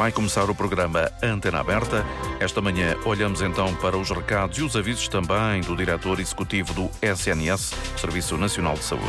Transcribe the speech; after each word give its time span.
Vai 0.00 0.12
começar 0.12 0.48
o 0.48 0.54
programa 0.54 1.12
Antena 1.22 1.60
Aberta. 1.60 2.06
Esta 2.40 2.62
manhã 2.62 2.96
olhamos 3.04 3.42
então 3.42 3.74
para 3.76 3.98
os 3.98 4.08
recados 4.08 4.56
e 4.56 4.62
os 4.62 4.74
avisos 4.74 5.08
também 5.08 5.60
do 5.60 5.76
diretor 5.76 6.18
executivo 6.18 6.72
do 6.72 6.90
SNS, 7.02 7.74
Serviço 7.98 8.38
Nacional 8.38 8.72
de 8.76 8.82
Saúde. 8.82 9.04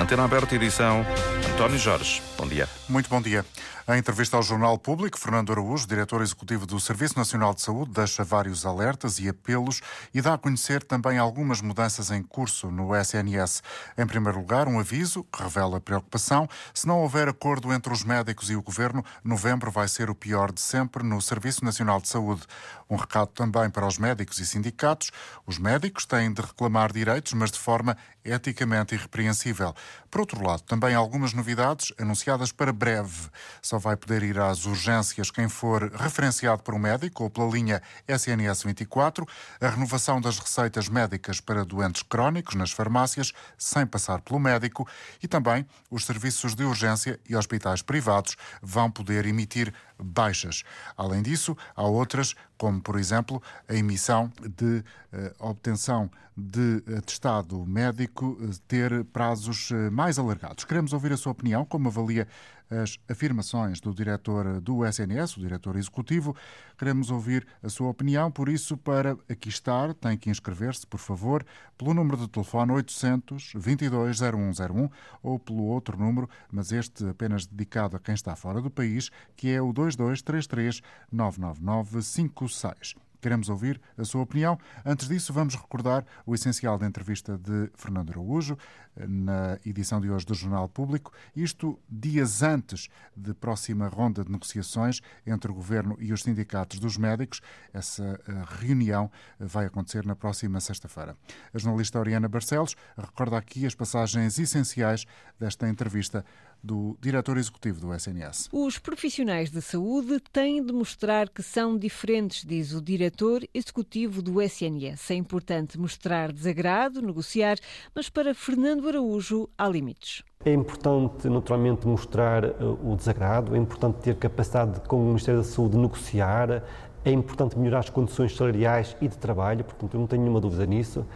Antena 0.00 0.24
Aberta, 0.24 0.54
edição 0.54 1.04
António 1.52 1.78
Jorge. 1.78 2.22
Bom 2.38 2.48
dia. 2.48 2.66
Muito 2.88 3.10
bom 3.10 3.20
dia. 3.20 3.44
Em 3.88 3.98
entrevista 3.98 4.36
ao 4.36 4.42
Jornal 4.42 4.78
Público, 4.78 5.18
Fernando 5.18 5.50
Araújo, 5.50 5.88
diretor 5.88 6.22
executivo 6.22 6.64
do 6.64 6.78
Serviço 6.78 7.18
Nacional 7.18 7.52
de 7.52 7.62
Saúde, 7.62 7.90
deixa 7.92 8.22
vários 8.22 8.64
alertas 8.64 9.18
e 9.18 9.28
apelos 9.28 9.80
e 10.14 10.22
dá 10.22 10.34
a 10.34 10.38
conhecer 10.38 10.84
também 10.84 11.18
algumas 11.18 11.60
mudanças 11.60 12.10
em 12.10 12.22
curso 12.22 12.70
no 12.70 12.94
SNS. 12.96 13.60
Em 13.98 14.06
primeiro 14.06 14.38
lugar, 14.38 14.68
um 14.68 14.78
aviso 14.78 15.24
que 15.24 15.42
revela 15.42 15.80
preocupação. 15.80 16.48
Se 16.72 16.86
não 16.86 17.00
houver 17.00 17.28
acordo 17.28 17.72
entre 17.72 17.92
os 17.92 18.04
médicos 18.04 18.50
e 18.50 18.56
o 18.56 18.62
governo, 18.62 19.04
novembro 19.24 19.70
vai 19.70 19.88
ser 19.88 20.08
o 20.08 20.14
pior 20.14 20.52
de 20.52 20.60
sempre 20.60 21.02
no 21.02 21.20
Serviço 21.20 21.64
Nacional 21.64 22.00
de 22.00 22.08
Saúde. 22.08 22.42
Um 22.88 22.96
recado 22.96 23.28
também 23.28 23.70
para 23.70 23.86
os 23.86 23.98
médicos 23.98 24.38
e 24.38 24.46
sindicatos. 24.46 25.10
Os 25.46 25.58
médicos 25.58 26.04
têm 26.04 26.32
de 26.32 26.42
reclamar 26.42 26.92
direitos, 26.92 27.32
mas 27.32 27.50
de 27.50 27.58
forma 27.58 27.96
eticamente 28.24 28.94
irrepreensível. 28.94 29.74
Por 30.10 30.20
outro 30.20 30.46
lado, 30.46 30.62
também 30.62 30.94
algumas 30.94 31.32
novidades 31.32 31.92
anunciadas 31.98 32.52
para 32.52 32.72
breve. 32.72 33.28
Só 33.60 33.78
vai 33.78 33.96
poder 33.96 34.22
ir 34.22 34.38
às 34.38 34.66
urgências 34.66 35.30
quem 35.30 35.48
for 35.48 35.90
referenciado 35.92 36.62
por 36.62 36.74
um 36.74 36.78
médico 36.78 37.24
ou 37.24 37.30
pela 37.30 37.50
linha 37.50 37.82
SNS 38.06 38.62
24, 38.64 39.26
a 39.60 39.68
renovação 39.68 40.20
das 40.20 40.38
receitas 40.38 40.88
médicas 40.88 41.40
para 41.40 41.64
doentes 41.64 42.02
crónicos 42.02 42.54
nas 42.54 42.70
farmácias, 42.70 43.32
sem 43.56 43.86
passar 43.86 44.20
pelo 44.20 44.38
médico, 44.38 44.86
e 45.22 45.28
também 45.28 45.66
os 45.90 46.04
serviços 46.04 46.54
de 46.54 46.64
urgência 46.64 47.18
e 47.28 47.34
hospitais 47.34 47.82
privados 47.82 48.36
vão 48.60 48.90
poder 48.90 49.26
emitir 49.26 49.72
baixas. 49.98 50.62
Além 50.96 51.22
disso, 51.22 51.56
há 51.74 51.82
outras, 51.82 52.34
como 52.62 52.80
por 52.80 52.96
exemplo 52.96 53.42
a 53.68 53.74
emissão 53.74 54.30
de 54.56 54.84
uh, 55.12 55.48
obtenção 55.48 56.08
de 56.36 56.80
atestado 56.96 57.66
médico, 57.66 58.38
uh, 58.40 58.56
ter 58.68 59.02
prazos 59.06 59.72
uh, 59.72 59.90
mais 59.90 60.16
alargados. 60.16 60.64
Queremos 60.64 60.92
ouvir 60.92 61.12
a 61.12 61.16
sua 61.16 61.32
opinião, 61.32 61.64
como 61.64 61.88
avalia 61.88 62.28
as 62.70 62.98
afirmações 63.08 63.80
do 63.80 63.94
diretor 63.94 64.60
do 64.60 64.84
SNS, 64.84 65.36
o 65.36 65.40
diretor 65.40 65.76
executivo. 65.76 66.34
Queremos 66.78 67.10
ouvir 67.10 67.46
a 67.62 67.68
sua 67.68 67.88
opinião, 67.88 68.30
por 68.30 68.48
isso, 68.48 68.76
para 68.76 69.16
aqui 69.28 69.48
estar, 69.48 69.94
tem 69.94 70.16
que 70.16 70.30
inscrever-se, 70.30 70.86
por 70.86 70.98
favor, 70.98 71.44
pelo 71.76 71.94
número 71.94 72.16
de 72.16 72.28
telefone 72.28 72.72
800 72.72 73.52
22 73.56 74.20
0101 74.20 74.88
ou 75.22 75.38
pelo 75.38 75.64
outro 75.64 75.98
número, 75.98 76.28
mas 76.50 76.72
este 76.72 77.08
apenas 77.08 77.46
dedicado 77.46 77.96
a 77.96 78.00
quem 78.00 78.14
está 78.14 78.34
fora 78.34 78.60
do 78.60 78.70
país, 78.70 79.10
que 79.36 79.50
é 79.50 79.60
o 79.60 79.72
2233 79.72 80.82
999 81.10 82.02
56. 82.02 82.94
Queremos 83.22 83.48
ouvir 83.48 83.80
a 83.96 84.04
sua 84.04 84.20
opinião. 84.20 84.58
Antes 84.84 85.06
disso, 85.06 85.32
vamos 85.32 85.54
recordar 85.54 86.04
o 86.26 86.34
essencial 86.34 86.76
da 86.76 86.88
entrevista 86.88 87.38
de 87.38 87.70
Fernando 87.76 88.10
Araújo 88.10 88.58
na 88.96 89.60
edição 89.64 90.00
de 90.00 90.10
hoje 90.10 90.26
do 90.26 90.34
Jornal 90.34 90.68
Público. 90.68 91.12
Isto 91.34 91.78
dias 91.88 92.42
antes 92.42 92.88
de 93.16 93.32
próxima 93.32 93.86
ronda 93.86 94.24
de 94.24 94.32
negociações 94.32 95.00
entre 95.24 95.52
o 95.52 95.54
Governo 95.54 95.96
e 96.00 96.12
os 96.12 96.22
sindicatos 96.22 96.80
dos 96.80 96.96
médicos. 96.96 97.40
Essa 97.72 98.20
eh, 98.26 98.32
reunião 98.58 99.08
vai 99.38 99.66
acontecer 99.66 100.04
na 100.04 100.16
próxima 100.16 100.58
sexta-feira. 100.58 101.16
A 101.54 101.58
jornalista 101.58 102.00
Oriana 102.00 102.28
Barcelos 102.28 102.74
recorda 102.98 103.38
aqui 103.38 103.64
as 103.64 103.74
passagens 103.76 104.36
essenciais 104.36 105.06
desta 105.38 105.68
entrevista 105.68 106.24
do 106.62 106.96
diretor 107.00 107.36
executivo 107.38 107.80
do 107.80 107.94
SNS. 107.94 108.48
Os 108.52 108.78
profissionais 108.78 109.50
de 109.50 109.60
saúde 109.60 110.20
têm 110.32 110.64
de 110.64 110.72
mostrar 110.72 111.28
que 111.28 111.42
são 111.42 111.76
diferentes, 111.76 112.44
diz 112.44 112.72
o 112.72 112.80
diretor 112.80 113.42
executivo 113.52 114.22
do 114.22 114.40
SNS. 114.40 115.10
É 115.10 115.14
importante 115.14 115.78
mostrar 115.78 116.32
desagrado, 116.32 117.02
negociar, 117.02 117.58
mas 117.94 118.08
para 118.08 118.34
Fernando 118.34 118.88
Araújo 118.88 119.48
há 119.58 119.68
limites. 119.68 120.22
É 120.44 120.52
importante, 120.52 121.28
naturalmente, 121.28 121.86
mostrar 121.86 122.44
uh, 122.44 122.92
o 122.92 122.96
desagrado, 122.96 123.54
é 123.54 123.58
importante 123.58 124.00
ter 124.00 124.16
capacidade, 124.16 124.80
com 124.88 125.00
o 125.00 125.06
Ministério 125.06 125.40
da 125.40 125.46
Saúde, 125.46 125.76
de 125.76 125.78
negociar, 125.78 126.64
é 127.04 127.10
importante 127.10 127.58
melhorar 127.58 127.80
as 127.80 127.90
condições 127.90 128.34
salariais 128.34 128.96
e 129.00 129.08
de 129.08 129.16
trabalho, 129.16 129.64
portanto, 129.64 129.94
eu 129.94 130.00
não 130.00 130.06
tenho 130.06 130.22
nenhuma 130.22 130.40
dúvida 130.40 130.64
nisso, 130.66 131.06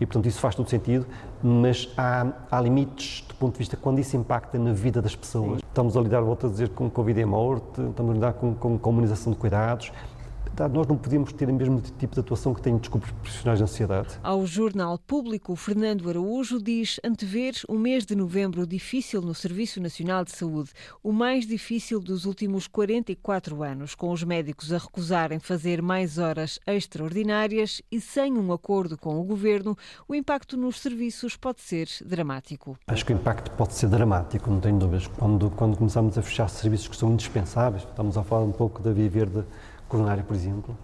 e, 0.00 0.06
portanto, 0.06 0.26
isso 0.26 0.40
faz 0.40 0.54
todo 0.54 0.68
sentido, 0.68 1.06
mas 1.42 1.88
há, 1.96 2.26
há 2.50 2.60
limites 2.60 3.24
do 3.28 3.34
ponto 3.34 3.52
de 3.52 3.58
vista 3.58 3.76
quando 3.76 3.98
isso 3.98 4.16
impacta 4.16 4.58
na 4.58 4.72
vida 4.72 5.00
das 5.00 5.14
pessoas. 5.14 5.60
Sim. 5.60 5.66
Estamos 5.66 5.96
a 5.96 6.00
lidar, 6.00 6.20
volto 6.20 6.46
a 6.46 6.50
dizer, 6.50 6.70
com 6.70 6.90
Covid 6.90 7.20
e 7.20 7.24
morte, 7.24 7.80
estamos 7.80 8.10
a 8.10 8.14
lidar 8.14 8.32
com, 8.34 8.54
com 8.54 8.78
comunização 8.78 9.32
de 9.32 9.38
cuidados, 9.38 9.92
nós 10.72 10.86
não 10.86 10.96
podíamos 10.96 11.32
ter 11.32 11.48
o 11.48 11.52
mesmo 11.52 11.80
tipo 11.98 12.14
de 12.14 12.20
atuação 12.20 12.54
que 12.54 12.62
têm 12.62 12.78
grupos 12.78 13.10
profissionais 13.10 13.58
de 13.58 13.64
ansiedade. 13.64 14.18
Ao 14.22 14.46
Jornal 14.46 14.98
Público, 14.98 15.56
Fernando 15.56 16.08
Araújo 16.08 16.62
diz 16.62 17.00
antever 17.04 17.54
o 17.68 17.74
mês 17.74 18.06
de 18.06 18.14
novembro 18.14 18.66
difícil 18.66 19.20
no 19.20 19.34
Serviço 19.34 19.80
Nacional 19.80 20.24
de 20.24 20.30
Saúde, 20.30 20.70
o 21.02 21.12
mais 21.12 21.46
difícil 21.46 22.00
dos 22.00 22.24
últimos 22.24 22.66
44 22.66 23.62
anos, 23.62 23.94
com 23.94 24.10
os 24.10 24.22
médicos 24.22 24.72
a 24.72 24.78
recusarem 24.78 25.38
fazer 25.38 25.82
mais 25.82 26.18
horas 26.18 26.58
extraordinárias 26.66 27.82
e 27.90 28.00
sem 28.00 28.38
um 28.38 28.52
acordo 28.52 28.96
com 28.96 29.20
o 29.20 29.24
governo, 29.24 29.76
o 30.06 30.14
impacto 30.14 30.56
nos 30.56 30.80
serviços 30.80 31.36
pode 31.36 31.60
ser 31.60 31.88
dramático. 32.04 32.78
Acho 32.86 33.04
que 33.04 33.12
o 33.12 33.16
impacto 33.16 33.50
pode 33.52 33.74
ser 33.74 33.88
dramático, 33.88 34.50
não 34.50 34.60
tenho 34.60 34.78
dúvidas. 34.78 35.06
Quando, 35.06 35.50
quando 35.50 35.76
começamos 35.76 36.16
a 36.16 36.22
fechar 36.22 36.48
serviços 36.48 36.88
que 36.88 36.96
são 36.96 37.12
indispensáveis, 37.12 37.82
estamos 37.82 38.16
a 38.16 38.22
falar 38.22 38.44
um 38.44 38.52
pouco 38.52 38.82
da 38.82 38.92
Via 38.92 39.08
Verde 39.08 39.44
coronária, 39.94 40.24
por 40.24 40.34
exemplo, 40.34 40.76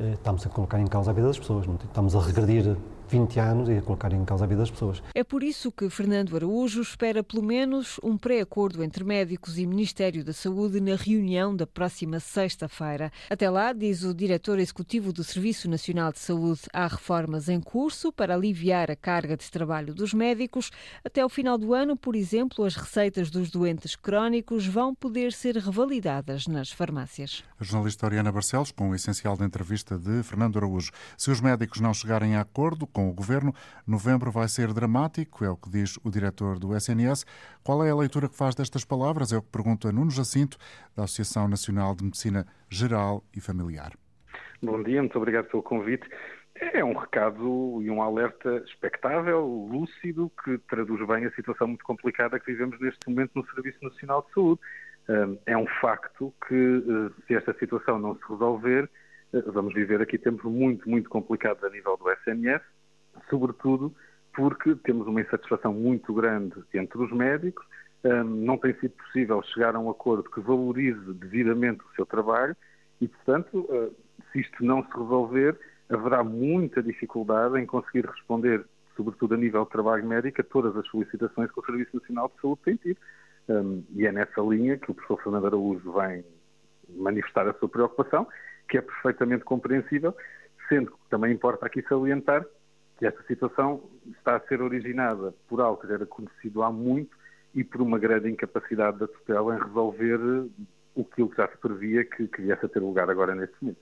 eh, 0.00 0.14
estamos 0.14 0.44
a 0.44 0.48
colocar 0.50 0.80
em 0.80 0.86
causa 0.88 1.12
a 1.12 1.14
vida 1.14 1.28
das 1.28 1.38
pessoas, 1.38 1.66
não 1.66 1.76
estamos 1.76 2.16
a 2.16 2.20
regredir 2.20 2.76
20 3.08 3.40
anos 3.40 3.68
e 3.68 3.72
a 3.72 3.82
colocar 3.82 4.12
em 4.12 4.24
causa 4.24 4.44
a 4.44 4.48
vida 4.48 4.60
das 4.60 4.70
pessoas. 4.70 5.02
É 5.14 5.22
por 5.22 5.42
isso 5.42 5.70
que 5.70 5.88
Fernando 5.88 6.34
Araújo 6.36 6.80
espera 6.80 7.22
pelo 7.22 7.42
menos 7.42 7.98
um 8.02 8.16
pré-acordo 8.16 8.82
entre 8.82 9.04
médicos 9.04 9.58
e 9.58 9.66
Ministério 9.66 10.24
da 10.24 10.32
Saúde 10.32 10.80
na 10.80 10.96
reunião 10.96 11.54
da 11.54 11.66
próxima 11.66 12.20
sexta-feira. 12.20 13.12
Até 13.30 13.48
lá, 13.48 13.72
diz 13.72 14.02
o 14.02 14.14
diretor 14.14 14.58
executivo 14.58 15.12
do 15.12 15.22
Serviço 15.22 15.68
Nacional 15.68 16.12
de 16.12 16.18
Saúde, 16.18 16.62
há 16.72 16.86
reformas 16.86 17.48
em 17.48 17.60
curso 17.60 18.12
para 18.12 18.34
aliviar 18.34 18.90
a 18.90 18.96
carga 18.96 19.36
de 19.36 19.50
trabalho 19.50 19.94
dos 19.94 20.12
médicos. 20.12 20.70
Até 21.04 21.24
o 21.24 21.28
final 21.28 21.58
do 21.58 21.74
ano, 21.74 21.96
por 21.96 22.16
exemplo, 22.16 22.64
as 22.64 22.74
receitas 22.74 23.30
dos 23.30 23.50
doentes 23.50 23.94
crónicos 23.94 24.66
vão 24.66 24.94
poder 24.94 25.32
ser 25.32 25.56
revalidadas 25.56 26.46
nas 26.46 26.70
farmácias. 26.70 27.44
A 27.60 27.64
jornalista 27.64 28.06
Oriana 28.06 28.32
Barcelos, 28.32 28.70
com 28.70 28.90
o 28.90 28.94
essencial 28.94 29.36
da 29.36 29.44
entrevista 29.44 29.98
de 29.98 30.22
Fernando 30.22 30.56
Araújo. 30.58 30.90
Se 31.16 31.30
os 31.30 31.40
médicos 31.40 31.80
não 31.80 31.94
chegarem 31.94 32.36
a 32.36 32.40
acordo, 32.40 32.86
com 32.96 33.10
o 33.10 33.12
governo. 33.12 33.52
Novembro 33.86 34.30
vai 34.30 34.48
ser 34.48 34.72
dramático, 34.72 35.44
é 35.44 35.50
o 35.50 35.56
que 35.56 35.68
diz 35.68 35.98
o 36.02 36.10
diretor 36.10 36.58
do 36.58 36.74
SNS. 36.74 37.26
Qual 37.62 37.84
é 37.84 37.90
a 37.90 37.94
leitura 37.94 38.26
que 38.26 38.34
faz 38.34 38.54
destas 38.54 38.86
palavras? 38.86 39.34
É 39.34 39.36
o 39.36 39.42
que 39.42 39.50
pergunta 39.50 39.92
Nuno 39.92 40.10
Jacinto, 40.10 40.56
da 40.96 41.04
Associação 41.04 41.46
Nacional 41.46 41.94
de 41.94 42.04
Medicina 42.04 42.46
Geral 42.70 43.22
e 43.36 43.40
Familiar. 43.40 43.92
Bom 44.62 44.82
dia, 44.82 45.02
muito 45.02 45.18
obrigado 45.18 45.44
pelo 45.48 45.62
convite. 45.62 46.08
É 46.54 46.82
um 46.82 46.94
recado 46.94 47.82
e 47.82 47.90
um 47.90 48.00
alerta 48.00 48.64
expectável, 48.66 49.44
lúcido, 49.70 50.32
que 50.42 50.56
traduz 50.70 51.06
bem 51.06 51.26
a 51.26 51.30
situação 51.32 51.68
muito 51.68 51.84
complicada 51.84 52.40
que 52.40 52.50
vivemos 52.50 52.80
neste 52.80 53.10
momento 53.10 53.32
no 53.34 53.46
Serviço 53.50 53.78
Nacional 53.82 54.22
de 54.22 54.32
Saúde. 54.32 54.60
É 55.44 55.54
um 55.54 55.66
facto 55.82 56.32
que, 56.48 56.54
eh, 56.54 57.22
se 57.26 57.34
esta 57.34 57.52
situação 57.58 57.98
não 57.98 58.16
se 58.16 58.22
resolver, 58.26 58.88
eh, 59.34 59.42
vamos 59.52 59.74
viver 59.74 60.00
aqui 60.00 60.16
tempos 60.16 60.50
muito, 60.50 60.88
muito 60.88 61.10
complicados 61.10 61.62
a 61.62 61.68
nível 61.68 61.98
do 61.98 62.10
SNS 62.10 62.62
sobretudo 63.28 63.94
porque 64.34 64.74
temos 64.76 65.06
uma 65.06 65.20
insatisfação 65.20 65.72
muito 65.72 66.12
grande 66.12 66.54
entre 66.74 66.98
os 66.98 67.10
médicos, 67.10 67.64
não 68.24 68.56
tem 68.58 68.74
sido 68.74 68.92
possível 68.92 69.42
chegar 69.42 69.74
a 69.74 69.80
um 69.80 69.90
acordo 69.90 70.30
que 70.30 70.40
valorize 70.40 71.12
devidamente 71.14 71.80
o 71.80 71.94
seu 71.94 72.06
trabalho 72.06 72.56
e, 73.00 73.08
portanto, 73.08 73.66
ah, 73.70 73.88
se 74.30 74.40
isto 74.40 74.64
não 74.64 74.82
se 74.84 74.90
resolver, 74.90 75.58
haverá 75.88 76.22
muita 76.22 76.82
dificuldade 76.82 77.58
em 77.58 77.66
conseguir 77.66 78.06
responder, 78.06 78.64
sobretudo 78.96 79.34
a 79.34 79.38
nível 79.38 79.64
de 79.64 79.70
trabalho 79.70 80.06
médico, 80.06 80.40
a 80.40 80.44
todas 80.44 80.76
as 80.76 80.86
solicitações 80.88 81.50
que 81.50 81.60
o 81.60 81.64
Serviço 81.64 81.96
Nacional 81.96 82.28
de 82.34 82.40
Saúde 82.40 82.60
tem 82.64 82.76
tido. 82.76 82.98
E 83.94 84.06
é 84.06 84.12
nessa 84.12 84.40
linha 84.40 84.76
que 84.78 84.90
o 84.90 84.94
professor 84.94 85.22
Fernando 85.22 85.46
Araújo 85.46 85.92
vem 85.92 86.24
manifestar 86.96 87.46
a 87.48 87.54
sua 87.54 87.68
preocupação, 87.68 88.26
que 88.68 88.78
é 88.78 88.80
perfeitamente 88.80 89.44
compreensível, 89.44 90.14
sendo 90.68 90.90
que 90.90 91.08
também 91.10 91.32
importa 91.32 91.66
aqui 91.66 91.82
salientar 91.82 92.44
que 92.98 93.06
esta 93.06 93.22
situação 93.24 93.82
está 94.06 94.36
a 94.36 94.40
ser 94.40 94.62
originada 94.62 95.34
por 95.48 95.60
algo 95.60 95.80
que 95.80 95.88
já 95.88 95.94
era 95.94 96.06
conhecido 96.06 96.62
há 96.62 96.72
muito 96.72 97.16
e 97.54 97.64
por 97.64 97.80
uma 97.80 97.98
grande 97.98 98.30
incapacidade 98.30 98.98
da 98.98 99.08
tutela 99.08 99.56
em 99.56 99.62
resolver 99.62 100.48
o 100.94 101.04
que 101.04 101.36
já 101.36 101.48
se 101.48 101.56
previa 101.58 102.04
que, 102.04 102.26
que 102.26 102.42
viesse 102.42 102.64
a 102.64 102.68
ter 102.68 102.80
lugar 102.80 103.08
agora 103.10 103.34
neste 103.34 103.54
momento. 103.60 103.80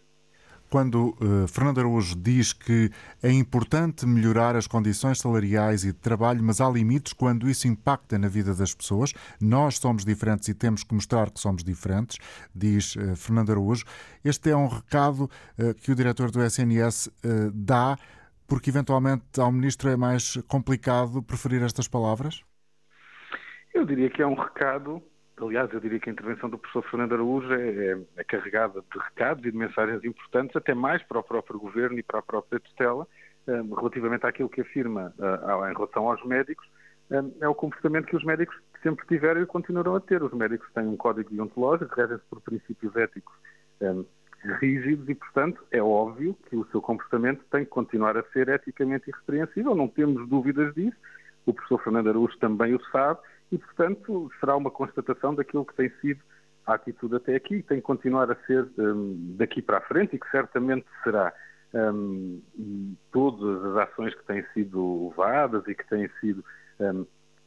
quando 0.69 1.11
uh, 1.21 1.47
Fernando 1.47 1.79
Araújo 1.79 2.17
diz 2.17 2.53
que 2.53 2.91
é 3.23 3.31
importante 3.31 4.05
melhorar 4.05 4.57
as 4.57 4.67
condições 4.67 5.19
salariais 5.19 5.85
e 5.85 5.93
de 5.93 5.99
trabalho, 5.99 6.43
mas 6.43 6.61
há 6.61 6.69
limites 6.69 7.13
quando 7.13 7.49
isso 7.49 7.69
impacta 7.69 8.19
na 8.19 8.27
vida 8.27 8.53
das 8.55 8.75
pessoas. 8.75 9.13
Nós 9.41 9.79
somos 9.79 10.05
diferentes 10.05 10.49
e 10.49 10.55
temos 10.55 10.83
que 10.83 10.93
mostrar 10.93 11.31
que 11.31 11.39
somos 11.39 11.63
diferentes, 11.63 12.19
diz 12.53 12.97
uh, 12.97 13.15
Fernando 13.15 13.51
Araújo. 13.51 13.85
Este 14.25 14.51
é 14.51 14.57
um 14.57 14.67
recado 14.67 15.31
uh, 15.59 15.75
que 15.75 15.93
o 15.93 15.95
diretor 15.95 16.33
do 16.33 16.43
SNS 16.43 17.09
dá, 17.53 17.97
porque 18.47 18.71
eventualmente 18.71 19.41
ao 19.41 19.51
ministro 19.51 19.89
é 19.89 19.97
mais 19.97 20.37
complicado 20.49 21.23
preferir 21.23 21.63
estas 21.63 21.89
palavras? 21.89 22.43
Eu 23.73 23.85
diria 23.85 24.11
que 24.11 24.23
é 24.23 24.27
um 24.27 24.35
recado 24.35 25.03
Aliás, 25.37 25.73
eu 25.73 25.81
diria 25.81 25.99
que 25.99 26.09
a 26.09 26.13
intervenção 26.13 26.49
do 26.49 26.57
professor 26.57 26.89
Fernando 26.89 27.15
Araújo 27.15 27.53
é, 27.53 27.69
é, 27.69 27.99
é, 28.19 28.25
carregada 28.25 28.81
de 28.81 28.99
recados 28.99 29.45
e 29.45 29.51
de 29.51 29.57
mensagens 29.57 30.05
importantes, 30.05 30.55
até 30.55 30.75
mais 30.75 31.03
para 31.03 31.19
o 31.19 31.23
próprio 31.25 31.59
governo 31.59 31.99
e 31.99 32.03
para 32.05 32.21
a 32.21 32.23
própria 32.23 32.61
tutela, 32.61 33.07
um, 33.49 33.75
relativamente 33.75 34.25
àquilo 34.27 34.49
que 34.49 34.61
afirma 34.61 35.13
uh, 35.19 35.69
em 35.69 35.75
relação 35.75 36.09
aos 36.09 36.25
médicos, 36.25 36.65
um, 37.11 37.33
é 37.41 37.49
o 37.49 37.55
comportamento 37.55 38.07
que 38.07 38.17
os 38.17 38.25
médicos 38.25 38.57
sempre 38.81 39.05
tiveram 39.09 39.43
e 39.43 39.47
continuarão 39.47 39.97
a 39.97 40.01
ter. 40.01 40.23
Os 40.23 40.33
médicos 40.33 40.71
têm 40.73 40.87
um 40.87 40.97
código 40.97 41.29
deontológico, 41.31 41.95
regem-se 41.97 42.25
por 42.31 42.41
princípios 42.41 42.95
éticos 42.95 43.35
um, 43.81 44.05
rígidos 44.61 45.09
e, 45.09 45.15
portanto, 45.15 45.65
é 45.71 45.83
óbvio 45.83 46.37
que 46.49 46.57
o 46.57 46.67
seu 46.71 46.81
comportamento 46.81 47.45
tem 47.51 47.65
que 47.65 47.71
continuar 47.71 48.17
a 48.17 48.23
ser 48.33 48.49
eticamente 48.49 49.09
irrepreensível, 49.11 49.75
não 49.75 49.89
temos 49.89 50.29
dúvidas 50.29 50.75
disso. 50.75 50.97
O 51.47 51.53
professor 51.53 51.83
Fernando 51.83 52.09
Araújo 52.09 52.37
também 52.39 52.75
o 52.75 52.85
sabe 52.91 53.21
e, 53.53 53.59
portanto, 53.59 54.31
será 54.41 54.57
uma 54.57 54.71
constatação 54.71 55.35
daquilo 55.35 55.65
que 55.65 55.75
tem 55.75 55.91
sido 56.01 56.21
a 56.67 56.75
atitude 56.75 57.17
até 57.17 57.35
aqui, 57.35 57.63
tem 57.63 57.79
que 57.79 57.83
continuar 57.83 58.31
a 58.31 58.37
ser 58.47 58.67
um, 58.79 59.35
daqui 59.37 59.61
para 59.61 59.79
a 59.79 59.83
frente 59.83 60.17
e 60.17 60.19
que 60.19 60.31
certamente 60.31 60.87
será. 61.03 61.33
Um, 61.75 62.41
e 62.57 62.97
todas 63.11 63.65
as 63.65 63.89
ações 63.89 64.15
que 64.15 64.25
têm 64.27 64.45
sido 64.55 65.09
levadas 65.09 65.67
e 65.67 65.75
que 65.75 65.87
têm 65.89 66.09
sido 66.21 66.45
um, 66.79 67.05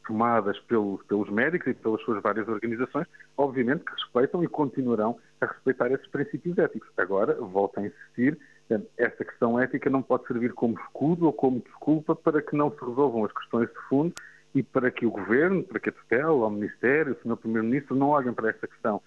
tomadas 0.08 0.58
pelos, 0.60 1.02
pelos 1.04 1.28
médicos 1.28 1.68
e 1.68 1.74
pelas 1.74 2.00
suas 2.00 2.22
várias 2.22 2.48
organizações, 2.48 3.06
obviamente 3.36 3.84
que 3.84 3.92
respeitam 3.92 4.42
e 4.42 4.48
continuarão 4.48 5.18
a 5.38 5.46
respeitar 5.46 5.92
esses 5.92 6.06
princípios 6.08 6.56
éticos. 6.56 6.88
Agora, 6.96 7.34
volto 7.34 7.78
a 7.78 7.86
insistir, 7.86 8.38
hum, 8.70 8.82
esta 8.96 9.22
questão 9.22 9.60
ética 9.60 9.90
não 9.90 10.00
pode 10.00 10.26
servir 10.26 10.54
como 10.54 10.80
escudo 10.80 11.26
ou 11.26 11.32
como 11.32 11.60
desculpa 11.60 12.16
para 12.16 12.40
que 12.40 12.56
não 12.56 12.70
se 12.70 12.80
resolvam 12.80 13.26
as 13.26 13.32
questões 13.32 13.68
de 13.68 13.78
fundo 13.88 14.14
e 14.54 14.62
para 14.62 14.90
que 14.90 15.04
o 15.04 15.10
Governo, 15.10 15.62
para 15.62 15.78
que 15.78 15.90
a 15.90 15.92
tutela, 15.92 16.32
o 16.32 16.50
Ministério, 16.50 17.12
o 17.12 17.22
Sr. 17.22 17.36
Primeiro-Ministro 17.36 17.94
não 17.94 18.08
olhem 18.08 18.32
para 18.32 18.48
esta 18.48 18.66
questão 18.66 19.02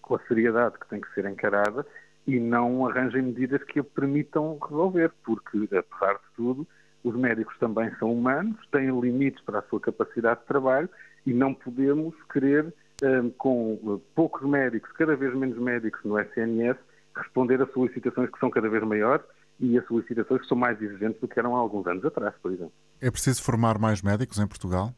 com 0.00 0.14
a 0.14 0.20
seriedade 0.20 0.78
que 0.78 0.88
tem 0.88 1.02
que 1.02 1.12
ser 1.12 1.26
encarada 1.26 1.86
e 2.26 2.40
não 2.40 2.88
arranjem 2.88 3.22
medidas 3.22 3.62
que 3.64 3.78
a 3.78 3.84
permitam 3.84 4.58
resolver, 4.58 5.12
porque, 5.22 5.68
apesar 5.76 6.14
de 6.14 6.34
tudo, 6.34 6.66
os 7.04 7.14
médicos 7.14 7.56
também 7.58 7.90
são 7.98 8.12
humanos, 8.12 8.56
têm 8.70 8.88
limites 9.00 9.42
para 9.44 9.60
a 9.60 9.62
sua 9.62 9.80
capacidade 9.80 10.40
de 10.40 10.46
trabalho 10.46 10.88
e 11.24 11.32
não 11.32 11.54
podemos 11.54 12.14
querer, 12.32 12.72
eh, 13.02 13.22
com 13.38 13.78
eh, 13.84 14.10
poucos 14.14 14.42
médicos, 14.48 14.90
cada 14.92 15.16
vez 15.16 15.34
menos 15.34 15.58
médicos 15.58 16.00
no 16.04 16.18
SNS, 16.18 16.78
responder 17.14 17.60
a 17.62 17.66
solicitações 17.68 18.30
que 18.30 18.38
são 18.38 18.50
cada 18.50 18.68
vez 18.68 18.82
maiores 18.82 19.24
e 19.58 19.78
as 19.78 19.86
solicitações 19.86 20.42
que 20.42 20.48
são 20.48 20.56
mais 20.56 20.80
exigentes 20.80 21.20
do 21.20 21.28
que 21.28 21.38
eram 21.38 21.56
há 21.56 21.58
alguns 21.58 21.86
anos 21.86 22.04
atrás, 22.04 22.34
por 22.42 22.52
exemplo. 22.52 22.72
É 23.00 23.10
preciso 23.10 23.42
formar 23.42 23.78
mais 23.78 24.02
médicos 24.02 24.38
em 24.38 24.46
Portugal? 24.46 24.92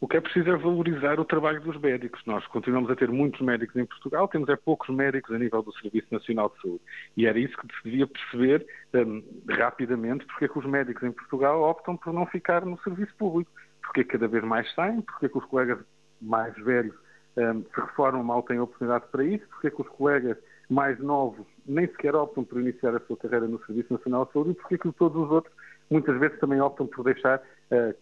O 0.00 0.08
que 0.08 0.16
é 0.16 0.20
preciso 0.20 0.50
é 0.50 0.56
valorizar 0.56 1.18
o 1.20 1.24
trabalho 1.24 1.60
dos 1.60 1.78
médicos. 1.80 2.20
Nós 2.26 2.46
continuamos 2.46 2.90
a 2.90 2.96
ter 2.96 3.10
muitos 3.10 3.40
médicos 3.40 3.76
em 3.76 3.84
Portugal, 3.84 4.28
temos 4.28 4.48
é 4.48 4.56
poucos 4.56 4.94
médicos 4.94 5.34
a 5.34 5.38
nível 5.38 5.62
do 5.62 5.72
Serviço 5.78 6.06
Nacional 6.10 6.50
de 6.50 6.62
Saúde. 6.62 6.80
E 7.16 7.26
era 7.26 7.38
isso 7.38 7.56
que 7.56 7.66
se 7.66 7.84
devia 7.84 8.06
perceber 8.06 8.66
um, 8.94 9.22
rapidamente, 9.48 10.24
porque 10.26 10.46
é 10.46 10.48
que 10.48 10.58
os 10.58 10.66
médicos 10.66 11.02
em 11.02 11.12
Portugal 11.12 11.62
optam 11.62 11.96
por 11.96 12.12
não 12.12 12.26
ficar 12.26 12.64
no 12.64 12.78
serviço 12.82 13.14
público. 13.16 13.50
Porque 13.82 14.00
é 14.00 14.04
que 14.04 14.10
cada 14.10 14.28
vez 14.28 14.44
mais 14.44 14.72
saem, 14.74 15.00
porque 15.00 15.26
é 15.26 15.28
que 15.28 15.38
os 15.38 15.44
colegas 15.44 15.78
mais 16.20 16.54
velhos 16.56 16.94
um, 17.36 17.62
se 17.62 17.80
reformam 17.80 18.22
mal 18.22 18.42
têm 18.42 18.58
oportunidade 18.58 19.04
para 19.12 19.24
isso, 19.24 19.46
porque 19.48 19.68
é 19.68 19.70
que 19.70 19.80
os 19.80 19.88
colegas 19.88 20.36
mais 20.68 20.98
novos 20.98 21.46
nem 21.66 21.86
sequer 21.88 22.14
optam 22.14 22.44
por 22.44 22.60
iniciar 22.60 22.94
a 22.94 23.00
sua 23.00 23.16
carreira 23.16 23.46
no 23.46 23.64
Serviço 23.66 23.92
Nacional 23.92 24.24
de 24.26 24.32
Saúde 24.32 24.50
e 24.50 24.54
porque 24.54 24.78
que 24.78 24.92
todos 24.92 25.22
os 25.22 25.30
outros 25.30 25.54
muitas 25.90 26.18
vezes 26.18 26.38
também 26.40 26.60
optam 26.60 26.86
por 26.86 27.04
deixar 27.04 27.40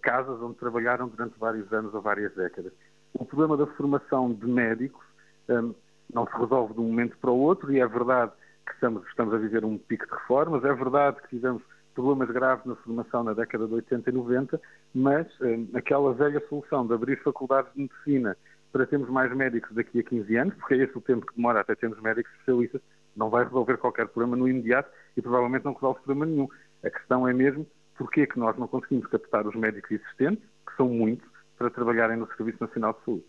casas 0.02 0.40
onde 0.40 0.56
trabalharam 0.56 1.08
durante 1.08 1.38
vários 1.38 1.72
anos 1.72 1.94
ou 1.94 2.00
várias 2.00 2.34
décadas. 2.34 2.72
O 3.14 3.25
problema 3.25 3.56
da 3.56 3.66
formação 3.66 4.32
de 4.32 4.46
médicos 4.46 5.05
um, 5.49 5.52
ehm, 5.52 5.75
não 6.12 6.26
se 6.26 6.37
resolve 6.37 6.75
de 6.75 6.81
um 6.81 6.88
momento 6.88 7.16
para 7.19 7.31
o 7.31 7.38
outro 7.38 7.72
e 7.72 7.81
é 7.81 7.87
verdade 7.87 8.32
que 8.66 8.72
estamos, 8.72 9.06
estamos 9.08 9.32
a 9.32 9.38
viver 9.38 9.64
um 9.64 9.78
pico 9.78 10.06
de 10.06 10.12
reformas, 10.12 10.64
é 10.64 10.72
verdade 10.75 11.20
que 11.22 11.28
tivemos 11.28 11.62
problemas 11.94 12.28
graves 12.31 12.64
na 12.66 12.75
formação 12.76 13.22
na 13.22 13.32
década 13.32 13.66
de 13.66 13.75
80 13.75 14.11
e 14.11 14.12
90, 14.12 14.61
mas 14.94 15.26
um, 15.40 15.46
ehm, 15.46 15.69
aquela 15.75 16.12
velha 16.12 16.43
solução 16.49 16.87
de 16.87 16.93
abrir 16.93 17.22
faculdades 17.22 17.72
de 17.72 17.82
medicina 17.82 18.37
para 18.72 18.87
termos 18.87 19.08
mais 19.08 19.32
médicos 19.32 19.72
daqui 19.72 20.00
a 20.00 20.02
15 20.02 20.37
anos, 20.37 20.55
porque 20.56 20.75
é 20.75 20.78
esse 20.78 20.99
o 20.99 21.00
tempo 21.00 21.25
que 21.25 21.37
demora 21.37 21.60
até 21.60 21.76
termos 21.76 22.00
médicos 22.00 22.32
especialistas, 22.32 22.82
não 23.17 23.31
vai 23.31 23.44
resolver 23.44 23.76
qualquer 23.76 24.08
problema 24.08 24.37
no 24.37 24.49
imediato 24.49 24.90
e 25.17 25.22
provavelmente 25.22 25.64
não 25.64 25.72
resolve 25.72 26.00
problema 26.00 26.26
nenhum. 26.26 26.49
A 26.82 26.90
questão 26.90 27.28
é 27.28 27.32
mesmo 27.32 27.64
porque 27.96 28.23
é 28.23 28.26
que 28.26 28.38
nós 28.38 28.56
não 28.58 28.67
conseguimos 28.67 29.06
captar 29.08 29.46
os 29.46 29.55
médicos 29.55 29.91
existentes, 29.93 30.44
que 30.67 30.76
são 30.76 30.88
muitos, 30.88 31.29
para 31.56 31.70
trabalharem 31.70 32.17
no 32.17 32.26
Serviço 32.37 32.58
Nacional 32.61 32.93
de 32.94 33.05
Saúde. 33.05 33.25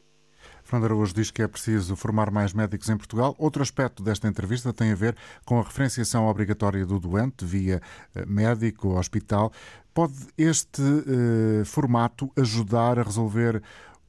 Fernando 0.64 0.86
Araújo 0.86 1.14
diz 1.14 1.32
que 1.32 1.42
é 1.42 1.48
preciso 1.48 1.96
formar 1.96 2.32
mais 2.32 2.54
médicos 2.54 2.90
em 2.90 2.98
Portugal. 2.98 3.36
Outro 3.38 3.62
aspecto 3.62 4.04
desta 4.04 4.28
entrevista 4.28 4.74
tem 4.74 4.92
a 4.92 4.96
ver 4.96 5.16
com 5.46 5.60
a 5.60 5.64
referenciação 5.64 6.28
obrigatória 6.28 6.86
do 6.86 7.00
doente 7.00 7.46
via 7.46 7.82
eh, 8.16 8.26
médico 8.26 8.90
ou 8.90 8.98
hospital. 8.98 9.52
Pode 9.94 10.14
este 10.38 10.82
eh, 10.82 11.66
formato 11.66 12.32
ajudar 12.38 13.00
a 13.00 13.04
resolver 13.04 13.62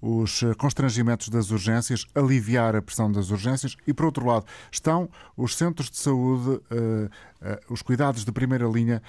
os 0.06 0.44
eh, 0.44 0.54
constrangimentos 0.54 1.28
das 1.28 1.50
urgências, 1.50 2.06
aliviar 2.14 2.76
a 2.76 2.82
pressão 2.82 3.10
das 3.10 3.30
urgências 3.30 3.76
e, 3.86 3.92
por 3.92 4.06
outro 4.06 4.24
lado, 4.24 4.46
estão 4.70 5.08
os 5.36 5.56
centros 5.56 5.90
de 5.90 5.96
saúde, 5.96 6.50
uh, 6.50 7.06
uh, 7.06 7.72
os 7.72 7.82
cuidados 7.82 8.24
de 8.24 8.30
primeira 8.30 8.66
linha, 8.66 9.02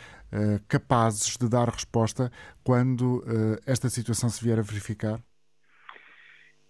capazes 0.67 1.37
de 1.37 1.47
dar 1.47 1.69
resposta 1.69 2.29
quando 2.63 3.23
esta 3.65 3.87
situação 3.89 4.27
se 4.27 4.43
vier 4.43 4.59
a 4.59 4.61
verificar? 4.61 5.19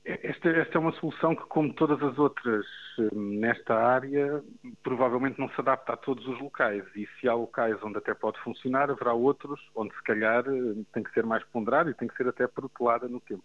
Esta, 0.06 0.50
esta, 0.50 0.77
é 0.77 0.79
uma 0.79 0.91
solução 0.94 1.35
que, 1.35 1.44
como 1.47 1.74
todas 1.74 2.01
as 2.03 2.19
outras 2.19 2.65
nesta 3.12 3.74
área, 3.74 4.44
provavelmente 4.83 5.39
não 5.39 5.50
se 5.50 5.59
adapta 5.59 5.94
a 5.94 5.97
todos 5.97 6.25
os 6.27 6.39
locais. 6.39 6.83
E 6.95 7.07
se 7.19 7.27
há 7.27 7.33
locais 7.33 7.81
onde 7.81 7.97
até 7.97 8.13
pode 8.13 8.39
funcionar, 8.44 8.91
haverá 8.91 9.13
outros 9.13 9.59
onde, 9.75 9.94
se 9.95 10.03
calhar, 10.03 10.44
tem 10.94 11.01
que 11.01 11.12
ser 11.13 11.25
mais 11.25 11.44
ponderado 11.45 11.89
e 11.89 11.95
tem 11.95 12.07
que 12.07 12.15
ser 12.15 12.27
até 12.27 12.45
protelada 12.47 13.07
no 13.07 13.19
tempo 13.19 13.44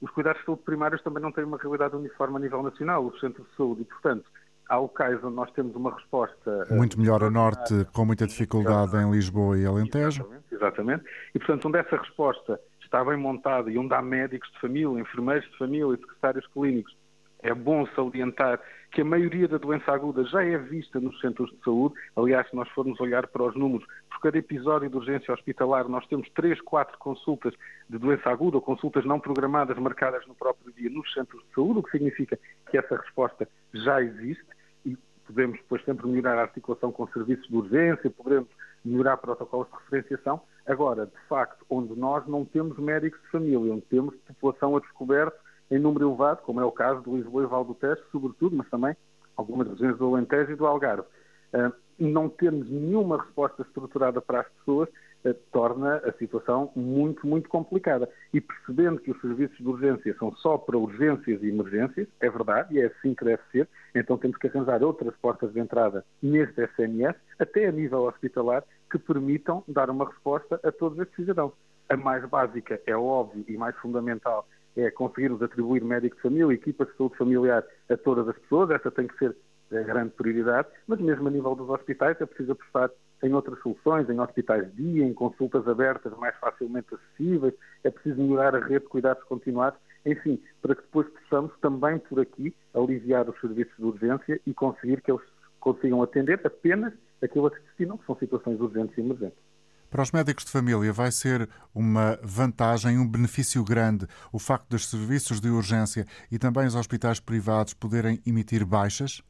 os 0.00 0.10
cuidados 0.10 0.40
de 0.40 0.46
saúde 0.46 0.62
primários 0.62 1.02
também 1.02 1.22
não 1.22 1.32
têm 1.32 1.44
uma 1.44 1.58
realidade 1.58 1.96
uniforme 1.96 2.36
a 2.36 2.40
nível 2.40 2.62
nacional, 2.62 3.04
os 3.04 3.18
centros 3.20 3.48
de 3.48 3.56
saúde, 3.56 3.82
e, 3.82 3.84
portanto, 3.84 4.24
há 4.68 4.76
locais 4.76 5.22
onde 5.24 5.36
nós 5.36 5.50
temos 5.52 5.74
uma 5.74 5.94
resposta. 5.94 6.66
Eh, 6.70 6.74
Muito 6.74 6.98
melhor 7.00 7.22
a 7.22 7.30
norte, 7.30 7.86
com 7.92 8.04
muita 8.04 8.26
dificuldade 8.26 8.96
em 8.96 9.10
Lisboa 9.10 9.58
e 9.58 9.64
Alentejo. 9.64 10.22
Exatamente, 10.22 10.54
exatamente. 10.54 11.04
E, 11.34 11.38
portanto, 11.38 11.68
onde 11.68 11.78
essa 11.78 11.96
resposta 11.96 12.60
está 12.82 13.04
bem 13.04 13.16
montada 13.16 13.70
e 13.70 13.78
onde 13.78 13.94
há 13.94 14.02
médicos 14.02 14.50
de 14.52 14.60
família, 14.60 15.00
enfermeiros 15.00 15.48
de 15.50 15.58
família 15.58 15.94
e 15.94 15.98
secretários 15.98 16.46
clínicos 16.48 16.96
é 17.42 17.54
bom 17.54 17.86
salientar 17.94 18.60
que 18.96 19.02
a 19.02 19.04
maioria 19.04 19.46
da 19.46 19.58
doença 19.58 19.92
aguda 19.92 20.24
já 20.24 20.42
é 20.42 20.56
vista 20.56 20.98
nos 20.98 21.20
centros 21.20 21.50
de 21.50 21.58
saúde. 21.62 21.94
Aliás, 22.16 22.48
se 22.48 22.56
nós 22.56 22.66
formos 22.70 22.98
olhar 22.98 23.26
para 23.26 23.42
os 23.42 23.54
números, 23.54 23.86
por 24.08 24.20
cada 24.22 24.38
episódio 24.38 24.88
de 24.88 24.96
urgência 24.96 25.34
hospitalar, 25.34 25.86
nós 25.86 26.06
temos 26.06 26.26
3, 26.30 26.58
4 26.62 26.96
consultas 26.96 27.52
de 27.90 27.98
doença 27.98 28.30
aguda 28.30 28.56
ou 28.56 28.62
consultas 28.62 29.04
não 29.04 29.20
programadas 29.20 29.76
marcadas 29.76 30.26
no 30.26 30.34
próprio 30.34 30.72
dia 30.72 30.88
nos 30.88 31.12
centros 31.12 31.42
de 31.42 31.54
saúde, 31.54 31.80
o 31.80 31.82
que 31.82 31.90
significa 31.90 32.38
que 32.70 32.78
essa 32.78 32.96
resposta 32.96 33.46
já 33.74 34.00
existe 34.00 34.46
e 34.86 34.96
podemos 35.26 35.58
depois 35.58 35.84
sempre 35.84 36.06
melhorar 36.06 36.38
a 36.38 36.42
articulação 36.44 36.90
com 36.90 37.06
serviços 37.08 37.46
de 37.48 37.54
urgência, 37.54 38.08
podemos 38.08 38.48
melhorar 38.82 39.18
protocolos 39.18 39.68
de 39.68 39.74
referenciação. 39.74 40.40
Agora, 40.66 41.04
de 41.04 41.28
facto, 41.28 41.66
onde 41.68 41.94
nós 41.94 42.26
não 42.26 42.46
temos 42.46 42.78
médicos 42.78 43.20
de 43.20 43.28
família, 43.28 43.74
onde 43.74 43.82
temos 43.90 44.14
população 44.26 44.74
a 44.74 44.80
descoberto 44.80 45.36
em 45.70 45.78
número 45.78 46.08
elevado, 46.08 46.42
como 46.42 46.60
é 46.60 46.64
o 46.64 46.72
caso 46.72 47.02
de 47.02 47.10
Lisboa 47.10 47.42
e 47.42 47.46
Val 47.46 47.64
do 47.64 47.76
sobretudo, 48.10 48.56
mas 48.56 48.68
também 48.68 48.96
algumas 49.36 49.68
regiões 49.68 49.98
do 49.98 50.06
Alentejo 50.06 50.52
e 50.52 50.56
do 50.56 50.66
Algarve. 50.66 51.06
Uh, 51.52 51.72
não 51.98 52.28
termos 52.28 52.68
nenhuma 52.68 53.22
resposta 53.22 53.62
estruturada 53.62 54.20
para 54.20 54.40
as 54.40 54.48
pessoas 54.48 54.88
uh, 55.24 55.34
torna 55.52 55.96
a 55.98 56.12
situação 56.12 56.70
muito, 56.74 57.26
muito 57.26 57.48
complicada. 57.48 58.08
E 58.32 58.40
percebendo 58.40 59.00
que 59.00 59.10
os 59.10 59.20
serviços 59.20 59.56
de 59.56 59.66
urgência 59.66 60.14
são 60.18 60.34
só 60.36 60.58
para 60.58 60.78
urgências 60.78 61.42
e 61.42 61.48
emergências, 61.48 62.08
é 62.20 62.30
verdade, 62.30 62.74
e 62.74 62.80
é 62.80 62.86
assim 62.86 63.14
que 63.14 63.24
deve 63.24 63.42
ser, 63.50 63.68
então 63.94 64.18
temos 64.18 64.36
que 64.36 64.46
arranjar 64.46 64.82
outras 64.82 65.14
portas 65.16 65.52
de 65.52 65.60
entrada 65.60 66.04
neste 66.22 66.62
SNS, 66.62 67.16
até 67.38 67.66
a 67.66 67.72
nível 67.72 68.04
hospitalar, 68.04 68.64
que 68.90 68.98
permitam 68.98 69.64
dar 69.66 69.90
uma 69.90 70.06
resposta 70.06 70.60
a 70.62 70.72
todos 70.72 70.98
estes 70.98 71.16
cidadãos. 71.16 71.52
A 71.88 71.96
mais 71.96 72.24
básica, 72.28 72.80
é 72.86 72.96
óbvio, 72.96 73.44
e 73.48 73.56
mais 73.56 73.76
fundamental, 73.76 74.46
é 74.76 74.90
conseguirmos 74.90 75.42
atribuir 75.42 75.82
médico 75.82 76.16
de 76.16 76.22
família, 76.22 76.54
equipas 76.54 76.88
de 76.88 76.96
saúde 76.96 77.16
familiar 77.16 77.64
a 77.88 77.96
todas 77.96 78.28
as 78.28 78.38
pessoas. 78.38 78.70
Essa 78.70 78.90
tem 78.90 79.06
que 79.06 79.18
ser 79.18 79.36
a 79.72 79.82
grande 79.82 80.10
prioridade, 80.10 80.68
mas 80.86 81.00
mesmo 81.00 81.26
a 81.26 81.30
nível 81.30 81.54
dos 81.54 81.68
hospitais 81.68 82.20
é 82.20 82.26
preciso 82.26 82.52
apostar 82.52 82.90
em 83.22 83.32
outras 83.32 83.58
soluções, 83.60 84.08
em 84.08 84.20
hospitais 84.20 84.70
de 84.72 84.82
dia, 84.82 85.04
em 85.04 85.14
consultas 85.14 85.66
abertas 85.66 86.16
mais 86.18 86.36
facilmente 86.36 86.94
acessíveis, 86.94 87.54
é 87.82 87.90
preciso 87.90 88.20
melhorar 88.20 88.54
a 88.54 88.60
rede 88.60 88.84
de 88.84 88.90
cuidados 88.90 89.24
continuados, 89.24 89.80
enfim, 90.04 90.40
para 90.60 90.74
que 90.74 90.82
depois 90.82 91.08
possamos 91.08 91.52
também 91.60 91.98
por 91.98 92.20
aqui 92.20 92.54
aliviar 92.74 93.28
os 93.28 93.40
serviços 93.40 93.74
de 93.76 93.84
urgência 93.84 94.40
e 94.46 94.54
conseguir 94.54 95.00
que 95.00 95.10
eles 95.10 95.22
consigam 95.58 96.02
atender 96.02 96.40
apenas 96.44 96.92
aquilo 97.22 97.46
a 97.46 97.50
que 97.50 97.60
destinam, 97.60 97.96
que 97.96 98.06
são 98.06 98.16
situações 98.16 98.60
urgentes 98.60 98.96
e 98.96 99.00
emergentes. 99.00 99.45
Para 99.90 100.02
os 100.02 100.12
médicos 100.12 100.44
de 100.44 100.50
família, 100.50 100.92
vai 100.92 101.10
ser 101.10 101.48
uma 101.74 102.18
vantagem, 102.22 102.98
um 102.98 103.08
benefício 103.08 103.64
grande 103.64 104.06
o 104.32 104.38
facto 104.38 104.68
dos 104.68 104.88
serviços 104.88 105.40
de 105.40 105.48
urgência 105.48 106.04
e 106.30 106.38
também 106.38 106.66
os 106.66 106.74
hospitais 106.74 107.20
privados 107.20 107.74
poderem 107.74 108.20
emitir 108.26 108.64
baixas? 108.64 109.22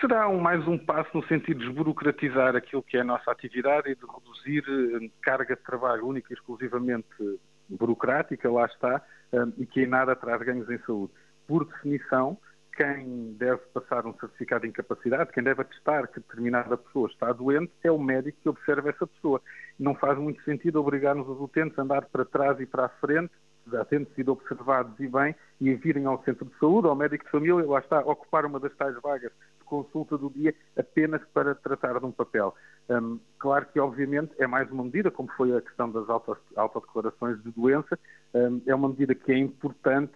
será 0.00 0.28
um, 0.28 0.40
mais 0.40 0.66
um 0.66 0.78
passo 0.78 1.10
no 1.14 1.26
sentido 1.26 1.60
de 1.60 1.66
desburocratizar 1.66 2.54
aquilo 2.56 2.82
que 2.82 2.96
é 2.96 3.00
a 3.00 3.04
nossa 3.04 3.30
atividade 3.30 3.90
e 3.90 3.94
de 3.94 4.02
reduzir 4.06 4.64
eh, 4.68 5.10
carga 5.22 5.56
de 5.56 5.62
trabalho 5.62 6.06
única 6.06 6.32
e 6.32 6.34
exclusivamente 6.34 7.08
burocrática, 7.68 8.50
lá 8.50 8.66
está, 8.66 9.02
eh, 9.32 9.46
e 9.58 9.66
que 9.66 9.82
em 9.82 9.86
nada 9.86 10.14
traz 10.16 10.40
ganhos 10.42 10.68
em 10.70 10.78
saúde. 10.86 11.12
Por 11.46 11.64
definição, 11.64 12.38
quem 12.76 13.32
deve 13.38 13.60
passar 13.72 14.06
um 14.06 14.12
certificado 14.14 14.62
de 14.62 14.68
incapacidade, 14.68 15.32
quem 15.32 15.42
deve 15.42 15.62
atestar 15.62 16.08
que 16.08 16.20
determinada 16.20 16.76
pessoa 16.76 17.08
está 17.08 17.32
doente, 17.32 17.72
é 17.82 17.90
o 17.90 17.98
médico 17.98 18.38
que 18.42 18.48
observa 18.48 18.90
essa 18.90 19.06
pessoa. 19.06 19.40
Não 19.78 19.94
faz 19.94 20.18
muito 20.18 20.42
sentido 20.44 20.80
obrigar-nos 20.80 21.28
os 21.28 21.40
utentes 21.40 21.78
a 21.78 21.82
andar 21.82 22.06
para 22.06 22.24
trás 22.24 22.60
e 22.60 22.66
para 22.66 22.86
a 22.86 22.88
frente 22.88 23.32
já 23.70 23.84
tendo 23.84 24.08
sido 24.14 24.32
observados 24.32 24.98
e 25.00 25.08
bem, 25.08 25.34
e 25.60 25.74
virem 25.74 26.06
ao 26.06 26.22
centro 26.22 26.44
de 26.44 26.58
saúde, 26.58 26.86
ao 26.86 26.94
médico 26.94 27.24
de 27.24 27.30
família, 27.30 27.66
lá 27.66 27.80
está, 27.80 28.00
ocupar 28.00 28.44
uma 28.44 28.60
das 28.60 28.74
tais 28.76 28.94
vagas 29.02 29.32
de 29.58 29.64
consulta 29.64 30.16
do 30.16 30.30
dia 30.30 30.54
apenas 30.78 31.20
para 31.34 31.54
tratar 31.54 31.98
de 31.98 32.06
um 32.06 32.12
papel. 32.12 32.54
Um, 32.88 33.18
claro 33.38 33.66
que, 33.72 33.80
obviamente, 33.80 34.32
é 34.38 34.46
mais 34.46 34.70
uma 34.70 34.84
medida, 34.84 35.10
como 35.10 35.28
foi 35.36 35.56
a 35.56 35.60
questão 35.60 35.90
das 35.90 36.08
autodeclarações 36.08 37.42
de 37.42 37.50
doença, 37.50 37.98
um, 38.34 38.62
é 38.66 38.74
uma 38.74 38.88
medida 38.88 39.14
que 39.14 39.32
é 39.32 39.38
importante 39.38 40.14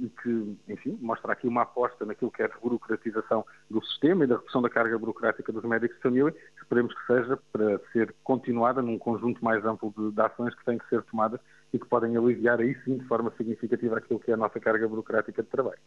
e 0.00 0.08
que, 0.22 0.56
enfim, 0.68 0.98
mostra 1.00 1.32
aqui 1.32 1.48
uma 1.48 1.62
aposta 1.62 2.04
naquilo 2.04 2.30
que 2.30 2.42
é 2.42 2.44
a 2.44 2.48
desburocratização 2.48 3.44
do 3.70 3.82
sistema 3.86 4.24
e 4.24 4.26
da 4.26 4.36
redução 4.36 4.60
da 4.60 4.68
carga 4.68 4.98
burocrática 4.98 5.52
dos 5.52 5.64
médicos 5.64 5.96
de 5.96 6.02
família, 6.02 6.32
que 6.32 6.62
esperemos 6.62 6.94
que 6.94 7.06
seja 7.06 7.38
para 7.50 7.80
ser 7.92 8.14
continuada 8.22 8.82
num 8.82 8.98
conjunto 8.98 9.42
mais 9.42 9.64
amplo 9.64 9.92
de, 9.96 10.12
de 10.12 10.20
ações 10.20 10.54
que 10.54 10.64
têm 10.64 10.78
que 10.78 10.88
ser 10.88 11.02
tomadas 11.04 11.40
e 11.72 11.78
que 11.78 11.86
podem 11.86 12.16
aliviar 12.16 12.60
aí 12.60 12.76
sim 12.84 12.98
de 12.98 13.04
forma 13.06 13.32
significativa 13.36 13.98
aquilo 13.98 14.20
que 14.20 14.30
é 14.30 14.34
a 14.34 14.36
nossa 14.36 14.60
carga 14.60 14.86
burocrática 14.86 15.42
de 15.42 15.48
trabalho. 15.48 15.80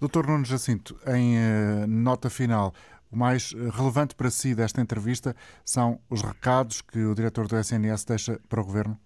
Doutor 0.00 0.26
Nuno 0.26 0.44
Jacinto, 0.44 0.96
em 1.06 1.36
uh, 1.36 1.86
nota 1.86 2.28
final, 2.28 2.74
o 3.10 3.16
mais 3.16 3.52
relevante 3.72 4.14
para 4.14 4.30
si 4.30 4.54
desta 4.54 4.80
entrevista 4.80 5.34
são 5.64 6.00
os 6.10 6.20
recados 6.20 6.82
que 6.82 7.02
o 7.04 7.14
diretor 7.14 7.46
do 7.46 7.56
SNS 7.56 8.04
deixa 8.04 8.40
para 8.48 8.60
o 8.60 8.64
Governo? 8.64 8.98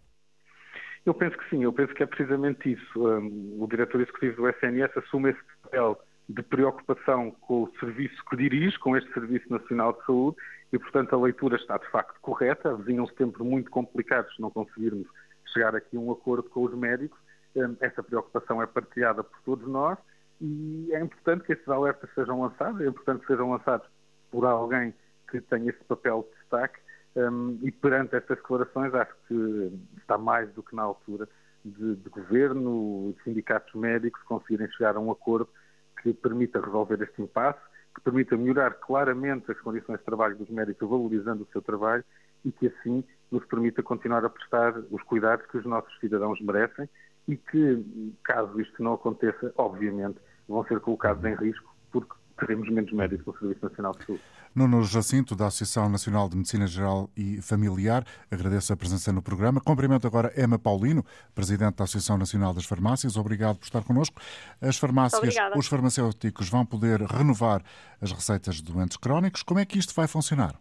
Eu 1.04 1.14
penso 1.14 1.37
que 1.38 1.49
sim, 1.49 1.64
eu 1.64 1.73
penso 1.73 1.95
que 1.95 2.02
é 2.02 2.07
precisamente 2.07 2.73
isso. 2.73 3.09
Um, 3.09 3.62
o 3.62 3.66
diretor 3.66 4.00
executivo 4.00 4.42
do 4.42 4.49
SNS 4.49 4.97
assume 4.99 5.30
esse 5.30 5.40
papel 5.62 5.99
de 6.28 6.42
preocupação 6.42 7.30
com 7.40 7.64
o 7.64 7.73
serviço 7.80 8.23
que 8.26 8.37
dirige, 8.37 8.78
com 8.78 8.97
este 8.97 9.12
Serviço 9.12 9.50
Nacional 9.50 9.95
de 9.95 10.04
Saúde, 10.04 10.37
e, 10.73 10.78
portanto, 10.78 11.14
a 11.14 11.21
leitura 11.21 11.57
está 11.57 11.78
de 11.78 11.90
facto 11.90 12.21
correta. 12.21 12.71
Avizinham-se 12.71 13.14
tempos 13.14 13.45
muito 13.45 13.71
complicados 13.71 14.35
se 14.35 14.42
não 14.42 14.50
conseguirmos 14.50 15.07
chegar 15.52 15.75
aqui 15.75 15.97
a 15.97 16.00
um 16.00 16.12
acordo 16.12 16.49
com 16.49 16.62
os 16.64 16.75
médicos. 16.75 17.19
Um, 17.57 17.76
essa 17.80 18.02
preocupação 18.02 18.62
é 18.62 18.66
partilhada 18.66 19.25
por 19.25 19.40
todos 19.42 19.66
nós 19.66 19.99
e 20.40 20.88
é 20.92 21.00
importante 21.00 21.45
que 21.45 21.52
estes 21.52 21.69
alertas 21.69 22.09
sejam 22.14 22.40
lançados, 22.40 22.80
é 22.80 22.87
importante 22.87 23.21
que 23.21 23.26
sejam 23.26 23.50
lançados 23.50 23.87
por 24.30 24.47
alguém 24.47 24.95
que 25.30 25.40
tenha 25.42 25.71
esse 25.71 25.85
papel 25.85 26.26
de 26.30 26.38
destaque 26.38 26.80
um, 27.17 27.59
e 27.62 27.71
perante 27.73 28.17
estas 28.17 28.38
declarações, 28.38 28.95
acho 28.95 29.14
que 29.26 29.73
está 29.99 30.17
mais 30.17 30.52
do 30.52 30.62
que 30.62 30.76
na 30.76 30.83
altura 30.83 31.29
de, 31.64 31.97
de 31.97 32.09
governo, 32.09 33.14
sindicatos 33.25 33.75
médicos 33.75 34.23
conseguirem 34.23 34.71
chegar 34.73 34.97
a 34.97 35.00
um 35.00 35.11
acordo 35.11 35.49
que 36.02 36.12
permita 36.14 36.61
resolver 36.61 37.02
este 37.02 37.21
impasse, 37.21 37.61
que 37.95 38.00
permita 38.00 38.37
melhorar 38.37 38.75
claramente 38.75 39.50
as 39.50 39.61
condições 39.61 39.99
de 39.99 40.05
trabalho 40.05 40.37
dos 40.37 40.49
médicos, 40.49 40.88
valorizando 40.88 41.43
o 41.43 41.52
seu 41.52 41.61
trabalho 41.61 42.05
e 42.45 42.52
que 42.52 42.69
assim 42.69 43.05
nos 43.31 43.45
permita 43.45 43.83
continuar 43.83 44.25
a 44.25 44.31
prestar 44.31 44.79
os 44.90 45.02
cuidados 45.02 45.45
que 45.47 45.59
os 45.59 45.64
nossos 45.67 45.93
cidadãos 45.99 46.40
merecem 46.40 46.88
e 47.29 47.37
que, 47.37 48.14
caso 48.23 48.61
isto 48.61 48.83
não 48.83 48.95
aconteça, 48.95 49.52
obviamente 49.57 50.19
vão 50.49 50.64
ser 50.64 50.81
colocados 50.81 51.25
em 51.25 51.35
risco 51.35 51.75
porque 51.93 52.14
teremos 52.38 52.69
menos 52.71 52.93
médicos 52.93 53.26
no 53.26 53.38
Serviço 53.38 53.64
Nacional 53.64 53.93
de 53.93 54.07
Saúde. 54.07 54.23
Nuno 54.54 54.83
Jacinto, 54.83 55.37
da 55.37 55.47
Associação 55.47 55.88
Nacional 55.88 56.28
de 56.28 56.37
Medicina 56.37 56.66
Geral 56.66 57.09
e 57.16 57.40
Familiar, 57.40 58.04
agradeço 58.30 58.73
a 58.73 58.76
presença 58.76 59.12
no 59.12 59.23
programa. 59.23 59.61
Cumprimento 59.61 60.07
agora 60.07 60.33
Emma 60.37 60.59
Paulino, 60.59 61.04
Presidente 61.35 61.76
da 61.76 61.85
Associação 61.85 62.19
Nacional 62.19 62.52
das 62.52 62.64
Farmácias. 62.64 63.16
Obrigado 63.16 63.59
por 63.59 63.64
estar 63.64 63.83
connosco. 63.85 64.21
As 64.61 64.76
farmácias, 64.76 65.21
Obrigada. 65.21 65.59
os 65.59 65.66
farmacêuticos 65.66 66.49
vão 66.49 66.66
poder 66.66 67.02
renovar 67.02 67.62
as 68.00 68.11
receitas 68.11 68.57
de 68.57 68.62
doentes 68.64 68.97
crónicos. 68.97 69.42
Como 69.42 69.61
é 69.61 69.64
que 69.64 69.78
isto 69.78 69.95
vai 69.95 70.07
funcionar? 70.07 70.57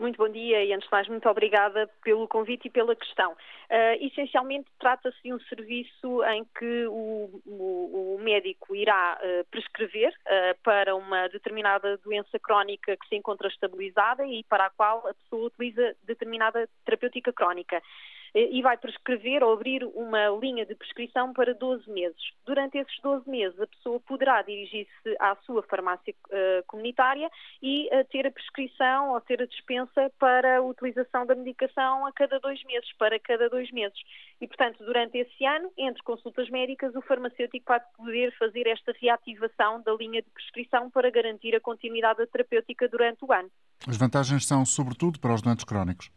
Muito 0.00 0.16
bom 0.16 0.30
dia 0.30 0.64
e, 0.64 0.72
antes 0.72 0.88
de 0.88 0.92
mais, 0.92 1.06
muito 1.08 1.28
obrigada 1.28 1.86
pelo 2.02 2.26
convite 2.26 2.68
e 2.68 2.70
pela 2.70 2.96
questão. 2.96 3.32
Uh, 3.32 4.06
essencialmente, 4.06 4.66
trata-se 4.78 5.22
de 5.22 5.30
um 5.30 5.38
serviço 5.40 6.24
em 6.24 6.42
que 6.58 6.86
o, 6.86 7.42
o, 7.44 8.16
o 8.16 8.18
médico 8.18 8.74
irá 8.74 9.20
uh, 9.22 9.44
prescrever 9.50 10.08
uh, 10.08 10.58
para 10.62 10.96
uma 10.96 11.28
determinada 11.28 11.98
doença 11.98 12.38
crónica 12.38 12.96
que 12.96 13.08
se 13.08 13.16
encontra 13.16 13.48
estabilizada 13.48 14.26
e 14.26 14.42
para 14.44 14.64
a 14.64 14.70
qual 14.70 15.06
a 15.06 15.12
pessoa 15.12 15.48
utiliza 15.48 15.94
determinada 16.04 16.66
terapêutica 16.86 17.30
crónica. 17.30 17.82
Eh, 18.34 18.48
e 18.52 18.62
vai 18.62 18.76
prescrever 18.76 19.42
ou 19.42 19.52
abrir 19.52 19.84
uma 19.84 20.28
linha 20.40 20.64
de 20.64 20.74
prescrição 20.74 21.32
para 21.32 21.54
12 21.54 21.90
meses. 21.90 22.20
Durante 22.44 22.78
esses 22.78 23.00
12 23.02 23.28
meses, 23.28 23.58
a 23.60 23.66
pessoa 23.66 24.00
poderá 24.00 24.42
dirigir-se 24.42 25.16
à 25.18 25.36
sua 25.46 25.62
farmácia 25.62 26.14
uh, 26.28 26.64
comunitária 26.66 27.30
e 27.62 27.88
uh, 27.88 28.04
ter 28.10 28.26
a 28.26 28.30
prescrição 28.30 29.10
ou 29.10 29.20
ter 29.20 29.42
a 29.42 29.46
dispensa 29.46 30.10
para 30.18 30.58
a 30.58 30.62
utilização 30.62 31.26
da 31.26 31.34
medicação 31.34 32.06
a 32.06 32.12
cada 32.12 32.38
dois 32.40 32.62
meses, 32.64 32.90
para 32.98 33.18
cada 33.18 33.48
dois 33.48 33.70
meses. 33.70 33.98
E, 34.40 34.46
portanto, 34.46 34.84
durante 34.84 35.18
esse 35.18 35.44
ano, 35.44 35.70
entre 35.76 36.02
consultas 36.02 36.48
médicas, 36.50 36.94
o 36.94 37.02
farmacêutico 37.02 37.66
vai 37.66 37.80
poder 37.96 38.36
fazer 38.38 38.66
esta 38.66 38.92
reativação 39.00 39.82
da 39.82 39.92
linha 39.94 40.22
de 40.22 40.30
prescrição 40.30 40.90
para 40.90 41.10
garantir 41.10 41.54
a 41.54 41.60
continuidade 41.60 42.18
da 42.18 42.26
terapêutica 42.26 42.88
durante 42.88 43.24
o 43.24 43.32
ano. 43.32 43.50
As 43.86 43.96
vantagens 43.96 44.46
são, 44.46 44.64
sobretudo, 44.64 45.18
para 45.18 45.34
os 45.34 45.42
doentes 45.42 45.64
crónicos. 45.64 46.10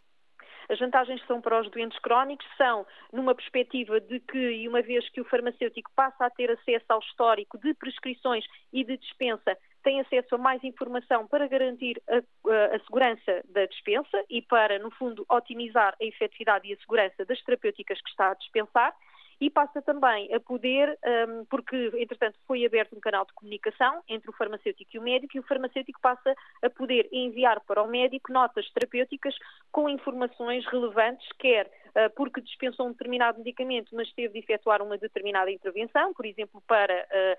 As 0.69 0.79
vantagens 0.79 1.21
que 1.21 1.27
são 1.27 1.41
para 1.41 1.61
os 1.61 1.69
doentes 1.69 1.97
crónicos 1.99 2.45
são 2.57 2.85
numa 3.11 3.35
perspectiva 3.35 3.99
de 3.99 4.19
que, 4.19 4.37
e 4.37 4.67
uma 4.67 4.81
vez 4.81 5.07
que 5.09 5.21
o 5.21 5.25
farmacêutico 5.25 5.91
passa 5.95 6.25
a 6.25 6.29
ter 6.29 6.51
acesso 6.51 6.85
ao 6.89 6.99
histórico 6.99 7.57
de 7.57 7.73
prescrições 7.73 8.45
e 8.71 8.83
de 8.83 8.97
dispensa, 8.97 9.57
tem 9.83 9.99
acesso 9.99 10.35
a 10.35 10.37
mais 10.37 10.63
informação 10.63 11.27
para 11.27 11.47
garantir 11.47 12.01
a, 12.07 12.15
a, 12.17 12.75
a, 12.75 12.79
segurança 12.79 13.43
da 13.49 13.65
dispensa 13.65 14.23
e 14.29 14.41
para, 14.41 14.79
no 14.79 14.89
fundo, 14.91 15.25
otimizar 15.29 15.95
a 16.01 16.05
efetividade 16.05 16.67
e 16.67 16.73
a 16.73 16.77
segurança 16.77 17.25
das 17.25 17.41
terapêuticas 17.43 18.01
que 18.01 18.09
está 18.09 18.31
a 18.31 18.35
dispensar 18.35 18.95
e 19.39 19.49
passa 19.49 19.81
também 19.81 20.33
a 20.33 20.39
poder, 20.39 20.97
um, 21.29 21.45
porque 21.45 21.91
entretanto 21.97 22.37
foi 22.47 22.65
aberto 22.65 22.95
um 22.95 22.99
canal 22.99 23.25
de 23.25 23.33
comunicação 23.33 24.01
entre 24.07 24.29
o 24.29 24.33
farmacêutico 24.33 24.91
e 24.93 24.99
o 24.99 25.01
médico, 25.01 25.37
e 25.37 25.39
o 25.39 25.43
farmacêutico 25.43 25.99
passa 26.01 26.35
a 26.61 26.69
poder 26.69 27.07
enviar 27.11 27.59
para 27.61 27.81
o 27.81 27.87
médico 27.87 28.31
notas 28.31 28.69
terapêuticas 28.71 29.35
com 29.71 29.89
informações 29.89 30.65
relevantes, 30.67 31.27
quer 31.39 31.67
uh, 31.67 32.09
porque 32.15 32.41
dispensou 32.41 32.87
um 32.87 32.91
determinado 32.91 33.37
medicamento, 33.39 33.95
mas 33.95 34.11
teve 34.13 34.33
de 34.33 34.39
efetuar 34.39 34.81
uma 34.81 34.97
determinada 34.97 35.51
intervenção, 35.51 36.13
por 36.13 36.25
exemplo, 36.25 36.61
para 36.67 36.93
uh, 36.93 37.37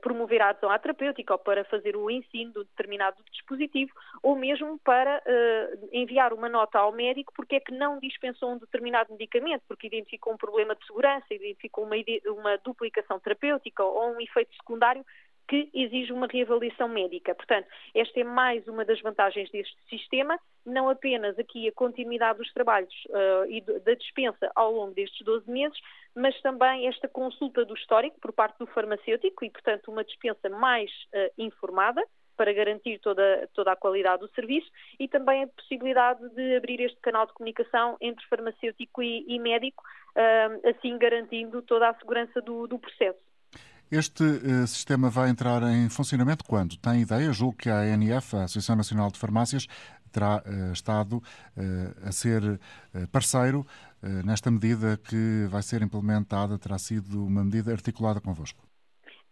promover 0.00 0.40
a 0.40 0.48
adesão 0.50 0.70
à 0.70 0.78
terapêutica 0.78 1.34
ou 1.34 1.38
para 1.38 1.64
fazer 1.64 1.96
o 1.96 2.10
ensino 2.10 2.52
de 2.52 2.58
um 2.60 2.64
determinado 2.64 3.22
dispositivo, 3.30 3.92
ou 4.22 4.34
mesmo 4.34 4.78
para 4.78 5.22
enviar 5.92 6.32
uma 6.32 6.48
nota 6.48 6.78
ao 6.78 6.92
médico 6.92 7.32
porque 7.34 7.56
é 7.56 7.60
que 7.60 7.72
não 7.72 7.98
dispensou 7.98 8.52
um 8.52 8.58
determinado 8.58 9.12
medicamento, 9.12 9.62
porque 9.68 9.86
identificou 9.86 10.32
um 10.32 10.36
problema 10.36 10.74
de 10.74 10.86
segurança 10.86 11.26
identificou 11.30 11.84
uma, 11.84 11.96
uma 12.26 12.56
duplicação 12.58 13.20
terapêutica 13.20 13.84
ou 13.84 14.14
um 14.14 14.20
efeito 14.20 14.54
secundário 14.56 15.04
que 15.48 15.70
exige 15.72 16.12
uma 16.12 16.26
reavaliação 16.26 16.88
médica. 16.88 17.34
Portanto, 17.34 17.66
esta 17.94 18.20
é 18.20 18.24
mais 18.24 18.68
uma 18.68 18.84
das 18.84 19.00
vantagens 19.00 19.50
deste 19.50 19.76
sistema, 19.88 20.38
não 20.64 20.90
apenas 20.90 21.38
aqui 21.38 21.66
a 21.66 21.72
continuidade 21.72 22.38
dos 22.38 22.52
trabalhos 22.52 22.94
uh, 23.06 23.50
e 23.50 23.62
da 23.62 23.94
dispensa 23.94 24.50
ao 24.54 24.70
longo 24.70 24.92
destes 24.92 25.24
12 25.24 25.50
meses, 25.50 25.78
mas 26.14 26.38
também 26.42 26.86
esta 26.86 27.08
consulta 27.08 27.64
do 27.64 27.74
histórico 27.74 28.20
por 28.20 28.32
parte 28.32 28.58
do 28.58 28.66
farmacêutico 28.66 29.44
e, 29.44 29.50
portanto, 29.50 29.90
uma 29.90 30.04
dispensa 30.04 30.50
mais 30.50 30.90
uh, 31.14 31.32
informada 31.38 32.04
para 32.36 32.52
garantir 32.52 33.00
toda, 33.00 33.48
toda 33.52 33.72
a 33.72 33.76
qualidade 33.76 34.20
do 34.20 34.28
serviço 34.28 34.70
e 35.00 35.08
também 35.08 35.42
a 35.42 35.48
possibilidade 35.48 36.28
de 36.34 36.56
abrir 36.56 36.80
este 36.80 37.00
canal 37.00 37.26
de 37.26 37.32
comunicação 37.32 37.96
entre 38.00 38.24
farmacêutico 38.26 39.02
e, 39.02 39.24
e 39.26 39.38
médico, 39.40 39.82
uh, 40.14 40.68
assim 40.68 40.96
garantindo 40.98 41.62
toda 41.62 41.88
a 41.88 41.94
segurança 41.94 42.40
do, 42.42 42.68
do 42.68 42.78
processo. 42.78 43.27
Este 43.90 44.22
uh, 44.22 44.66
sistema 44.66 45.08
vai 45.08 45.30
entrar 45.30 45.62
em 45.62 45.88
funcionamento 45.88 46.44
quando? 46.44 46.76
Tem 46.76 47.00
ideia? 47.00 47.32
Julgo 47.32 47.56
que 47.56 47.70
a 47.70 47.78
ANF, 47.80 48.36
a 48.36 48.44
Associação 48.44 48.76
Nacional 48.76 49.10
de 49.10 49.18
Farmácias, 49.18 49.66
terá 50.12 50.42
uh, 50.44 50.72
estado 50.74 51.16
uh, 51.16 52.06
a 52.06 52.12
ser 52.12 52.60
parceiro 53.10 53.66
nesta 54.24 54.48
medida 54.48 54.96
que 54.96 55.46
vai 55.50 55.60
ser 55.60 55.82
implementada, 55.82 56.56
terá 56.56 56.78
sido 56.78 57.26
uma 57.26 57.42
medida 57.42 57.72
articulada 57.72 58.20
convosco. 58.20 58.62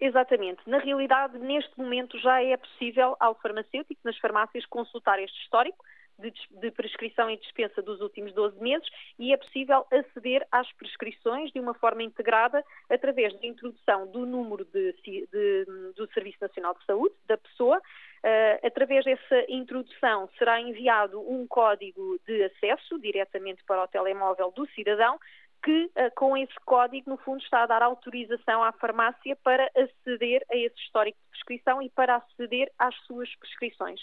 Exatamente. 0.00 0.60
Na 0.66 0.78
realidade, 0.78 1.38
neste 1.38 1.70
momento 1.78 2.18
já 2.18 2.42
é 2.42 2.56
possível 2.56 3.16
ao 3.20 3.36
farmacêutico, 3.36 4.00
nas 4.04 4.18
farmácias, 4.18 4.66
consultar 4.66 5.20
este 5.22 5.40
histórico 5.42 5.84
de, 6.18 6.32
de, 6.60 6.70
prescrição 6.70 7.30
e 7.30 7.36
dispensa 7.36 7.82
dos 7.82 8.00
últimos 8.00 8.32
12 8.32 8.60
meses 8.60 8.88
e 9.18 9.32
é 9.32 9.36
possível 9.36 9.86
aceder 9.90 10.46
às 10.50 10.70
prescrições 10.72 11.52
de 11.52 11.60
uma 11.60 11.74
forma 11.74 12.02
integrada 12.02 12.64
através 12.88 13.38
da 13.38 13.46
introdução 13.46 14.06
do 14.06 14.24
número 14.24 14.64
de, 14.66 14.92
de, 15.02 15.64
do 15.94 16.06
Serviço 16.12 16.38
Nacional 16.40 16.74
de 16.74 16.84
Saúde, 16.84 17.14
da 17.26 17.36
pessoa. 17.36 17.78
Uh, 17.78 18.66
através 18.66 19.04
dessa 19.04 19.44
introdução 19.48 20.28
será 20.38 20.60
enviado 20.60 21.20
um 21.20 21.46
código 21.46 22.18
de 22.26 22.44
acesso 22.44 22.98
diretamente 22.98 23.62
para 23.64 23.84
o 23.84 23.88
telemóvel 23.88 24.50
do 24.50 24.66
cidadão 24.70 25.18
que 25.62 25.84
uh, 25.84 26.14
com 26.14 26.36
esse 26.36 26.54
código, 26.64 27.10
no 27.10 27.16
fundo, 27.18 27.42
está 27.42 27.62
a 27.62 27.66
dar 27.66 27.82
autorização 27.82 28.62
à 28.62 28.72
farmácia 28.72 29.36
para 29.42 29.70
aceder 29.76 30.44
a 30.50 30.56
esse 30.56 30.78
histórico 30.80 31.18
de 31.18 31.30
prescrição 31.30 31.82
e 31.82 31.90
para 31.90 32.16
aceder 32.16 32.70
às 32.78 32.94
suas 33.06 33.32
prescrições. 33.36 34.00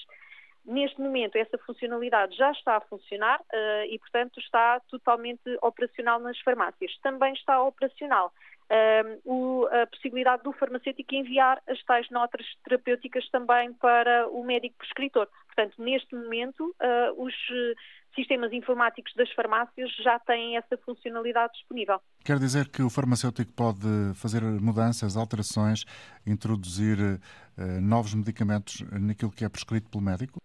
Neste 0.65 1.01
momento, 1.01 1.35
essa 1.35 1.57
funcionalidade 1.57 2.37
já 2.37 2.51
está 2.51 2.77
a 2.77 2.81
funcionar 2.81 3.41
uh, 3.41 3.85
e, 3.89 3.99
portanto, 3.99 4.39
está 4.39 4.79
totalmente 4.89 5.41
operacional 5.61 6.19
nas 6.21 6.39
farmácias. 6.39 6.97
Também 7.01 7.33
está 7.33 7.61
operacional 7.61 8.31
uh, 8.71 9.21
o, 9.25 9.67
a 9.67 9.85
possibilidade 9.87 10.43
do 10.43 10.53
farmacêutico 10.53 11.15
enviar 11.15 11.61
as 11.67 11.83
tais 11.83 12.09
notas 12.09 12.45
terapêuticas 12.63 13.27
também 13.29 13.73
para 13.73 14.29
o 14.29 14.41
médico 14.41 14.77
prescritor. 14.77 15.27
Portanto, 15.47 15.83
neste 15.83 16.15
momento, 16.15 16.73
uh, 16.81 17.21
os 17.21 17.33
sistemas 18.15 18.53
informáticos 18.53 19.13
das 19.15 19.29
farmácias 19.33 19.93
já 19.97 20.17
têm 20.19 20.55
essa 20.55 20.77
funcionalidade 20.77 21.53
disponível. 21.53 21.99
Quer 22.23 22.39
dizer 22.39 22.69
que 22.69 22.81
o 22.81 22.89
farmacêutico 22.89 23.51
pode 23.51 24.13
fazer 24.15 24.41
mudanças, 24.43 25.17
alterações, 25.17 25.83
introduzir 26.25 26.97
novos 27.81 28.13
medicamentos 28.13 28.81
naquilo 28.91 29.31
que 29.31 29.43
é 29.43 29.49
prescrito 29.49 29.89
pelo 29.89 30.03
médico? 30.03 30.39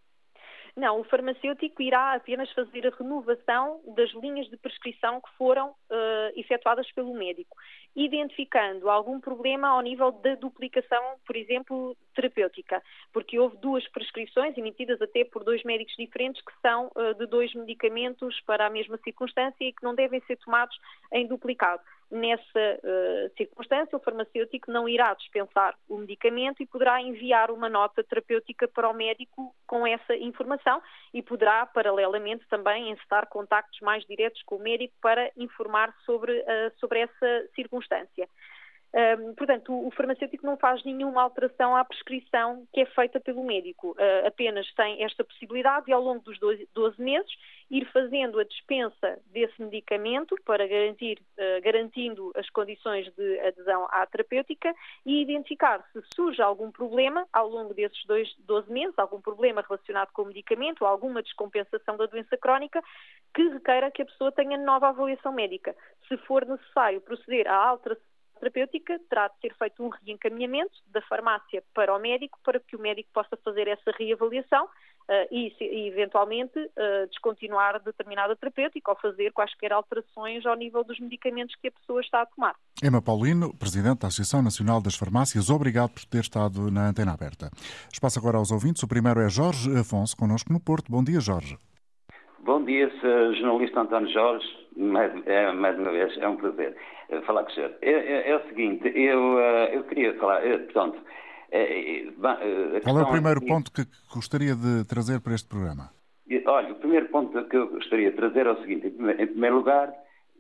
Não, 0.79 1.01
o 1.01 1.05
farmacêutico 1.05 1.83
irá 1.83 2.15
apenas 2.15 2.49
fazer 2.53 2.87
a 2.87 2.97
renovação 2.97 3.81
das 3.97 4.11
linhas 4.13 4.49
de 4.49 4.57
prescrição 4.57 5.21
que 5.21 5.29
foram 5.37 5.71
uh, 5.71 6.33
efetuadas 6.37 6.89
pelo 6.93 7.13
médico, 7.15 7.57
identificando 7.97 8.89
algum 8.89 9.19
problema 9.19 9.71
ao 9.71 9.81
nível 9.81 10.13
da 10.13 10.37
duplicação, 10.37 11.03
por 11.27 11.35
exemplo, 11.35 11.97
terapêutica, 12.19 12.83
porque 13.13 13.39
houve 13.39 13.57
duas 13.59 13.87
prescrições 13.89 14.59
emitidas 14.59 15.01
até 15.01 15.25
por 15.25 15.45
dois 15.45 15.63
médicos 15.63 15.95
diferentes 15.97 16.43
que 16.43 16.53
são 16.61 16.91
uh, 16.97 17.15
de 17.15 17.27
dois 17.27 17.55
medicamentos 17.55 18.41
para 18.41 18.67
a 18.67 18.71
mesma 18.71 18.99
circunstância 18.99 19.65
e 19.65 19.73
que 19.73 19.85
não 19.85 19.95
devem 19.95 20.21
ser 20.23 20.37
tomados 20.39 20.77
em 21.13 21.29
duplicado. 21.29 21.81
Nessa 22.11 22.43
uh, 22.43 23.37
circunstância, 23.37 23.97
o 23.97 24.01
farmacêutico 24.01 24.73
não 24.73 24.89
irá 24.89 25.13
dispensar 25.15 25.77
o 25.89 25.99
medicamento 25.99 26.63
e 26.63 26.67
poderá 26.67 27.01
enviar 27.01 27.51
uma 27.51 27.69
nota 27.69 28.03
terapêutica 28.03 28.67
para 28.67 28.89
o 28.89 28.95
médico 28.95 29.55
com 29.67 29.87
essa 29.87 30.17
informação 30.17 30.83
e 31.13 31.23
poderá, 31.23 31.67
paralelamente, 31.67 32.47
também 32.49 32.91
encetar 32.91 33.29
contactos 33.29 33.79
mais 33.81 34.05
diretos 34.07 34.43
com 34.43 34.57
o 34.57 34.63
médico 34.63 34.95
para 35.03 35.31
informar 35.37 35.95
sobre, 36.05 36.33
uh, 36.41 36.79
sobre 36.79 37.01
essa 37.01 37.49
circunstância. 37.55 38.27
Um, 38.95 39.35
portanto, 39.35 39.87
o, 39.87 39.91
farmacêutico 39.91 40.47
não 40.47 40.57
faz 40.57 40.83
nenhuma 40.83 41.23
alteração 41.23 41.77
à 41.77 41.85
prescrição 41.85 42.67
que 42.73 42.81
é 42.81 42.87
feita 42.87 43.21
pelo 43.21 43.45
médico, 43.45 43.91
uh, 43.91 44.27
apenas 44.27 44.67
tem 44.75 45.05
esta 45.05 45.23
possibilidade 45.23 45.87
de, 45.87 45.93
ao 45.93 46.01
longo 46.01 46.21
dos 46.21 46.39
12, 46.39 46.67
12, 46.73 47.03
meses, 47.03 47.31
ir 47.71 47.85
fazendo 47.93 48.41
a 48.41 48.45
dispensa 48.45 49.21
desse 49.27 49.61
medicamento 49.61 50.35
para 50.43 50.67
garantir, 50.67 51.19
uh, 51.37 51.63
garantindo 51.63 52.33
as 52.35 52.49
condições 52.49 53.13
de 53.15 53.41
adesão 53.41 53.87
à 53.91 54.07
terapêutica 54.07 54.75
e 55.05 55.21
identificar 55.21 55.85
se 55.93 56.03
surge 56.15 56.41
algum 56.41 56.71
problema 56.71 57.27
ao 57.31 57.47
longo 57.47 57.75
desses 57.75 58.03
dois, 58.07 58.35
12 58.39 58.73
meses, 58.73 58.99
algum 58.99 59.21
problema 59.21 59.61
relacionado 59.61 60.13
com 60.13 60.23
o 60.23 60.27
medicamento, 60.27 60.87
alguma 60.87 61.23
descompensação 61.23 61.99
da 61.99 62.07
doença 62.07 62.39
crónica, 62.39 62.83
que 63.35 63.49
requeira 63.49 63.91
que 63.91 64.01
a 64.01 64.07
pessoa 64.07 64.33
tenha 64.33 64.57
nova 64.57 64.89
avaliação 64.89 65.31
médica. 65.31 65.77
Se 66.09 66.17
for 66.19 66.47
necessário 66.47 67.03
proceder 67.03 67.47
à 67.47 67.55
alteração 67.55 68.08
terapêutica, 68.39 68.99
terá 69.11 69.29
de 69.29 69.39
ser 69.41 69.55
feito 69.55 69.83
um 69.83 69.89
reencaminhamento 69.89 70.73
da 70.87 71.03
farmácia 71.03 71.63
para 71.75 71.95
o 71.95 71.99
médico, 71.99 72.39
para 72.43 72.59
que 72.61 72.77
o 72.77 72.81
médico 72.81 73.11
possa 73.13 73.37
fazer 73.45 73.69
essa 73.69 73.91
reavaliação 73.99 74.65
uh, 74.65 75.29
e, 75.31 75.53
e, 75.61 75.89
eventualmente, 75.89 76.59
uh, 76.59 77.07
descontinuar 77.09 77.83
determinada 77.83 78.35
terapêutica 78.37 78.91
ou 78.91 78.97
fazer 78.97 79.33
quaisquer 79.33 79.73
alterações 79.73 80.47
ao 80.47 80.57
nível 80.57 80.85
dos 80.85 80.99
medicamentos 80.99 81.55
que 81.57 81.69
a 81.69 81.73
pessoa 81.73 82.01
está 82.01 82.23
a 82.23 82.27
tomar. 82.27 82.55
Emma 82.83 83.03
Paulino, 83.03 83.57
Presidente 83.59 84.01
da 84.01 84.09
Associação 84.09 84.43
Nacional 84.43 84.81
das 84.81 84.97
Farmácias, 84.97 85.51
obrigado 85.51 85.91
por 85.91 86.05
ter 86.05 86.21
estado 86.21 86.71
na 86.71 86.89
antena 86.89 87.13
aberta. 87.13 87.51
Espaço 87.93 88.19
agora 88.19 88.39
aos 88.39 88.51
ouvintes. 88.51 88.83
O 88.83 88.89
primeiro 88.89 89.21
é 89.21 89.29
Jorge 89.29 89.71
Afonso, 89.77 90.17
connosco 90.17 90.53
no 90.53 90.61
Porto. 90.61 90.91
Bom 90.91 91.03
dia, 91.03 91.21
Jorge. 91.21 91.57
Bom 92.45 92.65
dia, 92.65 92.89
jornalista 93.35 93.81
António 93.81 94.13
Jorge. 94.13 94.47
Mais, 94.79 95.13
é, 95.27 95.53
mais 95.53 95.77
uma 95.77 95.91
vez, 95.91 96.17
é 96.19 96.29
um 96.29 96.37
prazer 96.37 96.77
eh, 97.09 97.21
falar 97.23 97.43
com 97.43 97.51
o 97.51 97.55
senhor. 97.55 97.75
É, 97.83 97.91
é, 97.91 98.31
é 98.31 98.37
o 98.37 98.49
seguinte, 98.49 98.87
eu, 98.95 99.41
eh, 99.41 99.77
eu 99.77 99.83
queria 99.85 100.15
falar, 100.19 100.47
eh, 100.47 100.59
portanto... 100.59 100.99
Qual 102.85 103.01
é 103.01 103.03
o 103.03 103.11
primeiro 103.11 103.45
ponto 103.45 103.73
que 103.73 103.85
gostaria 104.15 104.55
de 104.55 104.85
trazer 104.85 105.21
para 105.21 105.35
este 105.35 105.49
programa? 105.49 105.91
Olha, 106.47 106.73
o 106.73 106.75
primeiro 106.77 107.09
ponto 107.09 107.43
que 107.49 107.57
eu 107.57 107.69
gostaria 107.71 108.11
de 108.11 108.17
trazer 108.17 108.47
é 108.47 108.51
o 108.53 108.61
seguinte. 108.61 108.87
Em 108.87 109.27
primeiro 109.27 109.57
lugar, 109.57 109.93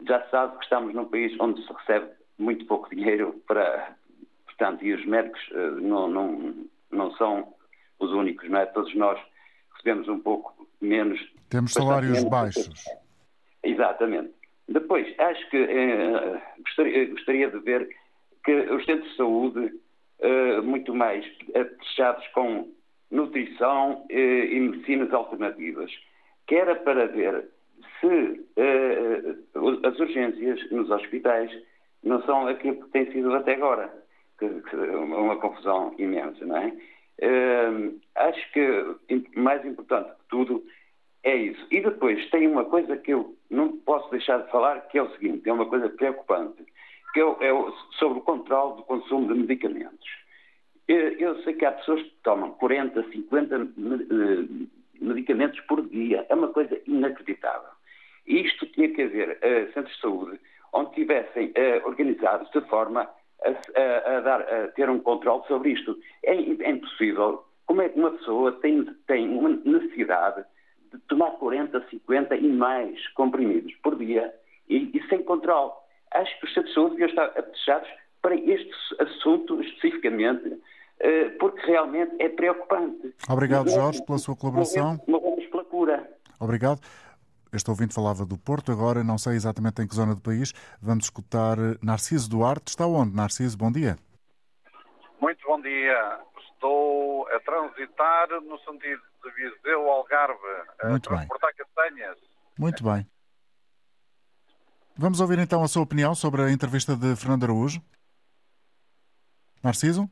já 0.07 0.23
se 0.23 0.31
sabe 0.31 0.59
que 0.59 0.65
estamos 0.65 0.95
num 0.95 1.07
país 1.07 1.35
onde 1.41 1.67
se 1.67 1.73
recebe 1.73 2.11
muito 2.39 2.65
pouco 2.67 2.95
dinheiro 2.95 3.43
para... 3.49 3.97
Portanto, 4.45 4.85
e 4.85 4.93
os 4.93 5.05
médicos 5.07 5.41
não, 5.81 6.09
não, 6.09 6.55
não 6.93 7.11
são 7.13 7.55
os 7.99 8.11
únicos, 8.13 8.49
não 8.51 8.59
é? 8.59 8.67
Todos 8.67 8.95
nós 8.95 9.19
recebemos 9.75 10.07
um 10.09 10.21
pouco 10.21 10.69
menos. 10.81 11.19
Temos 11.49 11.73
salários 11.73 12.13
menos 12.13 12.29
baixos. 12.29 12.85
Exatamente. 13.63 14.33
Depois, 14.69 15.07
acho 15.19 15.51
que 15.51 15.57
eh, 15.57 16.43
gostaria, 16.59 17.07
gostaria, 17.07 17.51
de 17.51 17.59
ver 17.61 17.89
que 18.45 18.53
os 18.53 18.85
centros 18.85 19.11
de 19.11 19.17
saúde, 19.17 19.73
eh, 20.21 20.61
muito 20.61 20.95
mais 20.95 21.25
fechados 21.81 22.27
com 22.29 22.69
nutrição 23.11 24.05
eh, 24.11 24.45
e 24.47 24.61
medicinas 24.61 25.13
alternativas, 25.13 25.91
que 26.47 26.55
era 26.57 26.75
para 26.77 27.07
ver 27.07 27.49
se 28.01 28.45
eh, 28.57 29.37
as 29.85 29.99
urgências 29.99 30.71
nos 30.71 30.91
hospitais 30.91 31.51
não 32.03 32.23
são 32.23 32.47
aquilo 32.47 32.83
que 32.85 32.91
tem 32.91 33.11
sido 33.13 33.33
até 33.35 33.55
agora, 33.55 33.93
que, 34.39 34.49
que 34.49 34.77
é 34.77 34.97
uma 34.97 35.37
confusão 35.37 35.95
imensa, 35.99 36.45
não 36.45 36.57
é? 36.57 36.73
Eh, 37.21 37.91
acho 38.15 38.53
que 38.53 38.97
mais 39.35 39.65
importante 39.65 40.11
que 40.11 40.29
tudo 40.29 40.65
é 41.23 41.37
isso. 41.37 41.67
E 41.71 41.81
depois 41.81 42.29
tem 42.31 42.47
uma 42.47 42.65
coisa 42.65 42.97
que 42.97 43.13
eu 43.13 43.35
não 43.51 43.77
posso 43.79 44.11
deixar 44.11 44.39
de 44.39 44.51
falar, 44.51 44.81
que 44.89 44.99
é 44.99 45.03
o 45.03 45.11
seguinte, 45.13 45.49
é 45.49 45.53
uma 45.53 45.67
coisa 45.67 45.89
preocupante, 45.89 46.65
que 47.13 47.21
é, 47.21 47.23
é 47.23 47.73
sobre 47.99 48.19
o 48.19 48.23
controle 48.23 48.77
do 48.77 48.83
consumo 48.83 49.33
de 49.33 49.41
medicamentos. 49.41 50.09
Eu 50.87 51.43
sei 51.43 51.53
que 51.53 51.67
há 51.67 51.73
pessoas 51.73 52.01
que 52.01 52.15
tomam 52.23 52.53
40, 52.53 53.11
50 53.11 53.57
eh, 53.57 54.67
medicamentos 54.99 55.61
por 55.61 55.87
dia. 55.87 56.25
É 56.31 56.35
uma 56.35 56.49
coisa 56.49 56.81
inacreditável. 56.87 57.69
E 58.27 58.41
isto 58.41 58.65
tinha 58.69 58.89
que 58.89 59.03
haver 59.03 59.37
uh, 59.37 59.73
centros 59.75 59.95
de 59.95 60.01
saúde 60.01 60.41
onde 60.73 60.95
tivessem 60.95 61.49
uh, 61.49 61.87
organizados 61.87 62.51
de 62.53 62.61
forma 62.69 63.09
a, 63.45 63.81
a, 63.81 64.17
a, 64.17 64.21
dar, 64.21 64.41
a, 64.41 64.69
ter 64.69 64.89
um 64.89 64.99
controle 65.01 65.43
sobre 65.47 65.73
isto. 65.73 65.99
É, 66.23 66.33
é 66.35 66.71
impossível. 66.71 67.45
Como 67.67 67.83
é 67.83 67.89
que 67.91 67.99
uma 67.99 68.13
pessoa 68.13 68.53
tem, 68.53 68.85
tem 69.07 69.29
uma 69.29 69.51
necessidade 69.51 70.43
de 70.93 70.99
tomar 71.09 71.33
40, 71.33 71.87
50 71.89 72.37
e 72.37 72.49
mais 72.49 73.07
comprimidos 73.09 73.75
por 73.83 73.97
dia 73.97 74.33
e, 74.69 74.91
e 74.97 75.09
sem 75.09 75.23
controle. 75.23 75.73
Acho 76.13 76.39
que 76.41 76.47
os 76.47 76.55
centros 76.55 76.69
de 76.69 76.75
saúde 76.75 76.91
deviam 76.93 77.09
estar 77.11 77.27
apetechados 77.27 77.89
para 78.23 78.35
este 78.35 78.73
assunto 78.99 79.61
especificamente, 79.63 80.61
eh, 81.01 81.31
porque 81.39 81.61
realmente 81.67 82.15
é 82.19 82.29
preocupante. 82.29 83.15
Obrigado, 83.29 83.71
Jorge, 83.71 84.05
pela 84.05 84.19
sua 84.19 84.37
colaboração. 84.37 84.99
Morremos 85.07 85.47
pela 85.47 85.65
cura. 85.65 86.11
Obrigado. 86.41 86.81
Este 87.53 87.71
ouvinte 87.71 87.95
falava 87.95 88.27
do 88.27 88.37
Porto, 88.37 88.71
agora 88.71 89.03
não 89.03 89.17
sei 89.17 89.35
exatamente 89.35 89.81
em 89.83 89.89
que 89.89 89.95
zona 89.95 90.15
do 90.15 90.21
país. 90.21 90.53
Vamos 90.83 91.05
escutar 91.05 91.57
Narciso 91.83 92.29
Duarte. 92.29 92.69
Está 92.69 92.87
onde, 92.87 93.15
Narciso? 93.17 93.57
Bom 93.57 93.73
dia. 93.73 93.97
Muito 95.21 95.47
bom 95.47 95.61
dia. 95.61 96.21
Estou 96.59 97.29
a 97.29 97.39
transitar 97.39 98.29
no 98.41 98.59
sentido 98.59 99.01
de 99.23 99.31
Viseu 99.31 99.89
Algarve, 99.89 100.41
a 100.81 100.89
Muito 100.89 101.09
transportar 101.09 101.55
bem. 101.55 101.65
castanhas. 101.65 102.19
Muito 102.59 102.83
bem. 102.83 103.09
Vamos 104.97 105.21
ouvir 105.21 105.39
então 105.39 105.63
a 105.63 105.69
sua 105.69 105.85
opinião 105.85 106.17
sobre 106.17 106.43
a 106.43 106.51
entrevista 106.51 106.97
de 106.97 107.15
Fernando 107.15 107.45
Araújo. 107.45 107.81
Narciso? 109.63 110.11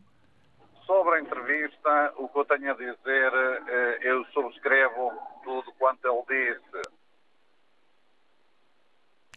Sobre 0.87 1.17
a 1.17 1.21
entrevista, 1.21 2.13
o 2.17 2.29
que 2.29 2.39
eu 2.39 2.45
tenho 2.45 2.71
a 2.71 2.75
dizer, 2.75 3.33
eh, 3.67 3.99
eu 4.03 4.25
subscrevo 4.27 5.11
tudo 5.43 5.73
quanto 5.73 6.07
ele 6.07 6.55
disse. 6.55 6.83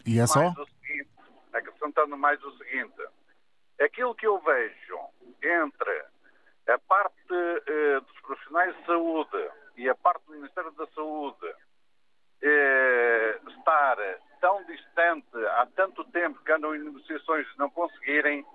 E 0.06 0.20
é 0.20 0.28
só? 0.28 0.54
Seguinte, 0.54 1.10
acrescentando 1.54 2.16
mais 2.16 2.40
o 2.44 2.52
seguinte, 2.60 3.02
aquilo 3.82 4.14
que 4.14 4.28
eu 4.28 4.40
vejo 4.42 5.00
entre 5.42 6.06
a 6.70 6.78
parte 6.78 7.34
eh, 7.68 8.00
dos 8.00 8.22
profissionais 8.22 8.76
de 8.78 8.86
saúde 8.86 9.50
e 9.78 9.90
a 9.90 9.96
parte 9.96 10.24
do 10.26 10.34
Ministério 10.34 10.72
da 10.72 10.86
Saúde 10.88 11.56
eh, 12.42 13.40
estar 13.48 13.98
tão 14.40 14.64
distante 14.66 15.36
há 15.58 15.68
tanto 15.76 16.04
tempo 16.12 16.42
que 16.44 16.52
andam 16.52 16.76
em 16.76 16.84
negociações 16.84 17.48
e 17.48 17.58
não 17.58 17.70
conseguirem, 17.72 18.46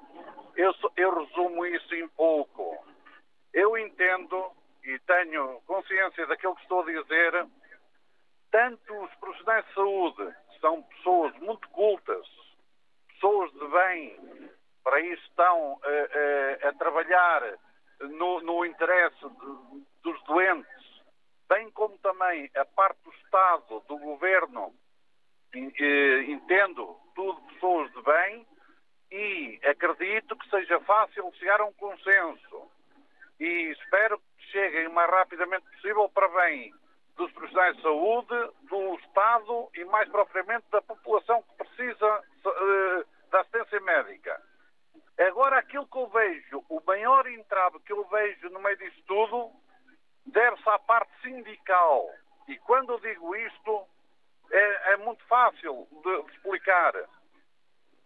eu, 0.57 0.73
eu 0.97 1.25
resumo 1.25 1.67
isso 1.67 1.95
em 1.95 2.09
pouco. 2.09 2.85
Eu 3.53 3.77
entendo 3.77 4.53
e 4.85 4.99
tenho 5.01 5.61
consciência 5.67 6.27
daquilo 6.27 6.55
que 6.57 6.63
estou 6.63 6.83
a 6.83 6.87
dizer, 6.87 7.47
tanto 8.51 8.95
os 9.03 9.15
profissionais 9.17 9.67
de 9.67 9.75
saúde, 9.75 10.35
que 10.53 10.61
são 10.61 10.83
pessoas 10.83 11.35
muito 11.39 11.69
cultas, 11.71 12.27
pessoas 13.09 13.51
de 13.53 13.67
bem, 13.69 14.51
para 14.83 15.01
isso 15.01 15.23
estão 15.29 15.81
a 16.63 16.73
trabalhar 16.75 17.59
no, 18.01 18.41
no 18.41 18.65
interesse 18.65 19.21
de, 19.21 19.85
dos 20.03 20.23
doentes, 20.25 21.03
bem 21.49 21.71
como 21.71 21.97
também 21.99 22.51
a 22.57 22.65
parte 22.65 22.99
do 23.05 23.13
Estado, 23.13 23.83
do 23.89 23.99
Governo, 23.99 24.75
entendo 25.55 26.97
tudo 27.15 27.41
pessoas 27.43 27.93
de 27.93 28.03
bem 28.03 28.47
e 29.11 29.61
acredito 29.65 30.37
que 30.37 30.51
seja 30.51 30.81
fácil 30.81 31.33
chegar 31.35 31.61
a 31.61 31.65
um 31.65 31.73
consenso 31.75 32.71
e 33.39 33.73
espero 33.73 34.19
que 34.19 34.47
cheguem 34.51 34.89
o 34.89 34.93
mais 34.93 35.11
rapidamente 35.11 35.65
possível 35.71 36.09
para 36.09 36.29
bem 36.29 36.75
dos 37.17 37.31
profissionais 37.33 37.77
de 37.77 37.83
saúde, 37.83 38.51
do 38.69 38.95
Estado 38.97 39.69
e 39.75 39.85
mais 39.85 40.09
propriamente 40.09 40.65
da 40.71 40.83
população 40.83 41.43
que 41.43 41.65
precisa 41.65 42.23
uh, 42.45 43.31
da 43.31 43.41
assistência 43.41 43.81
médica. 43.81 44.43
Agora, 45.19 45.59
aquilo 45.59 45.87
que 45.87 45.97
eu 45.97 46.09
vejo, 46.09 46.65
o 46.69 46.81
maior 46.85 47.27
entrave 47.29 47.79
que 47.81 47.93
eu 47.93 48.05
vejo 48.09 48.51
no 48.51 48.61
meio 48.61 48.77
disso 48.77 49.03
tudo, 49.07 49.53
deve-se 50.27 50.69
à 50.69 50.79
parte 50.79 51.11
sindical. 51.23 52.09
E 52.49 52.59
quando 52.59 52.93
eu 52.93 53.01
digo 53.01 53.35
isto, 53.37 53.87
é, 54.51 54.93
é 54.93 54.97
muito 54.97 55.25
fácil 55.27 55.87
de, 56.03 56.33
explicar. 56.33 56.95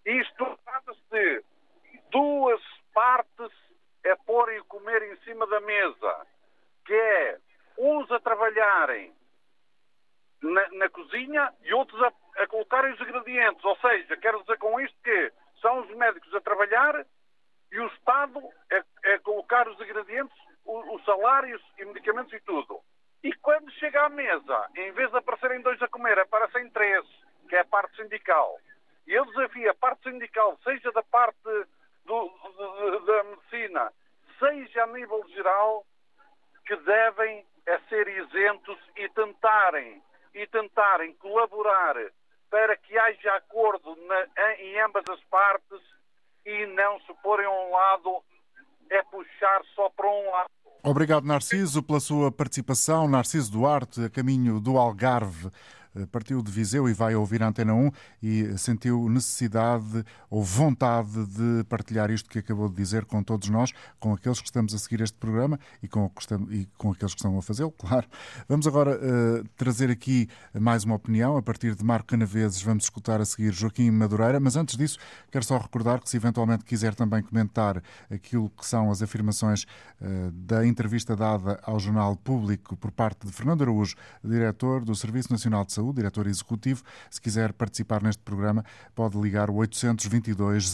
Isto 0.05 0.59
trata-se 0.65 1.01
de 1.11 1.45
duas 2.11 2.63
partes 2.93 3.53
a 4.07 4.17
porem 4.25 4.59
o 4.61 4.65
comer 4.67 5.03
em 5.03 5.17
cima 5.19 5.47
da 5.47 5.61
mesa, 5.61 6.27
que 6.85 6.95
é 6.95 7.39
uns 7.79 8.11
a 8.11 8.21
trabalharem 8.21 9.15
na, 10.43 10.69
na 10.73 10.89
cozinha 10.89 11.53
e 11.63 11.73
outros 11.73 12.01
a, 12.03 12.13
a 12.37 12.47
colocarem 12.47 12.93
os 12.93 13.01
ingredientes. 13.01 13.65
Ou 13.65 13.77
seja, 13.79 14.17
quero 14.17 14.41
dizer 14.41 14.59
com 14.59 14.79
isto 14.81 14.97
que 15.03 15.33
são 15.61 15.81
os 15.81 15.91
médicos 15.97 16.35
a 16.35 16.41
trabalhar 16.41 17.05
e 17.71 17.79
o 17.81 17.87
Estado 17.89 18.41
a, 18.73 19.15
a 19.15 19.19
colocar 19.21 19.69
os 19.69 19.81
ingredientes, 19.81 20.37
os 20.65 21.05
salários 21.05 21.63
e 21.79 21.85
medicamentos 21.85 22.33
e 22.33 22.41
tudo. 22.41 22.81
E 23.23 23.33
quando 23.35 23.71
chega 23.73 24.05
à 24.05 24.09
mesa, 24.09 24.71
em 24.77 24.93
vez 24.93 25.11
de 25.11 25.17
aparecerem 25.17 25.61
dois 25.63 25.81
a 25.83 25.89
comer, 25.89 26.19
aparecem 26.19 26.71
três, 26.71 27.05
que 27.49 27.57
é 27.57 27.61
a 27.61 27.65
parte 27.65 27.97
sindical. 27.97 28.59
E 29.07 29.13
eu 29.13 29.25
desafio 29.27 29.71
a 29.71 29.75
parte 29.75 30.11
sindical, 30.11 30.59
seja 30.63 30.93
da 30.93 31.03
parte 31.03 31.39
do, 32.05 32.29
do, 32.29 33.01
da 33.01 33.25
medicina, 33.25 33.93
seja 34.39 34.85
a 34.85 34.87
nível 34.87 35.27
geral, 35.29 35.85
que 36.67 36.77
devem 36.77 37.47
é 37.67 37.79
ser 37.89 38.09
isentos 38.09 38.79
e 38.97 39.09
tentarem, 39.11 40.03
e 40.35 40.47
tentarem 40.47 41.15
colaborar 41.17 41.97
para 42.51 42.77
que 42.77 42.97
haja 42.99 43.35
acordo 43.35 43.97
na, 44.07 44.55
em 44.59 44.81
ambas 44.81 45.05
as 45.11 45.21
partes 45.25 45.81
e 46.45 46.67
não 46.67 47.01
se 47.01 47.13
porem 47.23 47.47
a 47.47 47.51
um 47.51 47.71
lado, 47.71 48.23
é 48.91 49.03
puxar 49.03 49.63
só 49.75 49.91
para 49.91 50.09
um 50.09 50.31
lado. 50.31 50.51
Obrigado, 50.83 51.27
Narciso, 51.27 51.83
pela 51.83 52.01
sua 52.01 52.31
participação. 52.31 53.09
Narciso 53.09 53.53
Duarte, 53.53 54.05
a 54.05 54.11
caminho 54.11 54.61
do 54.61 54.79
Algarve. 54.79 55.51
Eh, 55.95 56.07
partiu 56.07 56.43
de 56.43 56.51
Viseu 56.51 56.89
e 56.89 56.93
vai 56.93 57.15
ouvir 57.15 57.43
a 57.43 57.49
Antena 57.49 57.75
1 57.75 57.91
e 58.23 58.59
sentiu 58.59 59.09
necessidade 59.09 60.05
ou 60.31 60.43
vontade 60.43 61.27
de 61.27 61.65
partilhar 61.69 62.11
isto 62.11 62.29
que 62.29 62.39
acabou 62.39 62.69
de 62.69 62.77
dizer 62.77 63.05
com 63.05 63.23
todos 63.23 63.49
nós, 63.49 63.73
com 63.99 64.13
aqueles 64.13 64.41
que 64.41 64.47
estamos 64.47 64.75
a 64.75 64.79
seguir 64.79 65.01
este 65.01 65.17
programa 65.17 65.59
e 65.83 65.89
com, 65.89 66.11
e 66.51 66.67
com 66.77 66.93
aqueles 66.93 67.15
que 67.15 67.21
estão 67.21 67.39
a 67.39 67.43
fazê-lo, 67.43 67.73
claro. 67.79 68.07
Vamos 68.49 68.67
agora 68.67 68.99
uh, 68.99 69.49
trazer 69.57 69.91
aqui 69.91 70.29
mais 70.59 70.85
uma 70.85 70.95
opinião. 70.95 71.37
A 71.37 71.43
partir 71.43 71.75
de 71.75 71.85
Marco 71.85 72.09
Canaveses, 72.09 72.63
vamos 72.63 72.85
escutar 72.85 73.21
a 73.21 73.25
seguir 73.25 73.53
Joaquim 73.53 73.91
Madureira, 73.91 74.39
mas 74.41 74.57
antes 74.57 74.77
disso, 74.77 74.99
quero 75.31 75.45
só 75.45 75.59
recordar 75.59 76.01
que 76.01 76.09
se 76.09 76.17
eventualmente 76.17 76.65
quiser 76.65 76.95
também 76.95 77.23
comentar 77.23 77.83
aquilo 78.11 78.51
que 78.51 78.67
são 78.67 78.91
as 78.91 79.03
afirmações 79.03 79.65
uh, 80.01 80.31
da 80.33 80.67
entrevista 80.67 81.17
dada 81.17 81.59
ao 81.63 81.79
Jornal 81.79 82.17
Público 82.17 82.77
por 82.77 82.91
parte 82.91 83.27
de 83.27 83.33
Fernando 83.33 83.63
Araújo, 83.63 83.97
diretor 84.23 84.85
do 84.85 84.95
Serviço 84.95 85.33
Nacional 85.33 85.65
de 85.65 85.73
Saúde, 85.73 85.97
diretor 85.97 86.27
executivo. 86.27 86.83
Se 87.11 87.21
quiser 87.21 87.53
participar 87.53 88.03
neste 88.03 88.23
programa, 88.23 88.65
pode 88.95 89.19
ligar 89.19 89.51
o 89.51 89.63
822 90.19 90.73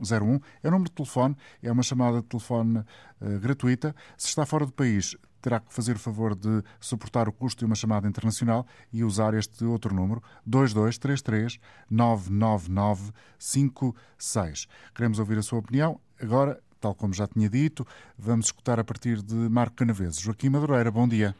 0101. 0.00 0.40
É 0.62 0.68
o 0.68 0.70
número 0.70 0.90
de 0.90 0.94
telefone, 0.94 1.36
é 1.62 1.72
uma 1.72 1.82
chamada 1.82 2.20
de 2.20 2.28
telefone 2.28 2.78
uh, 2.78 3.40
gratuita. 3.40 3.94
Se 4.16 4.28
está 4.28 4.46
fora 4.46 4.66
do 4.66 4.72
país, 4.72 5.16
terá 5.42 5.58
que 5.58 5.74
fazer 5.74 5.96
o 5.96 5.98
favor 5.98 6.34
de 6.34 6.62
suportar 6.80 7.28
o 7.28 7.32
custo 7.32 7.60
de 7.60 7.64
uma 7.66 7.74
chamada 7.74 8.06
internacional 8.06 8.66
e 8.92 9.02
usar 9.02 9.34
este 9.34 9.64
outro 9.64 9.94
número, 9.94 10.22
2233 10.46 11.58
999 11.90 13.12
56. 13.38 14.66
Queremos 14.94 15.18
ouvir 15.18 15.38
a 15.38 15.42
sua 15.42 15.58
opinião. 15.58 16.00
Agora, 16.20 16.60
tal 16.80 16.94
como 16.94 17.12
já 17.12 17.26
tinha 17.26 17.48
dito, 17.48 17.84
vamos 18.16 18.46
escutar 18.46 18.78
a 18.78 18.84
partir 18.84 19.16
de 19.16 19.34
Marco 19.34 19.76
Canaveses. 19.76 20.20
Joaquim 20.20 20.50
Madureira, 20.50 20.90
bom 20.90 21.08
dia. 21.08 21.34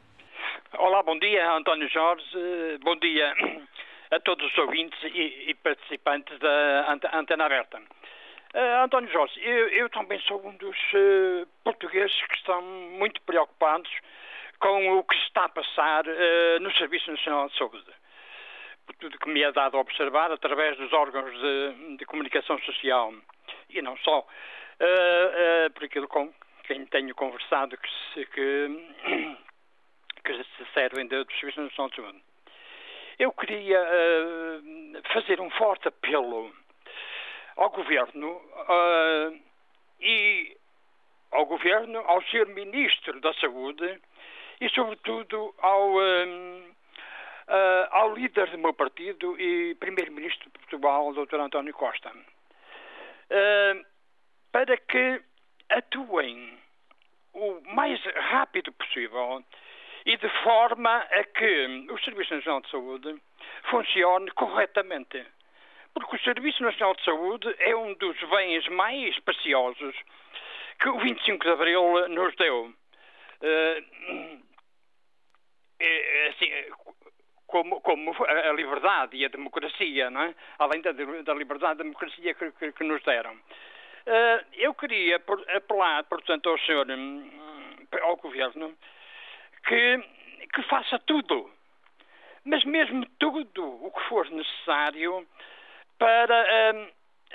Olá, 0.78 1.02
bom 1.02 1.18
dia, 1.18 1.56
António 1.56 1.88
Jorge. 1.88 2.78
Bom 2.82 2.96
dia 2.98 3.32
a 4.12 4.20
todos 4.20 4.46
os 4.46 4.58
ouvintes 4.58 4.98
e, 5.04 5.54
participantes 5.54 6.38
da 6.38 6.98
Antena 7.14 7.46
Aberta. 7.46 7.78
Uh, 8.54 8.84
António 8.84 9.10
Jorge, 9.10 9.40
eu, 9.42 9.68
eu, 9.68 9.88
também 9.88 10.20
sou 10.20 10.46
um 10.46 10.54
dos 10.56 10.76
uh, 10.92 11.48
portugueses 11.64 12.14
que 12.26 12.36
estão 12.36 12.60
muito 12.60 13.22
preocupados 13.22 13.90
com 14.58 14.98
o 14.98 15.04
que 15.04 15.16
está 15.16 15.46
a 15.46 15.48
passar 15.48 16.06
uh, 16.06 16.60
no 16.60 16.70
Serviço 16.74 17.10
Nacional 17.10 17.48
de 17.48 17.56
Saúde. 17.56 17.90
Por 18.84 18.94
tudo 18.96 19.18
que 19.18 19.30
me 19.30 19.42
é 19.42 19.50
dado 19.50 19.78
a 19.78 19.80
observar 19.80 20.30
através 20.30 20.76
dos 20.76 20.92
órgãos 20.92 21.32
de, 21.32 21.96
de 21.96 22.04
comunicação 22.04 22.60
social 22.60 23.14
e 23.70 23.80
não 23.80 23.96
só, 23.98 24.26
por 25.72 25.84
aquilo 25.84 26.08
com 26.08 26.34
quem 26.64 26.84
tenho 26.86 27.14
conversado 27.14 27.78
que, 27.78 27.88
se, 28.12 28.26
que 28.26 28.68
que 30.24 30.44
se 30.44 30.72
servem 30.74 31.06
do 31.06 31.24
Serviço 31.38 31.62
Nacional 31.62 31.90
de 31.90 31.96
Saúde. 31.96 32.31
Eu 33.22 33.30
queria 33.30 33.80
uh, 33.80 35.12
fazer 35.12 35.40
um 35.40 35.48
forte 35.50 35.86
apelo 35.86 36.52
ao 37.54 37.70
Governo 37.70 38.32
uh, 38.32 39.40
e 40.00 40.56
ao 41.30 41.46
Governo, 41.46 42.00
ao 42.00 42.20
Sr. 42.22 42.46
Ministro 42.48 43.20
da 43.20 43.32
Saúde 43.34 44.00
e, 44.60 44.68
sobretudo, 44.70 45.54
ao, 45.60 45.94
uh, 45.98 46.74
ao 47.92 48.12
líder 48.12 48.50
do 48.50 48.58
meu 48.58 48.74
partido 48.74 49.40
e 49.40 49.76
Primeiro-Ministro 49.76 50.50
de 50.50 50.58
Portugal, 50.58 51.14
Dr. 51.14 51.36
António 51.36 51.74
Costa, 51.74 52.10
para 54.50 54.76
que 54.78 55.22
atuem 55.68 56.58
o 57.32 57.60
mais 57.72 58.02
rápido 58.02 58.72
possível 58.72 59.44
e 60.04 60.16
de 60.16 60.28
forma 60.42 60.96
a 60.98 61.24
que 61.24 61.86
o 61.90 61.98
Serviço 62.00 62.34
Nacional 62.34 62.60
de 62.60 62.70
Saúde 62.70 63.22
funcione 63.70 64.30
corretamente. 64.32 65.24
Porque 65.94 66.16
o 66.16 66.20
Serviço 66.20 66.62
Nacional 66.62 66.94
de 66.94 67.04
Saúde 67.04 67.54
é 67.58 67.76
um 67.76 67.94
dos 67.94 68.18
bens 68.30 68.66
mais 68.68 69.18
preciosos 69.20 69.94
que 70.80 70.88
o 70.88 70.98
25 70.98 71.44
de 71.44 71.50
Abril 71.50 72.08
nos 72.08 72.34
deu. 72.36 72.72
Uh, 73.42 74.42
assim, 76.30 76.50
como, 77.46 77.80
como, 77.82 78.14
a 78.24 78.52
liberdade 78.52 79.16
e 79.16 79.24
a 79.24 79.28
democracia, 79.28 80.10
não 80.10 80.22
é? 80.22 80.34
além 80.58 80.80
da, 80.80 80.92
da 80.92 81.34
liberdade 81.34 81.74
e 81.74 81.76
da 81.78 81.84
democracia 81.84 82.34
que, 82.34 82.50
que, 82.52 82.72
que 82.72 82.84
nos 82.84 83.02
deram. 83.02 83.34
Uh, 83.34 84.44
eu 84.54 84.74
queria 84.74 85.22
apelar, 85.54 86.02
portanto, 86.04 86.48
ao 86.48 86.58
senhor, 86.60 86.90
hum, 86.90 87.30
ao 88.00 88.16
governo, 88.16 88.74
que, 89.64 89.98
que 90.54 90.62
faça 90.68 90.98
tudo. 91.00 91.50
Mas 92.44 92.64
mesmo 92.64 93.06
tudo 93.18 93.64
o 93.64 93.90
que 93.90 94.08
for 94.08 94.28
necessário 94.30 95.26
para 95.98 96.74
hum, 96.74 96.88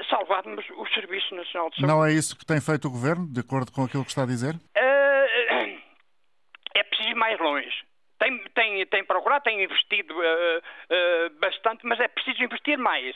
salvarmos 0.10 0.66
o 0.72 0.86
Serviço 0.88 1.34
Nacional 1.36 1.70
de 1.70 1.78
Saúde. 1.78 1.94
Não 1.94 2.06
é 2.06 2.12
isso 2.12 2.38
que 2.38 2.46
tem 2.46 2.60
feito 2.60 2.88
o 2.88 2.92
Governo, 2.92 3.32
de 3.32 3.40
acordo 3.40 3.72
com 3.72 3.84
aquilo 3.84 4.04
que 4.04 4.10
está 4.10 4.24
a 4.24 4.28
dizer? 4.28 4.56
Uh, 4.56 5.82
é 6.76 6.84
preciso 6.84 7.10
ir 7.10 7.16
mais 7.16 7.40
longe. 7.40 7.86
Tem, 8.20 8.44
tem, 8.56 8.86
tem 8.88 9.04
procurado, 9.06 9.44
tem 9.44 9.64
investido 9.64 10.14
uh, 10.14 10.20
uh, 10.20 11.30
bastante, 11.40 11.86
mas 11.86 12.00
é 12.00 12.08
preciso 12.08 12.44
investir 12.44 12.78
mais. 12.78 13.16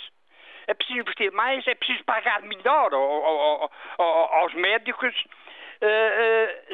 É 0.67 0.73
preciso 0.73 0.99
investir 0.99 1.31
mais, 1.31 1.65
é 1.67 1.75
preciso 1.75 2.03
pagar 2.05 2.41
melhor 2.43 2.93
ao, 2.93 3.01
ao, 3.01 3.71
ao, 3.97 4.33
aos 4.35 4.53
médicos. 4.53 5.13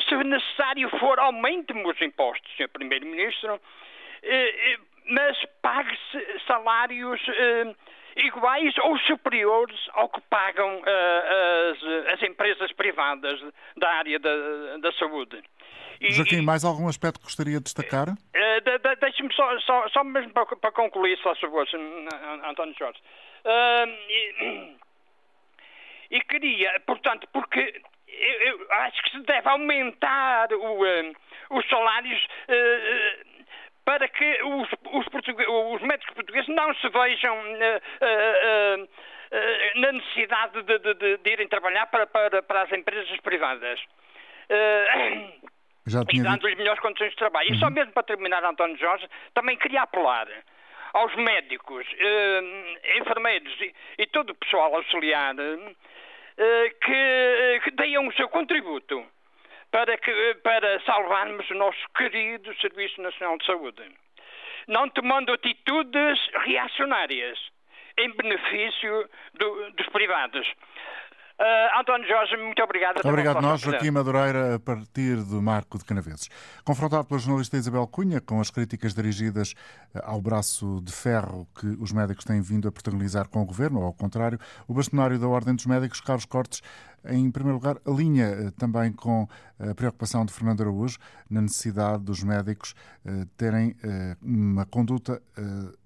Se 0.07 0.15
necessário 0.23 0.89
for, 0.99 1.19
aumentemos 1.19 1.95
os 1.95 2.01
impostos, 2.01 2.51
Sr. 2.57 2.69
Primeiro-Ministro, 2.69 3.59
mas 5.05 5.37
pague-se 5.61 6.39
salários 6.45 7.21
iguais 8.17 8.77
ou 8.79 8.97
superiores 8.99 9.79
ao 9.93 10.09
que 10.09 10.19
pagam 10.21 10.81
as, 10.83 12.13
as, 12.13 12.23
empresas 12.23 12.71
privadas 12.73 13.39
da 13.77 13.89
área 13.89 14.19
da, 14.19 14.77
da 14.81 14.91
saúde. 14.93 15.41
E, 15.99 16.11
Joaquim, 16.11 16.41
mais 16.41 16.63
algum 16.63 16.87
aspecto 16.87 17.19
que 17.19 17.25
gostaria 17.25 17.57
de 17.57 17.63
destacar? 17.63 18.07
De, 18.07 18.77
de, 18.77 18.95
Deixe-me 18.97 19.33
só, 19.33 19.59
só, 19.61 19.89
só, 19.89 20.03
mesmo 20.03 20.31
para, 20.31 20.45
para 20.45 20.71
concluir, 20.71 21.17
só 21.19 21.33
favor, 21.35 21.67
António 22.45 22.75
Jorge. 22.77 22.99
Uh, 23.45 23.87
e, 24.09 24.75
e, 26.11 26.21
queria, 26.21 26.79
portanto, 26.85 27.27
porque 27.31 27.81
eu, 28.07 28.59
eu, 28.59 28.71
acho 28.71 29.03
que 29.03 29.11
se 29.11 29.19
deve 29.19 29.47
aumentar 29.49 30.51
o, 30.53 30.83
uh, 30.83 31.15
os 31.51 31.67
salários 31.69 32.27
para 33.87 34.05
que 34.09 34.43
os, 34.43 34.67
os, 34.91 35.05
os 35.07 35.81
médicos 35.81 36.13
portugueses 36.13 36.49
não 36.49 36.75
se 36.75 36.89
vejam 36.89 37.37
uh, 37.37 37.53
uh, 38.01 38.83
uh, 38.83 39.79
na 39.79 39.93
necessidade 39.93 40.61
de, 40.61 40.77
de, 40.79 41.17
de, 41.19 41.31
irem 41.31 41.47
trabalhar 41.47 41.87
para, 41.87 42.05
para, 42.05 42.43
para 42.43 42.63
as 42.63 42.71
empresas 42.73 43.17
privadas. 43.21 43.79
Já 45.85 46.01
e 46.11 46.21
dando-lhes 46.21 46.57
melhores 46.57 46.81
condições 46.81 47.11
de 47.11 47.15
trabalho. 47.15 47.47
Uhum. 47.47 47.55
E 47.55 47.59
só 47.59 47.67
uhum. 47.67 47.71
mesmo 47.71 47.93
para 47.93 48.03
terminar, 48.03 48.43
António 48.43 48.77
Jorge, 48.77 49.07
também 49.33 49.55
queria 49.55 49.83
apelar 49.83 50.27
aos 50.93 51.15
médicos, 51.15 51.85
enfermeiros 52.99 53.53
e, 53.61 53.73
e, 53.99 54.07
todo 54.07 54.31
o 54.31 54.35
pessoal 54.35 54.75
auxiliar 54.75 55.33
que, 56.37 57.61
que 57.63 57.71
deem 57.71 57.97
o 57.97 58.13
seu 58.13 58.29
contributo 58.29 59.05
para, 59.71 59.97
que, 59.97 60.35
para 60.43 60.79
salvarmos 60.81 61.49
o 61.49 61.55
nosso 61.55 61.89
querido 61.95 62.55
Serviço 62.59 63.01
Nacional 63.01 63.37
de 63.37 63.45
Saúde. 63.45 63.83
Não 64.67 64.89
tomando 64.89 65.33
atitudes 65.33 66.19
reacionárias 66.45 67.39
em 67.97 68.11
benefício 68.11 69.09
do, 69.33 69.71
dos 69.71 69.87
privados. 69.87 70.47
Uh, 71.39 71.79
António 71.79 72.07
Jorge, 72.07 72.35
muito 72.35 72.63
obrigado. 72.63 72.99
Obrigado 73.05 73.41
nós, 73.41 73.61
Joaquim 73.61 73.91
Madureira, 73.91 74.55
a 74.55 74.59
partir 74.59 75.17
do 75.17 75.39
Marco 75.39 75.77
de 75.77 75.85
Canaveses. 75.85 76.29
Confrontado 76.63 77.05
pela 77.05 77.19
jornalista 77.19 77.55
Isabel 77.57 77.85
Cunha 77.85 78.19
com 78.19 78.41
as 78.41 78.49
críticas 78.49 78.91
dirigidas 78.95 79.53
eh, 79.93 80.01
ao 80.03 80.19
braço 80.19 80.81
de 80.83 80.91
ferro 80.91 81.47
que 81.59 81.67
os 81.79 81.91
médicos 81.91 82.25
têm 82.25 82.41
vindo 82.41 82.67
a 82.67 82.71
protagonizar 82.71 83.29
com 83.29 83.39
o 83.39 83.45
Governo, 83.45 83.81
ou 83.81 83.85
ao 83.85 83.93
contrário, 83.93 84.39
o 84.67 84.73
bastonário 84.73 85.19
da 85.19 85.27
Ordem 85.27 85.53
dos 85.53 85.67
Médicos, 85.67 86.01
Carlos 86.01 86.25
Cortes, 86.25 86.63
em 87.05 87.31
primeiro 87.31 87.57
lugar, 87.57 87.77
alinha 87.85 88.25
eh, 88.25 88.51
também 88.57 88.91
com 88.91 89.27
a 89.59 89.73
preocupação 89.73 90.25
de 90.25 90.33
Fernando 90.33 90.61
Araújo 90.61 90.97
na 91.29 91.41
necessidade 91.41 92.03
dos 92.03 92.23
médicos 92.23 92.73
eh, 93.05 93.25
terem 93.37 93.75
uma 94.21 94.65
conduta 94.65 95.21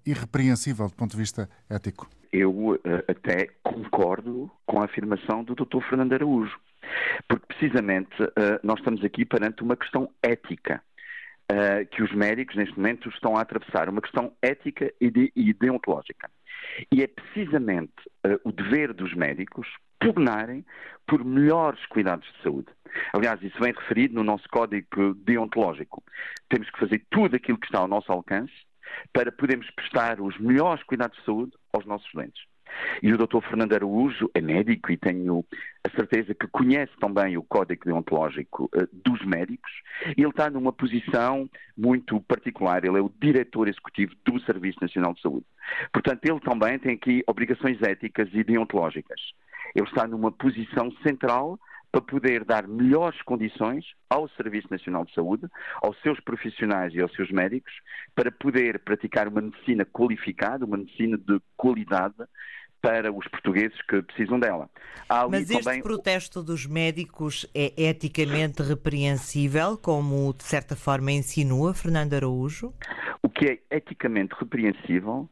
irrepreensível 0.05 0.87
do 0.87 0.95
ponto 0.95 1.11
de 1.11 1.17
vista 1.17 1.49
ético 1.69 2.09
eu 2.31 2.79
até 3.09 3.47
concordo 3.61 4.49
com 4.65 4.81
a 4.81 4.85
afirmação 4.85 5.43
do 5.43 5.53
Dr. 5.53 5.81
Fernando 5.89 6.13
Araújo, 6.13 6.57
porque 7.27 7.45
precisamente 7.45 8.09
nós 8.63 8.79
estamos 8.79 9.03
aqui 9.03 9.25
perante 9.25 9.61
uma 9.61 9.75
questão 9.75 10.09
ética. 10.23 10.81
Que 11.91 12.01
os 12.01 12.13
médicos, 12.13 12.55
neste 12.55 12.77
momento, 12.77 13.09
estão 13.09 13.35
a 13.35 13.41
atravessar, 13.41 13.89
uma 13.89 14.01
questão 14.01 14.31
ética 14.41 14.93
e, 15.01 15.31
e 15.35 15.53
deontológica. 15.53 16.31
E 16.89 17.03
é 17.03 17.07
precisamente 17.07 17.91
o 18.45 18.51
dever 18.53 18.93
dos 18.93 19.13
médicos 19.13 19.67
pugnarem 20.01 20.65
por 21.07 21.23
melhores 21.23 21.85
cuidados 21.85 22.27
de 22.33 22.43
saúde. 22.43 22.67
Aliás, 23.13 23.41
isso 23.41 23.57
vem 23.59 23.71
referido 23.73 24.15
no 24.15 24.23
nosso 24.23 24.47
código 24.49 25.13
deontológico. 25.15 26.03
Temos 26.49 26.69
que 26.69 26.79
fazer 26.79 27.05
tudo 27.09 27.35
aquilo 27.35 27.57
que 27.57 27.67
está 27.67 27.79
ao 27.79 27.87
nosso 27.87 28.11
alcance 28.11 28.53
para 29.13 29.31
podermos 29.31 29.69
prestar 29.71 30.19
os 30.19 30.37
melhores 30.37 30.83
cuidados 30.83 31.17
de 31.17 31.25
saúde 31.25 31.51
aos 31.71 31.85
nossos 31.85 32.11
doentes. 32.13 32.43
E 33.01 33.11
o 33.11 33.17
Dr. 33.17 33.41
Fernando 33.41 33.73
Araújo 33.73 34.29
é 34.33 34.41
médico 34.41 34.91
e 34.91 34.97
tenho 34.97 35.43
a 35.83 35.89
certeza 35.89 36.33
que 36.33 36.47
conhece 36.47 36.91
também 36.99 37.37
o 37.37 37.43
Código 37.43 37.85
Deontológico 37.85 38.69
uh, 38.73 38.87
dos 38.93 39.23
médicos. 39.25 39.71
Ele 40.17 40.27
está 40.27 40.49
numa 40.49 40.71
posição 40.71 41.49
muito 41.75 42.19
particular. 42.21 42.85
Ele 42.85 42.97
é 42.97 43.01
o 43.01 43.11
diretor 43.19 43.67
executivo 43.67 44.13
do 44.25 44.39
Serviço 44.41 44.79
Nacional 44.81 45.13
de 45.13 45.21
Saúde. 45.21 45.45
Portanto, 45.91 46.23
ele 46.23 46.39
também 46.39 46.79
tem 46.79 46.93
aqui 46.93 47.23
obrigações 47.27 47.81
éticas 47.81 48.29
e 48.33 48.43
deontológicas. 48.43 49.19
Ele 49.75 49.85
está 49.85 50.07
numa 50.07 50.31
posição 50.31 50.91
central 51.03 51.59
para 51.91 52.01
poder 52.01 52.45
dar 52.45 52.67
melhores 52.67 53.21
condições 53.23 53.85
ao 54.09 54.29
Serviço 54.29 54.67
Nacional 54.71 55.03
de 55.03 55.13
Saúde, 55.13 55.45
aos 55.81 55.99
seus 56.01 56.19
profissionais 56.21 56.93
e 56.93 57.01
aos 57.01 57.13
seus 57.13 57.29
médicos, 57.31 57.73
para 58.15 58.31
poder 58.31 58.79
praticar 58.79 59.27
uma 59.27 59.41
medicina 59.41 59.85
qualificada, 59.85 60.65
uma 60.65 60.77
medicina 60.77 61.17
de 61.17 61.41
qualidade 61.57 62.15
para 62.81 63.11
os 63.11 63.27
portugueses 63.27 63.79
que 63.83 64.01
precisam 64.01 64.39
dela. 64.39 64.69
Mas 65.29 65.49
este 65.49 65.63
também... 65.63 65.83
protesto 65.83 66.41
dos 66.41 66.65
médicos 66.65 67.45
é 67.53 67.73
eticamente 67.89 68.63
repreensível, 68.63 69.77
como 69.77 70.33
de 70.33 70.43
certa 70.43 70.75
forma 70.75 71.11
insinua 71.11 71.73
Fernando 71.73 72.13
Araújo? 72.15 72.73
O 73.21 73.29
que 73.29 73.45
é 73.69 73.75
eticamente 73.77 74.33
repreensível 74.39 75.29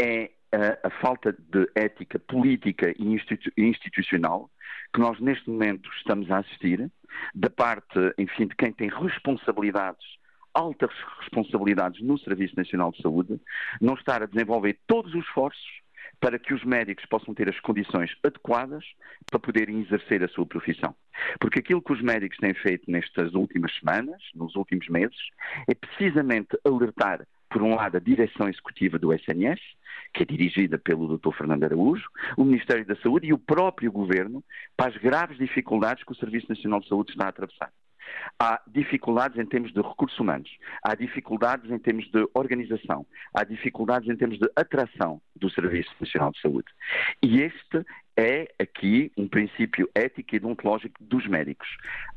é 0.00 0.30
a, 0.52 0.88
a 0.88 0.90
falta 1.00 1.32
de 1.32 1.68
ética 1.74 2.18
política 2.18 2.94
e 2.98 3.06
institu 3.06 3.50
institucional 3.56 4.50
que 4.92 5.00
nós 5.00 5.20
neste 5.20 5.50
momento 5.50 5.90
estamos 5.98 6.30
a 6.30 6.38
assistir, 6.38 6.90
da 7.34 7.50
parte, 7.50 7.98
enfim, 8.16 8.46
de 8.46 8.56
quem 8.56 8.72
tem 8.72 8.88
responsabilidades 8.88 10.18
altas 10.54 10.90
responsabilidades 11.20 12.02
no 12.02 12.18
Serviço 12.18 12.56
Nacional 12.56 12.90
de 12.90 13.00
Saúde, 13.00 13.40
não 13.80 13.94
estar 13.94 14.22
a 14.22 14.26
desenvolver 14.26 14.78
todos 14.86 15.14
os 15.14 15.24
esforços 15.24 15.82
para 16.20 16.38
que 16.38 16.52
os 16.52 16.64
médicos 16.64 17.06
possam 17.06 17.32
ter 17.32 17.48
as 17.48 17.60
condições 17.60 18.10
adequadas 18.24 18.84
para 19.30 19.38
poderem 19.38 19.80
exercer 19.80 20.22
a 20.24 20.28
sua 20.28 20.44
profissão. 20.44 20.94
Porque 21.38 21.60
aquilo 21.60 21.82
que 21.82 21.92
os 21.92 22.02
médicos 22.02 22.38
têm 22.38 22.54
feito 22.54 22.90
nestas 22.90 23.34
últimas 23.34 23.72
semanas, 23.78 24.20
nos 24.34 24.56
últimos 24.56 24.88
meses, 24.88 25.16
é 25.68 25.74
precisamente 25.74 26.58
alertar 26.64 27.24
por 27.50 27.62
um 27.62 27.74
lado, 27.74 27.96
a 27.96 28.00
direção 28.00 28.48
executiva 28.48 28.98
do 28.98 29.12
SNS, 29.12 29.60
que 30.12 30.22
é 30.22 30.26
dirigida 30.26 30.78
pelo 30.78 31.16
Dr. 31.16 31.32
Fernando 31.32 31.64
Araújo, 31.64 32.08
o 32.36 32.44
Ministério 32.44 32.84
da 32.86 32.96
Saúde 32.96 33.26
e 33.26 33.32
o 33.32 33.38
próprio 33.38 33.90
Governo 33.92 34.42
para 34.76 34.90
as 34.90 34.96
graves 34.96 35.38
dificuldades 35.38 36.04
que 36.04 36.12
o 36.12 36.16
Serviço 36.16 36.46
Nacional 36.48 36.80
de 36.80 36.88
Saúde 36.88 37.12
está 37.12 37.26
a 37.26 37.28
atravessar. 37.28 37.72
Há 38.38 38.60
dificuldades 38.66 39.38
em 39.38 39.46
termos 39.46 39.72
de 39.72 39.80
recursos 39.80 40.18
humanos, 40.18 40.50
há 40.82 40.94
dificuldades 40.94 41.70
em 41.70 41.78
termos 41.78 42.10
de 42.10 42.26
organização, 42.34 43.06
há 43.34 43.44
dificuldades 43.44 44.08
em 44.08 44.16
termos 44.16 44.38
de 44.38 44.50
atração 44.56 45.20
do 45.36 45.50
Serviço 45.50 45.90
Nacional 46.00 46.32
de 46.32 46.40
Saúde. 46.40 46.68
E 47.22 47.40
este 47.40 47.84
é 48.18 48.48
aqui 48.58 49.12
um 49.16 49.28
princípio 49.28 49.88
ético 49.94 50.34
e 50.34 50.40
deontológico 50.40 50.96
dos 51.00 51.24
médicos. 51.28 51.68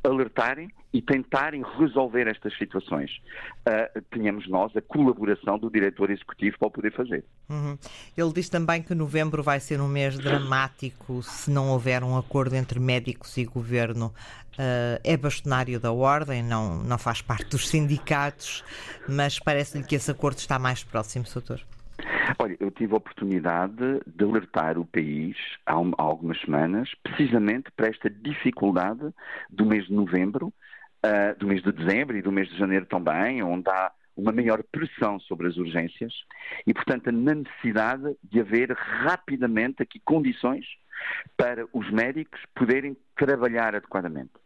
Alertarem 0.03 0.67
e 0.91 0.99
tentarem 0.99 1.63
resolver 1.77 2.27
estas 2.27 2.57
situações. 2.57 3.21
Uh, 3.67 4.01
nós 4.49 4.75
a 4.75 4.81
colaboração 4.81 5.59
do 5.59 5.69
diretor 5.69 6.09
executivo 6.09 6.57
para 6.57 6.67
o 6.67 6.71
poder 6.71 6.91
fazer. 6.93 7.23
Uhum. 7.47 7.77
Ele 8.17 8.33
diz 8.33 8.49
também 8.49 8.81
que 8.81 8.95
novembro 8.95 9.43
vai 9.43 9.59
ser 9.59 9.79
um 9.79 9.87
mês 9.87 10.17
dramático 10.17 11.21
se 11.21 11.51
não 11.51 11.69
houver 11.69 12.03
um 12.03 12.17
acordo 12.17 12.55
entre 12.55 12.79
médicos 12.79 13.37
e 13.37 13.45
governo. 13.45 14.07
Uh, 14.53 14.99
é 15.03 15.15
bastonário 15.15 15.79
da 15.79 15.91
ordem, 15.91 16.41
não, 16.41 16.83
não 16.83 16.97
faz 16.97 17.21
parte 17.21 17.45
dos 17.45 17.69
sindicatos, 17.69 18.63
mas 19.07 19.39
parece-lhe 19.39 19.83
que 19.83 19.95
esse 19.95 20.09
acordo 20.09 20.39
está 20.39 20.57
mais 20.57 20.83
próximo, 20.83 21.25
Soutor. 21.25 21.61
Olha, 22.39 22.55
eu 22.59 22.71
tive 22.71 22.93
a 22.93 22.97
oportunidade 22.97 24.01
de 24.05 24.23
alertar 24.23 24.77
o 24.77 24.85
país 24.85 25.35
há, 25.65 25.79
um, 25.79 25.91
algumas 25.97 26.39
semanas, 26.41 26.89
precisamente 27.03 27.71
para 27.71 27.87
esta 27.87 28.09
dificuldade 28.09 29.13
do 29.49 29.65
mês 29.65 29.85
de 29.85 29.93
novembro, 29.93 30.47
uh, 31.05 31.37
do 31.39 31.47
mês 31.47 31.61
de 31.61 31.71
dezembro 31.71 32.17
e 32.17 32.21
do 32.21 32.31
mês 32.31 32.49
de 32.49 32.57
janeiro 32.57 32.85
também, 32.85 33.43
onde 33.43 33.69
há 33.69 33.91
uma 34.15 34.31
maior 34.31 34.61
pressão 34.71 35.19
sobre 35.19 35.47
as 35.47 35.57
urgências 35.57 36.13
e, 36.65 36.73
portanto, 36.73 37.11
na 37.11 37.33
necessidade 37.33 38.15
de 38.23 38.39
haver 38.39 38.71
rapidamente 38.71 39.81
aqui 39.81 39.99
condições 39.99 40.65
para 41.35 41.65
os 41.73 41.89
médicos 41.91 42.39
poderem 42.53 42.95
trabalhar 43.15 43.75
adequadamente. 43.75 44.40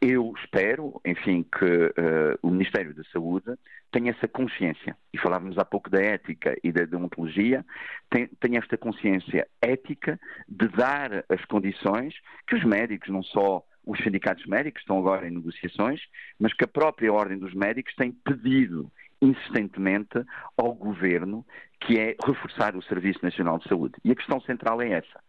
Eu 0.00 0.34
espero, 0.42 1.00
enfim, 1.04 1.44
que 1.44 1.64
uh, 1.64 2.38
o 2.42 2.50
Ministério 2.50 2.94
da 2.94 3.04
Saúde 3.04 3.56
tenha 3.90 4.10
essa 4.10 4.26
consciência, 4.26 4.96
e 5.12 5.18
falávamos 5.18 5.56
há 5.56 5.64
pouco 5.64 5.88
da 5.88 6.00
ética 6.00 6.56
e 6.62 6.72
da 6.72 6.84
deontologia, 6.84 7.64
tem, 8.10 8.26
tenha 8.40 8.58
esta 8.58 8.76
consciência 8.76 9.46
ética 9.62 10.18
de 10.48 10.68
dar 10.68 11.24
as 11.28 11.44
condições 11.46 12.14
que 12.46 12.56
os 12.56 12.64
médicos, 12.64 13.08
não 13.08 13.22
só 13.22 13.64
os 13.86 13.98
sindicatos 14.02 14.44
médicos 14.46 14.82
estão 14.82 14.98
agora 14.98 15.28
em 15.28 15.30
negociações, 15.30 16.00
mas 16.38 16.52
que 16.54 16.64
a 16.64 16.68
própria 16.68 17.12
Ordem 17.12 17.38
dos 17.38 17.54
Médicos 17.54 17.94
tem 17.94 18.10
pedido 18.10 18.90
insistentemente 19.20 20.24
ao 20.56 20.74
Governo, 20.74 21.46
que 21.80 21.98
é 21.98 22.16
reforçar 22.24 22.76
o 22.76 22.82
Serviço 22.82 23.20
Nacional 23.22 23.58
de 23.58 23.68
Saúde. 23.68 23.94
E 24.04 24.10
a 24.10 24.14
questão 24.14 24.40
central 24.40 24.80
é 24.80 24.90
essa: 24.90 25.20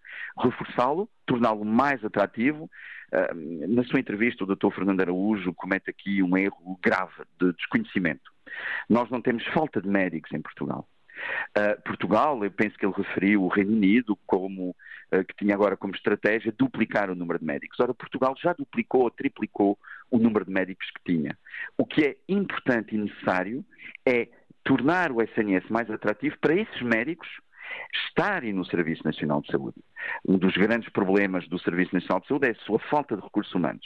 reforçá-lo, 0.41 1.09
torná-lo 1.25 1.65
mais 1.65 2.03
atrativo. 2.03 2.69
Uh, 3.11 3.67
na 3.67 3.83
sua 3.83 3.99
entrevista, 3.99 4.43
o 4.43 4.47
Dr. 4.47 4.71
Fernando 4.73 5.01
Araújo 5.01 5.53
comete 5.53 5.89
aqui 5.89 6.21
um 6.23 6.37
erro 6.37 6.79
grave 6.81 7.23
de 7.39 7.53
desconhecimento. 7.53 8.31
Nós 8.89 9.09
não 9.09 9.21
temos 9.21 9.45
falta 9.47 9.81
de 9.81 9.87
médicos 9.87 10.31
em 10.31 10.41
Portugal. 10.41 10.87
Uh, 11.57 11.81
Portugal, 11.83 12.43
eu 12.43 12.51
penso 12.51 12.77
que 12.77 12.85
ele 12.85 12.93
referiu 12.95 13.43
o 13.43 13.47
Reino 13.47 13.71
Unido 13.71 14.17
como 14.25 14.69
uh, 14.69 15.23
que 15.25 15.35
tinha 15.35 15.55
agora 15.55 15.77
como 15.77 15.95
estratégia 15.95 16.53
duplicar 16.57 17.09
o 17.09 17.15
número 17.15 17.39
de 17.39 17.45
médicos. 17.45 17.79
Ora, 17.79 17.93
Portugal 17.93 18.35
já 18.41 18.53
duplicou 18.53 19.03
ou 19.03 19.11
triplicou 19.11 19.77
o 20.11 20.17
número 20.17 20.45
de 20.45 20.51
médicos 20.51 20.89
que 20.91 21.13
tinha. 21.13 21.37
O 21.77 21.85
que 21.85 22.03
é 22.03 22.17
importante 22.27 22.95
e 22.95 22.97
necessário 22.97 23.65
é 24.05 24.27
tornar 24.63 25.11
o 25.11 25.21
SNS 25.21 25.69
mais 25.69 25.89
atrativo 25.89 26.37
para 26.39 26.55
esses 26.55 26.81
médicos 26.81 27.27
estarem 28.07 28.53
no 28.53 28.65
Serviço 28.65 29.03
Nacional 29.03 29.41
de 29.41 29.51
Saúde. 29.51 29.77
Um 30.27 30.37
dos 30.37 30.53
grandes 30.55 30.89
problemas 30.89 31.47
do 31.47 31.59
Serviço 31.59 31.93
Nacional 31.93 32.21
de 32.21 32.27
Saúde 32.27 32.47
é 32.47 32.51
a 32.51 32.65
sua 32.65 32.79
falta 32.79 33.15
de 33.15 33.23
recursos 33.23 33.53
humanos. 33.53 33.85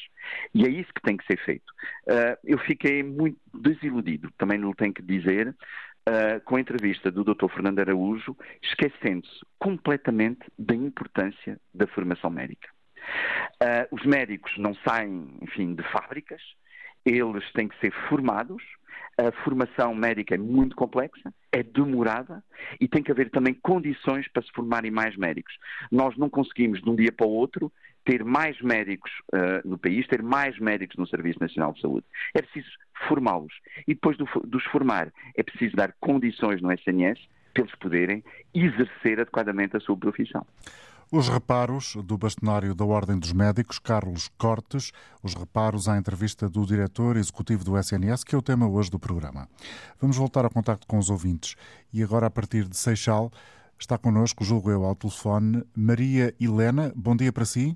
E 0.54 0.66
é 0.66 0.70
isso 0.70 0.94
que 0.94 1.02
tem 1.02 1.18
que 1.18 1.26
ser 1.26 1.38
feito. 1.44 1.70
Uh, 2.08 2.38
eu 2.44 2.58
fiquei 2.60 3.04
muito 3.04 3.40
desiludido, 3.54 4.32
também 4.38 4.58
não 4.58 4.74
tenho 4.74 4.94
que 4.94 5.02
dizer, 5.02 5.50
uh, 5.50 6.42
com 6.46 6.56
a 6.56 6.62
entrevista 6.62 7.12
do 7.12 7.24
Dr. 7.24 7.50
Fernando 7.50 7.80
Araújo, 7.80 8.36
esquecendo-se 8.62 9.40
completamente 9.58 10.46
da 10.58 10.76
importância 10.76 11.60
da 11.74 11.88
formação 11.88 12.30
médica. 12.30 12.70
Uh, 13.62 13.96
os 13.96 14.06
médicos 14.06 14.52
não 14.58 14.76
saem, 14.88 15.38
enfim, 15.42 15.74
de 15.76 15.84
fábricas, 15.84 16.42
eles 17.06 17.52
têm 17.54 17.68
que 17.68 17.80
ser 17.80 17.92
formados. 18.08 18.64
A 19.18 19.32
formação 19.44 19.94
médica 19.94 20.36
é 20.36 20.38
muito 20.38 20.76
complexa, 20.76 21.34
é 21.52 21.62
demorada 21.62 22.44
e 22.80 22.88
tem 22.88 23.04
que 23.04 23.12
haver 23.12 23.30
também 23.30 23.54
condições 23.54 24.28
para 24.30 24.42
se 24.42 24.52
formarem 24.52 24.92
mais 24.92 25.16
médicos. 25.18 25.54
Nós 25.92 26.18
não 26.18 26.30
conseguimos 26.30 26.82
de 26.82 26.90
um 26.90 26.96
dia 26.96 27.12
para 27.12 27.28
o 27.28 27.32
outro 27.32 27.72
ter 28.06 28.24
mais 28.24 28.60
médicos 28.62 29.12
uh, 29.34 29.68
no 29.68 29.78
país, 29.78 30.08
ter 30.08 30.24
mais 30.24 30.58
médicos 30.58 30.96
no 30.98 31.08
Serviço 31.08 31.40
Nacional 31.40 31.74
de 31.74 31.82
Saúde. 31.82 32.06
É 32.34 32.42
preciso 32.42 32.70
formá-los. 33.08 33.54
E 33.88 33.94
depois 33.94 34.18
de 34.18 34.24
os 34.24 34.64
formar, 34.66 35.12
é 35.36 35.44
preciso 35.44 35.76
dar 35.76 35.94
condições 36.00 36.62
no 36.62 36.72
SNS 36.72 37.20
para 37.54 37.64
eles 37.64 37.76
poderem 37.76 38.24
exercer 38.54 39.20
adequadamente 39.20 39.76
a 39.76 39.80
sua 39.80 39.98
profissão. 39.98 40.46
Os 41.12 41.28
reparos 41.28 41.96
do 41.96 42.20
bastonário 42.20 42.76
da 42.76 42.86
Ordem 42.86 43.18
dos 43.18 43.34
Médicos, 43.34 43.80
Carlos 43.80 44.28
Cortes, 44.38 44.92
os 45.24 45.34
reparos 45.34 45.90
à 45.90 45.98
entrevista 45.98 46.48
do 46.48 46.64
diretor 46.64 47.18
executivo 47.18 47.66
do 47.66 47.76
SNS, 47.76 48.24
que 48.24 48.36
é 48.36 48.38
o 48.38 48.44
tema 48.44 48.70
hoje 48.70 48.92
do 48.92 49.00
programa. 49.00 49.48
Vamos 50.00 50.18
voltar 50.18 50.46
ao 50.46 50.52
contacto 50.52 50.86
com 50.86 51.00
os 51.00 51.10
ouvintes. 51.10 51.56
E 51.92 52.04
agora, 52.04 52.28
a 52.28 52.30
partir 52.30 52.66
de 52.66 52.78
Seixal, 52.78 53.32
está 53.80 53.98
connosco, 53.98 54.44
julgo 54.44 54.70
eu, 54.70 54.86
ao 54.86 54.96
telefone, 54.96 55.64
Maria 55.76 56.32
Helena. 56.40 56.94
Bom 56.96 57.16
dia 57.16 57.34
para 57.34 57.46
si. 57.46 57.76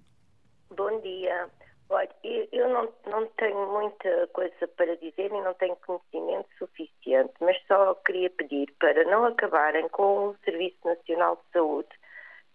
Bom 0.77 1.01
dia. 1.01 1.49
Olha, 1.89 2.09
eu 2.23 2.69
não, 2.69 2.87
não 3.07 3.25
tenho 3.35 3.67
muita 3.71 4.27
coisa 4.33 4.67
para 4.77 4.95
dizer 4.97 5.31
e 5.31 5.41
não 5.41 5.55
tenho 5.55 5.75
conhecimento 5.77 6.49
suficiente, 6.59 7.33
mas 7.41 7.57
só 7.67 7.95
queria 8.05 8.29
pedir 8.29 8.71
para 8.79 9.03
não 9.05 9.25
acabarem 9.25 9.89
com 9.89 10.27
o 10.27 10.35
Serviço 10.45 10.77
Nacional 10.85 11.37
de 11.37 11.51
Saúde 11.51 12.02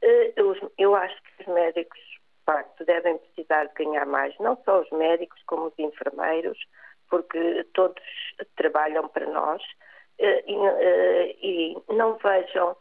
eh, 0.03 0.33
eu 0.79 0.95
acho 0.95 1.17
que 1.23 1.43
os 1.43 1.55
médicos, 1.55 1.99
de 1.99 2.45
facto, 2.45 2.85
devem 2.85 3.19
precisar 3.19 3.65
de 3.65 3.75
ganhar 3.75 4.07
mais, 4.07 4.37
não 4.39 4.57
só 4.65 4.81
os 4.81 4.91
médicos, 4.91 5.41
como 5.47 5.67
os 5.67 5.79
enfermeiros, 5.79 6.59
porque 7.11 7.65
todos 7.75 8.03
trabalham 8.57 9.09
para 9.09 9.27
nós 9.27 9.63
eh, 10.19 10.45
eh, 10.47 11.37
e 11.43 11.77
não 11.89 12.17
vejam 12.19 12.77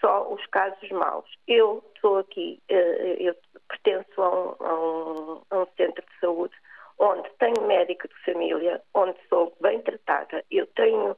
só 0.00 0.30
os 0.32 0.44
casos 0.46 0.90
maus. 0.90 1.26
Eu 1.48 1.82
estou 1.94 2.18
aqui, 2.18 2.62
eu 2.68 3.34
pertenço 3.68 4.22
a 4.22 4.28
um, 4.28 5.42
a, 5.50 5.58
um, 5.62 5.66
centro 5.76 6.04
de 6.04 6.20
saúde 6.20 6.54
onde 6.98 7.30
tenho 7.38 7.66
médico 7.66 8.06
de 8.06 8.14
família, 8.24 8.82
onde 8.94 9.16
sou 9.30 9.56
bem 9.60 9.80
tratada. 9.80 10.44
Eu 10.50 10.66
tenho 10.68 11.16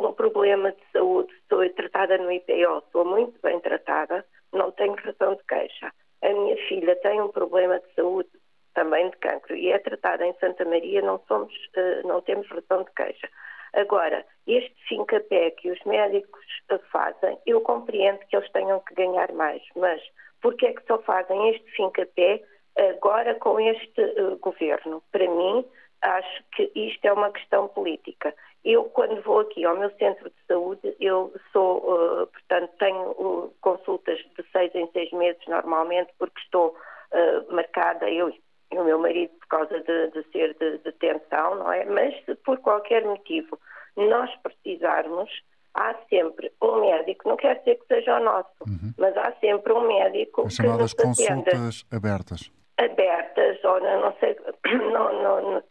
um 0.00 0.12
problema 0.12 0.70
de 0.72 0.82
saúde, 0.92 1.32
sou 1.48 1.66
tratada 1.70 2.18
no 2.18 2.30
IPO, 2.30 2.82
sou 2.92 3.06
muito 3.06 3.40
bem 3.40 3.58
tratada 3.60 4.22
não 4.52 4.70
tenho 4.72 4.94
razão 4.94 5.34
de 5.34 5.44
queixa. 5.44 5.92
A 6.22 6.28
minha 6.28 6.56
filha 6.68 6.96
tem 6.96 7.20
um 7.20 7.28
problema 7.28 7.78
de 7.78 7.94
saúde, 7.94 8.28
também 8.74 9.10
de 9.10 9.16
cancro, 9.18 9.56
e 9.56 9.70
é 9.70 9.78
tratada 9.78 10.26
em 10.26 10.34
Santa 10.34 10.64
Maria, 10.64 11.02
não, 11.02 11.20
somos, 11.26 11.52
uh, 11.52 12.06
não 12.06 12.20
temos 12.20 12.48
razão 12.48 12.84
de 12.84 12.90
queixa. 12.92 13.28
Agora, 13.74 14.24
este 14.46 14.74
fincapé 14.88 15.50
que 15.50 15.70
os 15.70 15.82
médicos 15.84 16.44
fazem, 16.90 17.38
eu 17.46 17.60
compreendo 17.60 18.18
que 18.20 18.36
eles 18.36 18.50
tenham 18.52 18.80
que 18.80 18.94
ganhar 18.94 19.30
mais, 19.32 19.62
mas 19.76 20.00
por 20.40 20.54
que 20.56 20.66
é 20.66 20.72
que 20.72 20.86
só 20.86 20.98
fazem 21.02 21.50
este 21.50 21.70
fincapé 21.72 22.42
agora 22.76 23.34
com 23.36 23.58
este 23.60 24.00
uh, 24.00 24.38
governo? 24.38 25.02
Para 25.12 25.28
mim, 25.28 25.64
acho 26.02 26.44
que 26.54 26.70
isto 26.74 27.04
é 27.04 27.12
uma 27.12 27.30
questão 27.30 27.68
política. 27.68 28.34
Eu, 28.64 28.84
quando 28.84 29.22
vou 29.22 29.40
aqui 29.40 29.64
ao 29.64 29.76
meu 29.76 29.90
centro 29.96 30.28
de 30.28 30.36
saúde, 30.46 30.96
eu 31.00 31.32
sou, 31.52 31.78
uh, 31.78 32.26
portanto, 32.26 32.70
tenho 32.78 33.10
uh, 33.12 33.54
consultas 33.60 34.18
de 34.18 34.44
seis 34.52 34.74
em 34.74 34.90
seis 34.92 35.10
meses 35.12 35.40
normalmente, 35.46 36.12
porque 36.18 36.40
estou 36.40 36.68
uh, 36.70 37.54
marcada, 37.54 38.10
eu 38.10 38.32
e 38.70 38.78
o 38.78 38.84
meu 38.84 38.98
marido, 38.98 39.32
por 39.40 39.48
causa 39.48 39.80
de, 39.80 40.10
de 40.10 40.22
ser 40.30 40.54
de, 40.54 40.78
de 40.78 40.92
tensão, 40.92 41.54
não 41.56 41.72
é? 41.72 41.84
Mas 41.86 42.14
se 42.24 42.34
por 42.36 42.58
qualquer 42.58 43.04
motivo 43.04 43.58
nós 43.96 44.30
precisarmos, 44.42 45.30
há 45.74 45.94
sempre 46.08 46.52
um 46.62 46.80
médico, 46.80 47.28
não 47.28 47.36
quer 47.36 47.58
dizer 47.60 47.76
que 47.76 47.86
seja 47.86 48.18
o 48.18 48.24
nosso, 48.24 48.50
uhum. 48.66 48.92
mas 48.98 49.16
há 49.16 49.32
sempre 49.40 49.72
um 49.72 49.86
médico 49.86 50.46
As 50.46 50.54
chamadas 50.54 50.92
que 50.92 51.06
nos 51.06 51.16
consultas 51.18 51.86
abertas. 51.90 52.52
Abertas, 52.76 53.64
ou 53.64 53.80
não 53.80 54.14
sei, 54.20 54.36
não, 54.92 55.22
não, 55.22 55.62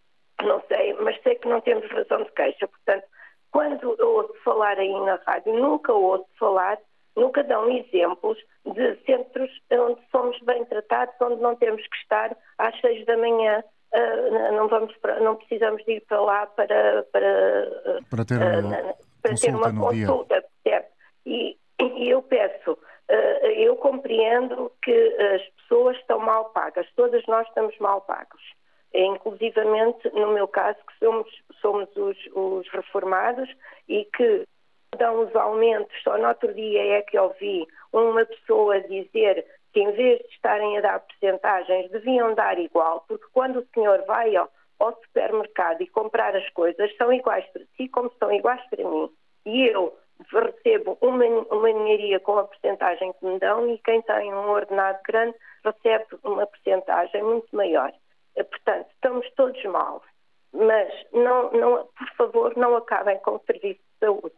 não 0.44 0.62
sei, 0.68 0.94
mas 0.94 1.20
sei 1.24 1.36
que 1.36 1.48
não 1.48 1.62
temos 1.62 1.90
razão 1.90 2.24
de 2.24 2.32
queixa. 2.32 2.68
Portanto, 2.68 3.06
quando 3.52 3.96
eu 3.98 4.10
ouço 4.10 4.34
falar 4.44 4.78
aí 4.78 4.94
na 5.02 5.16
rádio, 5.26 5.54
nunca 5.54 5.94
ouço 5.94 6.28
falar, 6.38 6.78
nunca 7.16 7.44
dão 7.44 7.70
exemplos 7.70 8.38
de 8.66 8.96
centros 9.06 9.50
onde 9.72 10.00
somos 10.12 10.40
bem 10.42 10.64
tratados, 10.66 11.16
onde 11.22 11.42
não 11.42 11.56
temos 11.56 11.82
que 11.88 11.98
estar 11.98 12.36
às 12.58 12.80
seis 12.80 13.06
da 13.06 13.18
manhã. 13.18 13.64
Uh, 13.94 14.52
não, 14.52 14.68
vamos 14.68 14.96
para, 14.98 15.20
não 15.22 15.38
precisamos 15.38 15.84
de 15.86 15.94
ir 15.94 16.02
para 16.02 16.20
lá 16.20 16.46
para, 16.46 17.04
para, 17.04 18.02
para 18.10 18.26
ter, 18.26 18.36
uh, 18.36 18.96
para 19.22 19.36
ter 19.36 19.56
uma 19.56 19.74
consulta. 19.74 20.44
E, 21.26 21.58
e 21.80 22.10
eu 22.10 22.22
peço, 22.22 22.74
uh, 22.74 23.46
eu 23.46 23.78
compreendo 23.78 24.72
que 24.84 25.16
as 25.36 25.42
pessoas 25.62 25.98
estão 25.98 26.20
mal 26.20 26.50
pagas, 26.50 26.86
todas 26.96 27.26
nós 27.28 27.48
estamos 27.48 27.78
mal 27.80 28.02
pagos 28.02 28.42
inclusivamente 29.06 30.10
no 30.14 30.32
meu 30.34 30.48
caso, 30.48 30.78
que 30.88 30.98
somos, 31.00 31.28
somos 31.62 31.90
os, 31.96 32.18
os 32.34 32.68
reformados 32.70 33.50
e 33.88 34.06
que 34.06 34.46
dão 34.98 35.26
os 35.26 35.36
aumentos. 35.36 35.96
Só 36.04 36.18
no 36.18 36.28
outro 36.28 36.54
dia 36.54 36.98
é 36.98 37.02
que 37.02 37.18
ouvi 37.18 37.68
uma 37.94 38.26
pessoa 38.26 38.82
dizer 38.82 39.46
que 39.74 39.82
em 39.82 39.92
vez 39.92 40.20
de 40.20 40.28
estarem 40.34 40.78
a 40.78 40.82
dar 40.82 41.00
percentagens, 41.02 41.92
deviam 41.92 42.34
dar 42.34 42.58
igual, 42.58 43.06
porque 43.08 43.26
quando 43.34 43.60
o 43.60 43.68
senhor 43.74 44.04
vai 44.06 44.36
ao, 44.36 44.50
ao 44.80 44.94
supermercado 45.04 45.82
e 45.82 45.88
comprar 45.88 46.36
as 46.36 46.50
coisas, 46.50 46.96
são 46.98 47.12
iguais 47.14 47.46
para 47.52 47.64
si 47.76 47.88
como 47.90 48.12
são 48.18 48.32
iguais 48.32 48.62
para 48.70 48.84
mim. 48.84 49.10
E 49.46 49.68
eu 49.68 49.96
recebo 50.32 50.98
uma, 51.02 51.26
uma 51.26 51.72
ninharia 51.72 52.20
com 52.20 52.40
a 52.40 52.46
percentagem 52.46 53.14
que 53.14 53.26
me 53.26 53.40
dão 53.40 53.70
e 53.70 53.78
quem 53.80 54.02
tem 54.02 54.34
um 54.34 54.50
ordenado 54.50 55.00
grande 55.06 55.38
recebe 55.64 56.06
uma 56.24 56.48
percentagem 56.48 57.24
muito 57.24 57.56
maior. 57.56 57.92
Eh, 58.38 58.44
portanto, 58.44 58.88
estamos 58.94 59.26
todos 59.36 59.62
mal. 59.66 60.02
Mas, 60.54 60.90
não, 61.12 61.52
não, 61.52 61.90
por 61.98 62.10
favor, 62.18 62.56
não 62.56 62.76
acabem 62.78 63.20
com 63.20 63.32
o 63.32 63.42
serviço 63.46 63.80
de 63.80 64.06
saúde. 64.06 64.36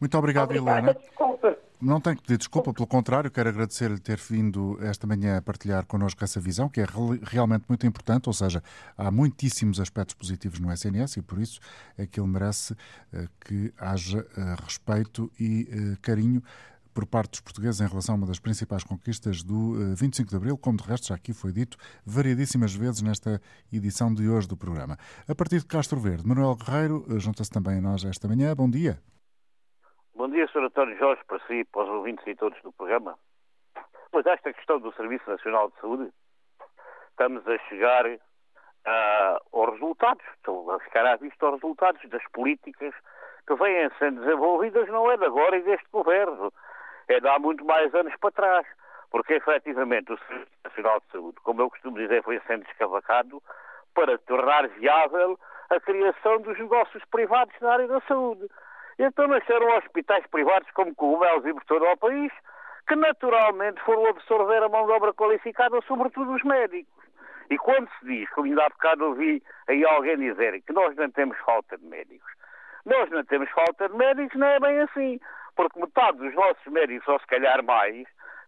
Muito 0.00 0.16
obrigado, 0.16 0.50
Obrigada, 0.50 0.78
Helena. 0.78 0.94
Desculpa. 0.94 1.58
Não 1.80 2.00
tenho 2.00 2.16
que 2.16 2.22
pedir 2.22 2.38
desculpa, 2.38 2.72
pelo 2.72 2.86
contrário, 2.88 3.30
quero 3.30 3.48
agradecer-lhe 3.48 4.00
ter 4.00 4.16
vindo 4.16 4.76
esta 4.82 5.06
manhã 5.06 5.38
a 5.38 5.42
partilhar 5.42 5.86
connosco 5.86 6.22
essa 6.24 6.40
visão, 6.40 6.68
que 6.68 6.80
é 6.80 6.86
realmente 7.22 7.64
muito 7.68 7.86
importante, 7.86 8.28
ou 8.28 8.32
seja, 8.32 8.62
há 8.96 9.12
muitíssimos 9.12 9.78
aspectos 9.78 10.14
positivos 10.14 10.58
no 10.58 10.72
SNS 10.72 11.18
e 11.18 11.22
por 11.22 11.38
isso 11.38 11.60
é 11.96 12.04
que 12.04 12.18
ele 12.18 12.28
merece 12.28 12.72
uh, 12.72 13.28
que 13.40 13.72
haja 13.78 14.18
uh, 14.18 14.62
respeito 14.64 15.30
e 15.38 15.96
carinho 16.02 16.42
por 16.94 17.06
parte 17.06 17.30
dos 17.30 17.40
portugueses 17.40 17.80
em 17.80 17.86
relação 17.86 18.14
a 18.14 18.18
uma 18.18 18.26
das 18.26 18.40
principais 18.40 18.84
conquistas 18.84 19.42
do 19.42 19.94
25 19.96 20.30
de 20.30 20.36
Abril, 20.36 20.58
como 20.58 20.78
de 20.78 20.84
resto 20.84 21.08
já 21.08 21.14
aqui 21.14 21.32
foi 21.32 21.52
dito 21.52 21.76
variedíssimas 22.04 22.74
vezes 22.74 23.02
nesta 23.02 23.40
edição 23.72 24.12
de 24.12 24.28
hoje 24.28 24.48
do 24.48 24.56
programa. 24.56 24.96
A 25.28 25.34
partir 25.34 25.58
de 25.58 25.66
Castro 25.66 25.98
Verde, 25.98 26.26
Manuel 26.26 26.56
Guerreiro 26.56 27.04
junta-se 27.18 27.50
também 27.50 27.78
a 27.78 27.80
nós 27.80 28.04
esta 28.04 28.28
manhã. 28.28 28.54
Bom 28.54 28.68
dia. 28.68 28.98
Bom 30.14 30.28
dia, 30.28 30.48
Sr. 30.48 30.64
António 30.64 30.98
Jorge, 30.98 31.22
para 31.28 31.38
si, 31.46 31.64
para 31.70 31.84
os 31.84 31.88
ouvintes 31.90 32.26
e 32.26 32.34
todos 32.34 32.60
do 32.62 32.72
programa. 32.72 33.16
Pois 34.10 34.26
esta 34.26 34.52
questão 34.52 34.80
do 34.80 34.92
Serviço 34.94 35.30
Nacional 35.30 35.70
de 35.70 35.80
Saúde, 35.80 36.12
estamos 37.10 37.46
a 37.46 37.58
chegar 37.68 38.04
uh, 38.06 38.18
aos 39.52 39.72
resultados, 39.74 40.24
estão 40.34 40.70
a 40.70 40.80
ficar 40.80 41.06
à 41.06 41.16
vista 41.16 41.46
aos 41.46 41.54
resultados 41.54 42.02
das 42.10 42.22
políticas 42.32 42.94
que 43.46 43.54
vêm 43.54 43.88
sendo 43.98 44.20
desenvolvidas, 44.20 44.88
não 44.88 45.10
é 45.10 45.16
de 45.16 45.24
agora 45.24 45.56
e 45.56 45.62
deste 45.62 45.88
governo, 45.90 46.52
é 47.08 47.20
de 47.20 47.28
há 47.28 47.38
muito 47.38 47.64
mais 47.64 47.94
anos 47.94 48.14
para 48.20 48.30
trás, 48.30 48.66
porque 49.10 49.34
efetivamente 49.34 50.12
o 50.12 50.18
Serviço 50.18 50.50
Nacional 50.64 51.00
de 51.00 51.12
Saúde, 51.12 51.38
como 51.42 51.62
eu 51.62 51.70
costumo 51.70 51.96
dizer, 51.98 52.22
foi 52.22 52.40
sendo 52.46 52.66
escavacado 52.68 53.42
para 53.94 54.18
tornar 54.18 54.68
viável 54.68 55.38
a 55.70 55.80
criação 55.80 56.40
dos 56.40 56.58
negócios 56.58 57.02
privados 57.10 57.54
na 57.60 57.72
área 57.72 57.88
da 57.88 58.00
saúde. 58.02 58.46
Então 58.98 59.28
nasceram 59.28 59.76
hospitais 59.76 60.26
privados 60.26 60.70
como 60.72 60.94
cogumelos 60.94 61.44
e 61.46 61.54
todo 61.66 61.84
o 61.84 61.96
país, 61.96 62.32
que 62.86 62.96
naturalmente 62.96 63.80
foram 63.82 64.06
absorver 64.06 64.62
a 64.62 64.68
mão 64.68 64.86
de 64.86 64.92
obra 64.92 65.12
qualificada, 65.12 65.80
sobretudo 65.86 66.32
os 66.32 66.42
médicos. 66.42 66.92
E 67.50 67.56
quando 67.56 67.88
se 67.98 68.06
diz, 68.06 68.28
como 68.30 68.46
ainda 68.46 68.64
há 68.64 68.68
bocado 68.68 69.06
ouvi 69.06 69.42
aí 69.68 69.84
alguém 69.84 70.18
dizer 70.18 70.60
que 70.62 70.72
nós 70.72 70.94
não 70.96 71.10
temos 71.10 71.38
falta 71.38 71.78
de 71.78 71.86
médicos, 71.86 72.30
nós 72.84 73.10
não 73.10 73.24
temos 73.24 73.50
falta 73.50 73.88
de 73.88 73.96
médicos, 73.96 74.38
não 74.38 74.48
é 74.48 74.60
bem 74.60 74.80
assim, 74.80 75.20
porque 75.58 75.80
metade 75.80 76.18
dos 76.18 76.32
nossos 76.34 76.64
médicos, 76.68 77.08
ou 77.08 77.18
se 77.18 77.26
calhar 77.26 77.64
mais, 77.64 78.06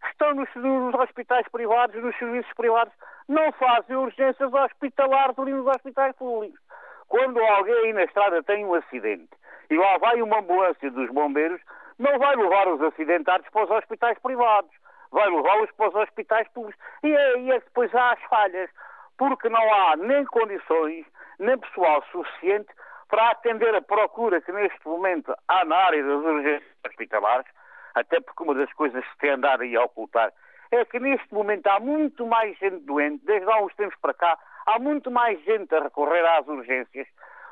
estão 0.09 0.33
nos, 0.33 0.49
nos 0.55 0.95
hospitais 0.95 1.45
privados, 1.49 2.01
nos 2.01 2.17
serviços 2.17 2.53
privados, 2.53 2.95
não 3.29 3.51
fazem 3.51 3.97
urgências 3.97 4.55
hospitalares 4.55 5.37
ali 5.37 5.53
nos 5.53 5.67
hospitais 5.67 6.15
públicos. 6.15 6.61
Quando 7.09 7.41
alguém 7.41 7.75
aí 7.75 7.93
na 7.93 8.05
estrada 8.05 8.41
tem 8.45 8.65
um 8.65 8.75
acidente 8.75 9.29
e 9.69 9.77
lá 9.77 9.99
vai 9.99 10.23
uma 10.23 10.39
ambulância 10.39 10.89
dos 10.93 11.11
bombeiros, 11.11 11.61
não 11.99 12.17
vai 12.17 12.37
levar 12.37 12.69
os 12.69 12.81
acidentados 12.81 13.49
para 13.51 13.65
os 13.65 13.71
hospitais 13.73 14.17
privados, 14.21 14.71
vai 15.11 15.29
levá-los 15.29 15.71
para 15.73 15.89
os 15.89 15.95
hospitais 15.97 16.47
públicos. 16.55 16.81
E 17.03 17.17
aí 17.17 17.51
é 17.51 17.59
que 17.59 17.67
depois 17.67 17.93
há 17.93 18.13
as 18.13 18.23
falhas, 18.23 18.71
porque 19.19 19.49
não 19.49 19.75
há 19.75 19.97
nem 19.97 20.25
condições, 20.27 21.05
nem 21.41 21.59
pessoal 21.59 22.05
suficiente 22.13 22.73
para 23.11 23.31
atender 23.31 23.75
a 23.75 23.83
procura 23.83 24.41
que 24.41 24.53
neste 24.53 24.87
momento 24.87 25.35
há 25.49 25.65
na 25.65 25.77
área 25.77 26.03
das 26.03 26.25
urgências 26.25 26.71
hospitalares, 26.87 27.47
até 27.95 28.21
porque 28.21 28.43
uma 28.45 28.55
das 28.55 28.73
coisas 28.73 29.05
que 29.05 29.11
se 29.13 29.19
tem 29.19 29.31
andado 29.31 29.63
aí 29.63 29.77
a 29.77 29.83
ocultar 29.83 30.33
é 30.71 30.85
que 30.85 31.01
neste 31.01 31.35
momento 31.35 31.67
há 31.67 31.81
muito 31.81 32.25
mais 32.25 32.57
gente 32.59 32.85
doente, 32.85 33.25
desde 33.25 33.51
há 33.51 33.61
uns 33.61 33.75
tempos 33.75 33.99
para 34.01 34.15
cá, 34.15 34.39
há 34.67 34.79
muito 34.79 35.11
mais 35.11 35.43
gente 35.43 35.75
a 35.75 35.83
recorrer 35.83 36.25
às 36.25 36.47
urgências 36.47 37.09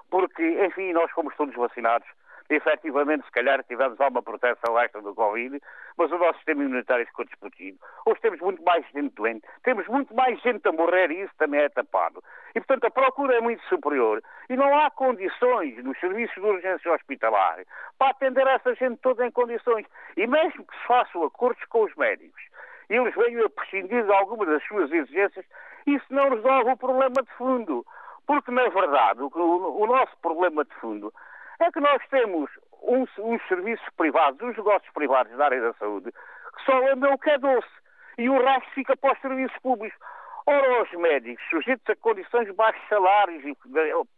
porque, 0.09 0.43
enfim, 0.65 0.93
nós 0.93 1.11
fomos 1.11 1.35
todos 1.37 1.55
vacinados. 1.55 2.09
Efetivamente, 2.51 3.25
se 3.27 3.31
calhar 3.33 3.63
tivemos 3.65 4.01
alguma 4.01 4.23
proteção 4.23 4.79
extra 4.79 5.03
do 5.03 5.15
Covid, 5.15 5.61
mas 5.97 6.11
o 6.11 6.19
nosso 6.19 6.37
sistema 6.37 6.65
imunitário 6.65 7.07
ficou 7.07 7.25
desprotegido. 7.25 7.79
Hoje 8.07 8.21
temos 8.21 8.41
muito 8.41 8.63
mais 8.63 8.87
gente 8.93 9.15
doente, 9.15 9.47
temos 9.63 9.87
muito 9.89 10.15
mais 10.15 10.41
gente 10.41 10.67
a 10.67 10.73
morrer 10.73 11.11
e 11.11 11.23
isso 11.23 11.35
também 11.37 11.61
é 11.61 11.69
tapado. 11.69 12.23
E, 12.55 12.61
portanto, 12.61 12.85
a 12.87 12.91
procura 12.91 13.37
é 13.37 13.41
muito 13.41 13.63
superior 13.65 14.23
e 14.49 14.57
não 14.57 14.79
há 14.79 14.91
condições 14.91 15.83
nos 15.85 15.99
serviços 16.01 16.35
de 16.35 16.41
urgência 16.49 16.93
hospitalar 16.93 17.65
para 17.99 18.11
atender 18.11 18.47
essa 18.47 18.75
gente 18.75 18.97
toda 19.03 19.27
em 19.27 19.31
condições. 19.31 19.87
E 20.17 20.27
mesmo 20.27 20.65
que 20.65 20.75
se 20.79 20.87
façam 20.87 21.25
acordos 21.25 21.65
com 21.67 21.85
os 21.85 21.95
médicos 21.97 22.49
eles 22.89 23.15
venham 23.15 23.45
a 23.45 23.51
prescindir 23.51 24.05
de 24.05 24.13
algumas 24.13 24.49
das 24.49 24.65
suas 24.67 24.91
exigências, 24.91 25.45
isso 25.87 26.07
não 26.11 26.31
resolve 26.31 26.71
o 26.71 26.77
problema 26.77 27.23
de 27.23 27.31
fundo. 27.37 27.85
Porque, 28.27 28.51
na 28.51 28.69
verdade, 28.69 29.23
o, 29.23 29.31
o, 29.35 29.87
nosso 29.87 30.17
problema 30.19 30.65
de 30.65 30.75
fundo 30.77 31.13
é 31.61 31.71
que 31.71 31.81
nós 31.81 32.03
temos 32.11 32.51
uns, 32.83 33.11
serviços 33.49 33.87
privados, 33.97 34.41
uns 34.41 34.57
negócios 34.57 34.93
privados 34.93 35.37
da 35.37 35.45
área 35.45 35.61
da 35.61 35.73
saúde, 35.75 36.13
que 36.13 36.65
só 36.65 36.79
lembram 36.79 37.15
o 37.15 37.19
que 37.19 37.31
é 37.31 37.39
doce. 37.39 37.69
E 38.17 38.29
o 38.29 38.43
resto 38.43 38.71
fica 38.75 38.97
para 38.97 39.13
os 39.13 39.21
serviços 39.21 39.57
públicos. 39.59 39.99
Ora, 40.47 40.83
os 40.83 40.91
médicos, 40.93 41.45
sujeitos 41.51 41.89
a 41.89 41.97
condições 41.97 42.47
de 42.47 42.53
baixos 42.53 42.83
salários 42.89 43.45
e 43.45 43.57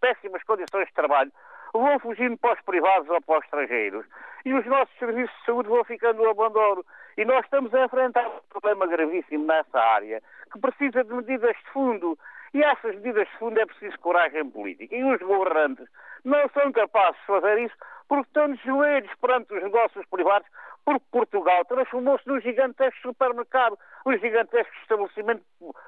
péssimas 0.01 0.43
condições 0.45 0.87
de 0.87 0.95
trabalho, 0.95 1.33
vão 1.73 1.99
fugindo 1.99 2.37
para 2.39 2.55
os 2.55 2.61
privados 2.63 3.09
ou 3.11 3.21
para 3.21 3.39
os 3.39 3.45
estrangeiros. 3.45 4.07
E 4.45 4.55
os 4.55 4.65
nossos 4.67 4.97
serviços 4.99 5.37
de 5.39 5.45
saúde 5.45 5.69
vão 5.69 5.85
ficando 5.85 6.23
no 6.23 6.31
abandono. 6.31 6.85
E 7.17 7.25
nós 7.25 7.45
estamos 7.45 7.75
a 7.75 7.85
enfrentar 7.85 8.27
um 8.27 8.41
problema 8.49 8.87
gravíssimo 8.87 9.45
nessa 9.45 9.79
área, 9.79 10.23
que 10.53 10.59
precisa 10.59 11.05
de 11.05 11.13
medidas 11.13 11.57
de 11.57 11.71
fundo. 11.73 12.19
E 12.53 12.63
essas 12.63 12.95
medidas 12.97 13.29
de 13.29 13.37
fundo 13.39 13.61
é 13.61 13.67
preciso 13.67 13.99
coragem 14.01 14.51
política. 14.51 14.95
E 14.95 15.05
os 15.05 15.21
governantes 15.21 15.87
não 16.25 16.49
são 16.51 16.73
capazes 16.73 17.19
de 17.21 17.27
fazer 17.27 17.59
isso 17.61 17.75
porque 18.09 18.27
estão 18.27 18.53
de 18.53 18.61
joelhos 18.65 19.11
perante 19.21 19.55
os 19.55 19.63
negócios 19.63 20.05
privados, 20.07 20.49
porque 20.85 21.05
Portugal 21.13 21.65
transformou-se 21.65 22.27
num 22.27 22.41
gigantesco 22.41 23.01
supermercado, 23.03 23.79
um 24.05 24.17
gigantesco 24.19 24.73
estabelecimento 24.83 25.45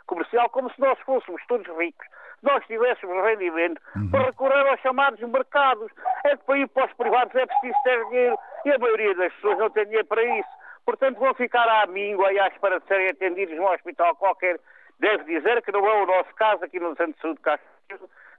comercial, 0.07 0.49
como 0.51 0.73
se 0.73 0.81
nós 0.81 0.97
fôssemos 1.01 1.43
todos 1.49 1.67
ricos, 1.77 2.07
nós 2.43 2.65
tivéssemos 2.67 3.25
rendimento 3.25 3.81
uhum. 3.97 4.11
para 4.11 4.25
recorrer 4.27 4.69
aos 4.69 4.81
chamados 4.81 5.21
mercados. 5.21 5.91
É 6.25 6.37
que 6.37 6.45
para 6.45 6.59
ir 6.59 6.69
para 6.69 6.87
os 6.87 6.93
privados 6.93 7.35
é 7.35 7.47
preciso 7.47 7.79
ter 7.83 8.05
dinheiro 8.07 8.39
e 8.65 8.71
a 8.71 8.79
maioria 8.79 9.15
das 9.17 9.33
pessoas 9.35 9.59
não 9.59 9.71
tem 9.71 9.85
dinheiro 9.85 10.07
para 10.07 10.23
isso. 10.23 10.49
Portanto, 10.85 11.19
vão 11.19 11.35
ficar 11.35 11.69
à 11.69 11.87
míngua 11.87 12.33
e 12.33 12.39
à 12.39 12.49
espera 12.49 12.81
de 12.81 12.87
serem 12.87 13.09
atendidos 13.09 13.57
num 13.57 13.67
hospital 13.67 14.17
qualquer 14.17 14.59
Devo 14.99 15.25
dizer 15.25 15.63
que 15.63 15.73
não 15.73 15.87
é 15.87 16.03
o 16.03 16.07
nosso 16.07 16.35
caso 16.35 16.65
aqui 16.65 16.79
no 16.79 16.97
Centro 16.97 17.13
de 17.15 17.21
Saúde 17.21 17.41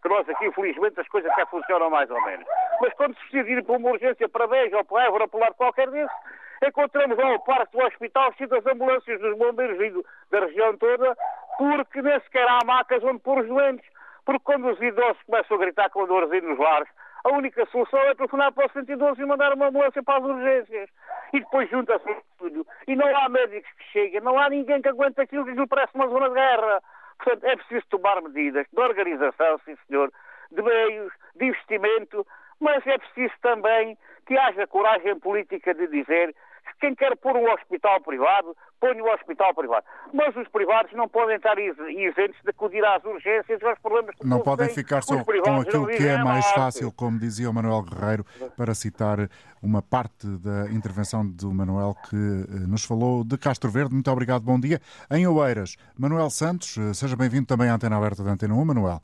que 0.03 0.09
nós 0.09 0.27
aqui, 0.27 0.45
infelizmente, 0.45 0.99
as 0.99 1.07
coisas 1.07 1.31
até 1.31 1.45
funcionam 1.45 1.89
mais 1.89 2.11
ou 2.11 2.21
menos. 2.25 2.45
Mas 2.81 2.93
quando 2.93 3.15
se 3.15 3.21
precisa 3.21 3.49
ir 3.49 3.63
para 3.63 3.77
uma 3.77 3.89
urgência 3.91 4.27
para 4.27 4.47
Beja 4.47 4.77
ou 4.77 4.83
para 4.83 5.05
Évora 5.05 5.27
para 5.29 5.39
lado 5.39 5.55
qualquer 5.55 5.89
desses, 5.89 6.15
encontramos 6.61 7.17
lá 7.17 7.33
o 7.33 7.39
parque 7.39 7.77
do 7.77 7.85
hospital 7.85 8.33
cheio 8.33 8.49
das 8.49 8.65
ambulâncias 8.65 9.19
dos 9.21 9.37
bombeiros 9.37 9.77
vindo 9.77 10.05
da 10.29 10.41
região 10.41 10.77
toda, 10.77 11.15
porque 11.57 12.01
nem 12.01 12.19
sequer 12.19 12.45
há 12.49 12.59
macas 12.65 13.01
onde 13.03 13.19
pôr 13.19 13.39
os 13.39 13.47
doentes. 13.47 13.85
Porque 14.25 14.43
quando 14.43 14.69
os 14.69 14.81
idosos 14.81 15.21
começam 15.23 15.55
a 15.55 15.59
gritar 15.59 15.89
com 15.89 16.05
dores 16.05 16.31
aí 16.31 16.41
nos 16.41 16.59
lares, 16.59 16.89
a 17.23 17.29
única 17.29 17.65
solução 17.67 17.99
é 17.99 18.15
telefonar 18.15 18.51
para 18.51 18.65
o 18.65 18.71
112 18.71 19.21
e 19.21 19.25
mandar 19.25 19.53
uma 19.53 19.67
ambulância 19.67 20.03
para 20.03 20.19
as 20.19 20.25
urgências. 20.25 20.89
E 21.31 21.39
depois 21.39 21.69
junta-se 21.69 22.15
tudo. 22.37 22.67
E 22.87 22.95
não 22.95 23.07
há 23.15 23.29
médicos 23.29 23.71
que 23.77 23.83
cheguem, 23.91 24.21
não 24.21 24.37
há 24.37 24.49
ninguém 24.49 24.81
que 24.81 24.89
aguente 24.89 25.21
aquilo 25.21 25.49
lhe 25.49 25.67
parece 25.67 25.95
uma 25.95 26.07
zona 26.07 26.27
de 26.27 26.35
guerra. 26.35 26.81
Portanto, 27.17 27.43
é 27.45 27.55
preciso 27.55 27.85
tomar 27.89 28.21
medidas 28.21 28.67
de 28.71 28.81
organização, 28.81 29.59
sim 29.63 29.75
senhor, 29.87 30.11
de 30.51 30.61
meios, 30.61 31.13
de 31.35 31.45
investimento, 31.45 32.27
mas 32.59 32.85
é 32.85 32.97
preciso 32.97 33.33
também 33.41 33.97
que 34.25 34.37
haja 34.37 34.67
coragem 34.67 35.19
política 35.19 35.73
de 35.73 35.87
dizer 35.87 36.35
quem 36.79 36.95
quer 36.95 37.15
pôr 37.17 37.35
um 37.35 37.51
hospital 37.53 38.01
privado, 38.01 38.55
põe 38.79 39.01
um 39.01 39.09
hospital 39.13 39.53
privado. 39.53 39.85
Mas 40.13 40.35
os 40.35 40.47
privados 40.49 40.91
não 40.93 41.07
podem 41.07 41.37
estar 41.37 41.57
isentos 41.57 42.41
de 42.43 42.49
acudir 42.49 42.83
às 42.83 43.03
urgências 43.03 43.61
e 43.61 43.65
aos 43.65 43.79
problemas 43.79 44.15
que 44.15 44.27
Não 44.27 44.41
podem 44.41 44.69
ficar 44.69 45.01
só 45.03 45.23
com 45.23 45.61
aquilo 45.61 45.87
que 45.87 46.07
é 46.07 46.21
mais 46.21 46.45
fácil, 46.51 46.91
como 46.91 47.17
dizia 47.19 47.49
o 47.49 47.53
Manuel 47.53 47.83
Guerreiro, 47.83 48.25
para 48.57 48.73
citar 48.73 49.29
uma 49.61 49.81
parte 49.81 50.27
da 50.27 50.69
intervenção 50.71 51.25
do 51.25 51.53
Manuel 51.53 51.95
que 52.09 52.15
eh, 52.15 52.67
nos 52.67 52.83
falou 52.83 53.23
de 53.23 53.37
Castro 53.37 53.71
Verde. 53.71 53.93
Muito 53.93 54.11
obrigado, 54.11 54.43
bom 54.43 54.59
dia. 54.59 54.81
Em 55.09 55.25
Oeiras, 55.25 55.77
Manuel 55.97 56.29
Santos, 56.29 56.77
eh, 56.77 56.93
seja 56.93 57.15
bem-vindo 57.15 57.45
também 57.45 57.69
à 57.69 57.75
antena 57.75 57.95
aberta 57.95 58.23
da 58.23 58.31
Antena 58.31 58.53
1, 58.53 58.65
Manuel. 58.65 59.01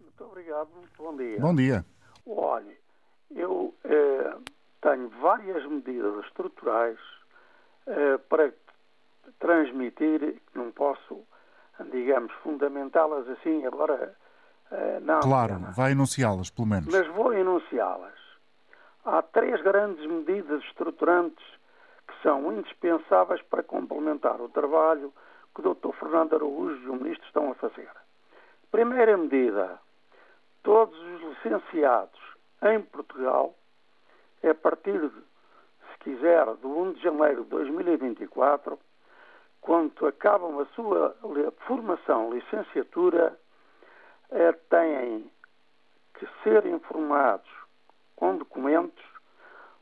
Muito 0.00 0.24
obrigado, 0.24 0.68
bom 0.96 1.16
dia. 1.16 1.38
Bom 1.38 1.54
dia. 1.54 1.84
Olha, 2.26 2.76
eu 3.34 3.74
tenho 4.80 5.08
várias 5.20 5.64
medidas 5.66 6.24
estruturais 6.24 6.98
uh, 7.86 8.18
para 8.28 8.52
transmitir, 9.38 10.40
não 10.54 10.70
posso, 10.70 11.22
digamos, 11.90 12.32
fundamentá-las 12.42 13.28
assim 13.28 13.64
agora. 13.66 14.14
Uh, 14.70 15.00
não, 15.00 15.20
claro, 15.20 15.58
não. 15.58 15.72
vai 15.72 15.92
enunciá-las, 15.92 16.50
pelo 16.50 16.68
menos. 16.68 16.92
Mas 16.92 17.06
vou 17.08 17.32
enunciá-las. 17.32 18.18
Há 19.04 19.22
três 19.22 19.60
grandes 19.62 20.06
medidas 20.06 20.62
estruturantes 20.64 21.44
que 22.06 22.22
são 22.22 22.52
indispensáveis 22.52 23.40
para 23.42 23.62
complementar 23.62 24.40
o 24.40 24.48
trabalho 24.48 25.12
que 25.54 25.66
o 25.66 25.74
Dr. 25.74 25.92
Fernando 25.98 26.36
Araújo 26.36 26.82
e 26.82 26.88
o 26.88 26.94
Ministro 26.96 27.26
estão 27.26 27.50
a 27.50 27.54
fazer. 27.54 27.90
Primeira 28.70 29.16
medida: 29.16 29.78
todos 30.62 30.98
os 30.98 31.22
licenciados 31.22 32.20
em 32.62 32.80
Portugal 32.82 33.54
é 34.42 34.50
a 34.50 34.54
partir, 34.54 34.98
de, 34.98 35.10
se 35.10 35.98
quiser, 36.00 36.46
do 36.56 36.68
1 36.68 36.92
de 36.94 37.02
janeiro 37.02 37.44
de 37.44 37.50
2024, 37.50 38.78
quando 39.60 40.06
acabam 40.06 40.60
a 40.60 40.66
sua 40.74 41.14
formação, 41.66 42.32
licenciatura, 42.32 43.38
é, 44.30 44.52
têm 44.52 45.30
que 46.14 46.26
ser 46.42 46.64
informados 46.66 47.50
com 48.16 48.36
documentos 48.36 49.04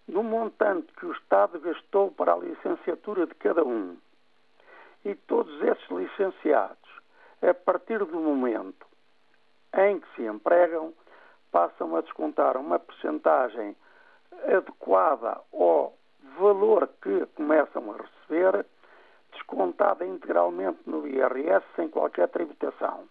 do 0.07 0.23
montante 0.23 0.93
que 0.95 1.07
o 1.07 1.13
Estado 1.13 1.61
gastou 1.61 2.11
para 2.11 2.33
a 2.33 2.39
licenciatura 2.39 3.27
de 3.27 3.35
cada 3.35 3.63
um. 3.63 3.97
E 5.05 5.15
todos 5.15 5.63
esses 5.63 5.89
licenciados, 5.91 6.79
a 7.43 7.55
partir 7.55 7.99
do 7.99 8.19
momento 8.19 8.87
em 9.75 10.01
que 10.01 10.15
se 10.17 10.23
empregam, 10.23 10.93
passam 11.53 11.95
a 11.95 12.01
descontar 12.01 12.57
uma 12.57 12.79
percentagem 12.79 13.77
adequada 14.33 15.41
ao 15.53 15.95
valor 16.39 16.89
que 17.03 17.26
começam 17.37 17.93
a 17.93 17.97
receber, 17.97 18.66
descontada 19.33 20.05
integralmente 20.07 20.79
no 20.87 21.07
IRS 21.07 21.64
sem 21.76 21.89
qualquer 21.89 22.29
tributação. 22.29 23.09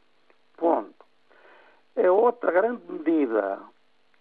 Ponto. 0.57 1.05
É 1.95 2.09
outra 2.09 2.51
grande 2.51 2.82
medida 2.91 3.59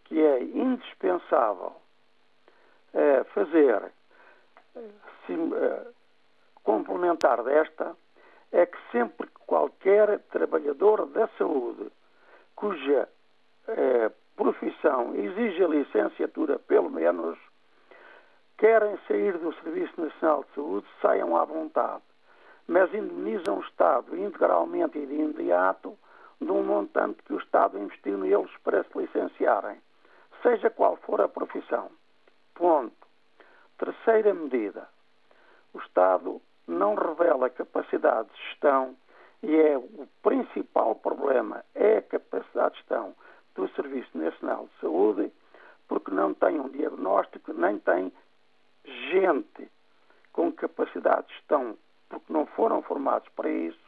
que 0.04 0.20
é 0.20 0.42
indispensável 0.42 1.72
é, 2.94 3.24
fazer 3.24 3.92
é, 5.28 5.86
complementar 6.62 7.42
desta 7.42 7.96
é 8.52 8.64
que 8.66 8.78
sempre 8.92 9.26
que 9.26 9.40
qualquer 9.46 10.20
trabalhador 10.30 11.06
da 11.06 11.28
saúde 11.38 11.90
cuja 12.54 13.08
é, 13.68 14.10
profissão 14.36 15.14
exige 15.14 15.64
a 15.64 15.68
licenciatura, 15.68 16.58
pelo 16.58 16.90
menos, 16.90 17.38
querem 18.58 18.96
sair 19.08 19.36
do 19.38 19.52
Serviço 19.62 20.00
Nacional 20.00 20.44
de 20.44 20.54
Saúde, 20.54 20.86
saiam 21.00 21.36
à 21.36 21.44
vontade, 21.44 22.02
mas 22.68 22.92
indemnizam 22.94 23.58
o 23.58 23.62
Estado 23.62 24.16
integralmente 24.16 24.98
e 24.98 25.06
de 25.06 25.14
imediato 25.14 25.96
de 26.40 26.50
um 26.50 26.62
montante 26.62 27.22
que 27.22 27.32
o 27.32 27.38
Estado 27.38 27.78
investiu 27.78 28.18
neles 28.18 28.50
para 28.62 28.84
se 28.84 28.98
licenciarem, 28.98 29.80
seja 30.42 30.70
qual 30.70 30.96
for 30.96 31.20
a 31.20 31.28
profissão. 31.28 31.90
Ponto. 32.54 32.94
Terceira 33.78 34.32
medida. 34.34 34.88
O 35.72 35.78
Estado 35.78 36.40
não 36.66 36.94
revela 36.94 37.50
capacidade 37.50 38.28
de 38.28 38.42
gestão 38.48 38.96
e 39.42 39.54
é 39.54 39.76
o 39.76 40.08
principal 40.22 40.94
problema 40.94 41.64
é 41.74 41.98
a 41.98 42.02
capacidade 42.02 42.74
de 42.74 42.80
gestão 42.80 43.14
do 43.56 43.68
Serviço 43.70 44.16
Nacional 44.16 44.66
de 44.66 44.80
Saúde, 44.80 45.32
porque 45.88 46.10
não 46.10 46.34
tem 46.34 46.60
um 46.60 46.68
diagnóstico, 46.68 47.52
nem 47.52 47.78
tem 47.78 48.12
gente 48.84 49.70
com 50.32 50.52
capacidade 50.52 51.26
de 51.28 51.34
gestão, 51.34 51.76
porque 52.08 52.32
não 52.32 52.46
foram 52.46 52.82
formados 52.82 53.28
para 53.30 53.50
isso. 53.50 53.86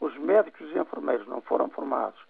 Os 0.00 0.16
médicos 0.16 0.70
e 0.70 0.78
enfermeiros 0.78 1.26
não 1.26 1.40
foram 1.40 1.68
formados 1.68 2.20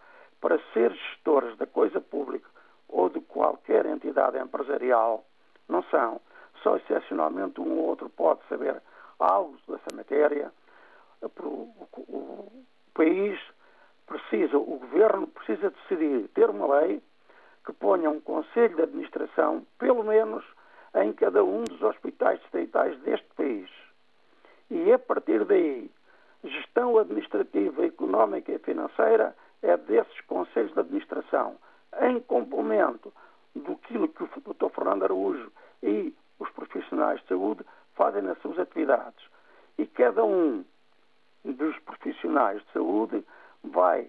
para 0.40 0.58
ser 0.72 0.92
gestores 0.92 1.56
da 1.56 1.66
coisa 1.66 2.00
pública 2.00 2.48
ou 2.88 3.08
de 3.08 3.20
qualquer 3.20 3.86
entidade 3.86 4.38
empresarial. 4.38 5.24
Não 5.68 5.82
são. 5.84 6.20
Só 6.62 6.76
excepcionalmente 6.76 7.60
um 7.60 7.78
ou 7.78 7.86
outro 7.86 8.08
pode 8.08 8.40
saber 8.48 8.80
algo 9.18 9.58
dessa 9.68 9.94
matéria. 9.94 10.52
O 11.22 12.64
país 12.94 13.40
precisa, 14.07 14.57
o 14.57 14.78
governo 14.78 15.26
precisa 15.26 15.70
decidir 15.70 16.28
ter 16.28 16.50
uma 16.50 16.80
lei 16.80 17.02
que 17.64 17.72
ponha 17.72 18.11
um 18.11 18.20
conselho 18.20 18.76
de 18.76 18.82
administração, 18.82 19.66
pelo 19.78 20.05
menos 20.05 20.44
em 20.94 21.12
cada 21.12 21.42
um 21.42 21.64
dos 21.64 21.82
hospitais 21.82 22.40
distritais 22.40 22.98
deste 23.00 23.26
país. 23.34 23.70
E 24.70 24.92
a 24.92 24.98
partir 24.98 25.44
daí, 25.44 25.90
gestão 26.42 26.98
administrativa, 26.98 27.84
económica 27.84 28.52
e 28.52 28.59
financeira 28.59 29.34
é 29.62 29.76
desses 29.76 30.20
conselhos 30.22 30.72
de 30.74 30.80
administração, 30.80 31.57
em 32.02 32.20
complemento 32.20 33.12
do 33.55 33.76
que 33.76 33.96
o 33.96 34.07
Dr. 34.09 34.68
Fernando 34.74 35.05
Araújo 35.05 35.50
e 35.82 36.14
os 36.38 36.50
profissionais 36.50 37.20
de 37.22 37.28
saúde 37.28 37.64
fazem 37.94 38.22
nas 38.22 38.38
suas 38.38 38.59
atividades. 38.59 39.24
E 39.78 39.86
cada 39.86 40.24
um 40.24 40.64
dos 41.44 41.78
profissionais 41.80 42.61
de 42.62 42.72
saúde 42.72 43.24
vai 43.64 44.08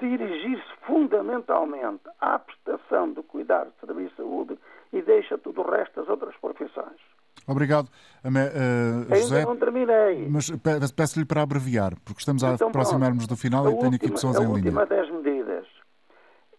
dirigir-se 0.00 0.76
fundamentalmente 0.86 2.02
à 2.20 2.38
prestação 2.38 3.12
do 3.12 3.22
cuidado 3.22 3.70
de 3.70 3.86
serviço 3.86 4.10
de 4.10 4.16
saúde 4.16 4.58
e 4.92 5.02
deixa 5.02 5.38
tudo 5.38 5.62
o 5.62 5.70
resto 5.70 6.00
das 6.00 6.08
outras 6.08 6.36
profissões. 6.36 7.00
Obrigado, 7.46 7.86
uh, 8.24 9.14
José. 9.16 9.38
Ainda 9.38 9.48
não 9.48 9.56
terminei. 9.56 10.28
Mas 10.28 10.50
peço-lhe 10.90 11.24
para 11.24 11.42
abreviar, 11.42 11.94
porque 12.04 12.20
estamos 12.20 12.44
a 12.44 12.54
então, 12.54 12.68
aproximar-nos 12.68 13.26
do 13.26 13.36
final 13.36 13.70
e 13.70 13.78
tenho 13.78 13.94
aqui 13.94 14.10
pessoas 14.10 14.36
em 14.36 14.40
linha. 14.40 14.50
A 14.50 14.54
última 14.54 14.86
das 14.86 15.10
medidas 15.10 15.66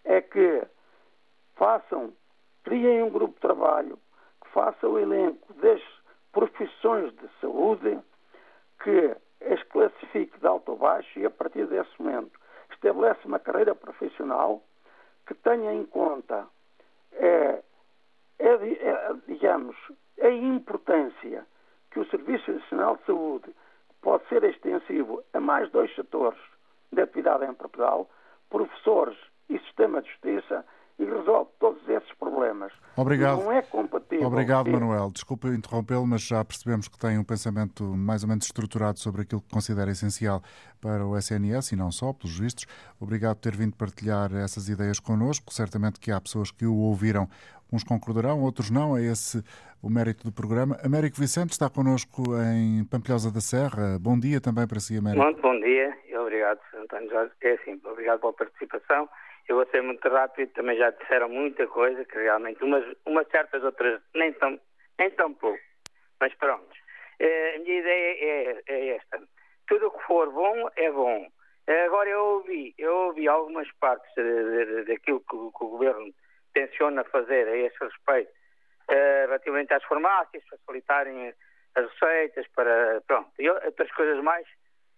é 0.04 0.22
que 0.22 0.64
façam, 1.56 2.12
criem 2.64 3.04
um 3.04 3.10
grupo 3.10 3.36
de 3.36 3.42
trabalho 3.42 4.00
que 4.44 4.50
faça 4.52 4.88
o 4.88 4.98
elenco 4.98 5.54
das 5.62 5.82
profissões 6.32 7.12
de 7.14 7.30
saúde 7.42 8.00
que 8.84 9.16
as 9.42 9.62
classifique 9.64 10.38
de 10.40 10.48
alto 10.48 10.74
a 10.74 10.76
baixo 10.76 11.20
e 11.20 11.26
a 11.26 11.30
partir 11.30 11.66
desse 11.68 11.90
momento 12.02 12.40
estabelece 12.72 13.26
uma 13.26 13.40
carreira 13.40 13.76
profissional 13.76 14.62
que 15.26 15.34
tenha 15.34 15.74
em 15.74 15.86
conta, 15.86 16.48
é, 17.14 17.62
é, 18.40 18.48
é, 18.48 19.14
digamos, 19.28 19.76
a 20.22 20.30
importância 20.30 21.46
que 21.92 22.00
o 22.00 22.06
Serviço 22.10 22.52
Nacional 22.52 22.98
de 22.98 23.06
Saúde 23.06 23.56
pode 24.02 24.28
ser 24.28 24.44
extensivo 24.44 25.24
a 25.34 25.40
mais 25.40 25.70
dois 25.72 25.94
setores 25.96 26.40
de 26.92 27.02
atividade 27.02 27.46
em 27.46 27.54
Portugal, 27.54 28.10
professores 28.50 29.18
e 29.50 29.60
sistema 29.60 30.02
de 30.02 30.10
justiça, 30.10 30.66
e 31.00 31.06
resolve 31.06 31.50
todos 31.60 31.82
esses 31.88 32.12
problemas. 32.20 32.74
Obrigado. 32.96 33.42
Não 33.42 33.52
é 33.52 33.62
compatível. 33.62 34.28
Obrigado, 34.28 34.70
Manuel. 34.70 35.10
Desculpe 35.12 35.48
interrompê-lo, 35.48 36.06
mas 36.06 36.22
já 36.22 36.44
percebemos 36.44 36.90
que 36.90 37.00
tem 37.00 37.18
um 37.18 37.24
pensamento 37.24 37.84
mais 37.86 38.24
ou 38.24 38.30
menos 38.30 38.46
estruturado 38.46 39.00
sobre 39.00 39.22
aquilo 39.22 39.42
que 39.42 39.50
considera 39.50 39.90
essencial 39.90 40.42
para 40.82 41.06
o 41.06 41.18
SNS 41.18 41.72
e 41.72 41.76
não 41.78 41.90
só, 41.92 42.12
pelos 42.12 42.38
vistos. 42.38 42.66
Obrigado 43.00 43.38
por 43.38 43.44
ter 43.44 43.56
vindo 43.56 43.78
partilhar 43.78 44.36
essas 44.36 44.68
ideias 44.68 45.00
connosco. 45.00 45.54
Certamente 45.54 46.00
que 46.00 46.12
há 46.12 46.20
pessoas 46.20 46.52
que 46.52 46.66
o 46.66 46.76
ouviram, 46.76 47.30
uns 47.72 47.84
concordarão, 47.84 48.42
outros 48.42 48.70
não. 48.70 48.98
É 48.98 49.04
esse 49.04 49.42
o 49.82 49.90
mérito 49.90 50.26
do 50.26 50.34
programa. 50.34 50.78
Américo 50.84 51.18
Vicente 51.18 51.52
está 51.52 51.70
connosco 51.70 52.24
em 52.54 52.84
Pampilhosa 52.84 53.32
da 53.32 53.40
Serra. 53.40 53.98
Bom 53.98 54.20
dia 54.20 54.42
também 54.42 54.68
para 54.68 54.82
si, 54.82 54.98
Américo. 54.98 55.24
Muito 55.24 55.42
bom 55.42 55.58
dia 55.62 55.98
e 56.10 56.18
obrigado, 56.18 56.60
António 56.76 57.10
Jorge. 57.10 57.32
É 57.42 57.54
assim, 57.54 57.80
obrigado 57.86 58.20
pela 58.20 58.34
participação. 58.34 59.08
Eu 59.50 59.56
vou 59.56 59.66
ser 59.66 59.82
muito 59.82 60.08
rápido, 60.08 60.54
também 60.54 60.78
já 60.78 60.92
disseram 60.92 61.28
muita 61.28 61.66
coisa, 61.66 62.06
que 62.06 62.20
realmente 62.20 62.64
umas, 62.64 62.86
umas 63.04 63.28
certas, 63.30 63.64
outras 63.64 64.00
nem 64.14 64.32
tão, 64.34 64.60
nem 65.00 65.10
tão 65.10 65.34
pouco. 65.34 65.60
Mas 66.22 66.32
pronto. 66.36 66.70
Eh, 67.20 67.56
a 67.56 67.60
minha 67.60 67.80
ideia 67.80 68.18
é, 68.22 68.62
é 68.68 68.88
esta. 68.90 69.20
Tudo 69.68 69.88
o 69.88 69.92
que 69.92 70.04
for 70.06 70.32
bom 70.32 70.70
é 70.76 70.92
bom. 70.92 71.28
Eh, 71.66 71.86
agora 71.86 72.08
eu 72.08 72.24
ouvi, 72.24 72.76
eu 72.78 72.96
ouvi 73.08 73.28
algumas 73.28 73.68
partes 73.80 74.08
daquilo 74.86 75.20
que, 75.22 75.36
que, 75.36 75.64
o 75.64 75.70
governo 75.70 76.14
tenciona 76.54 77.04
fazer 77.06 77.48
a 77.48 77.58
esse 77.58 77.78
respeito, 77.80 78.32
uh, 78.90 79.28
relativamente 79.28 79.74
às 79.74 79.84
farmácias, 79.84 80.44
facilitarem 80.48 81.34
as 81.76 81.92
receitas 81.92 82.48
para, 82.56 83.02
pronto, 83.08 83.32
e 83.40 83.50
outras 83.50 83.92
coisas 83.92 84.24
mais, 84.24 84.48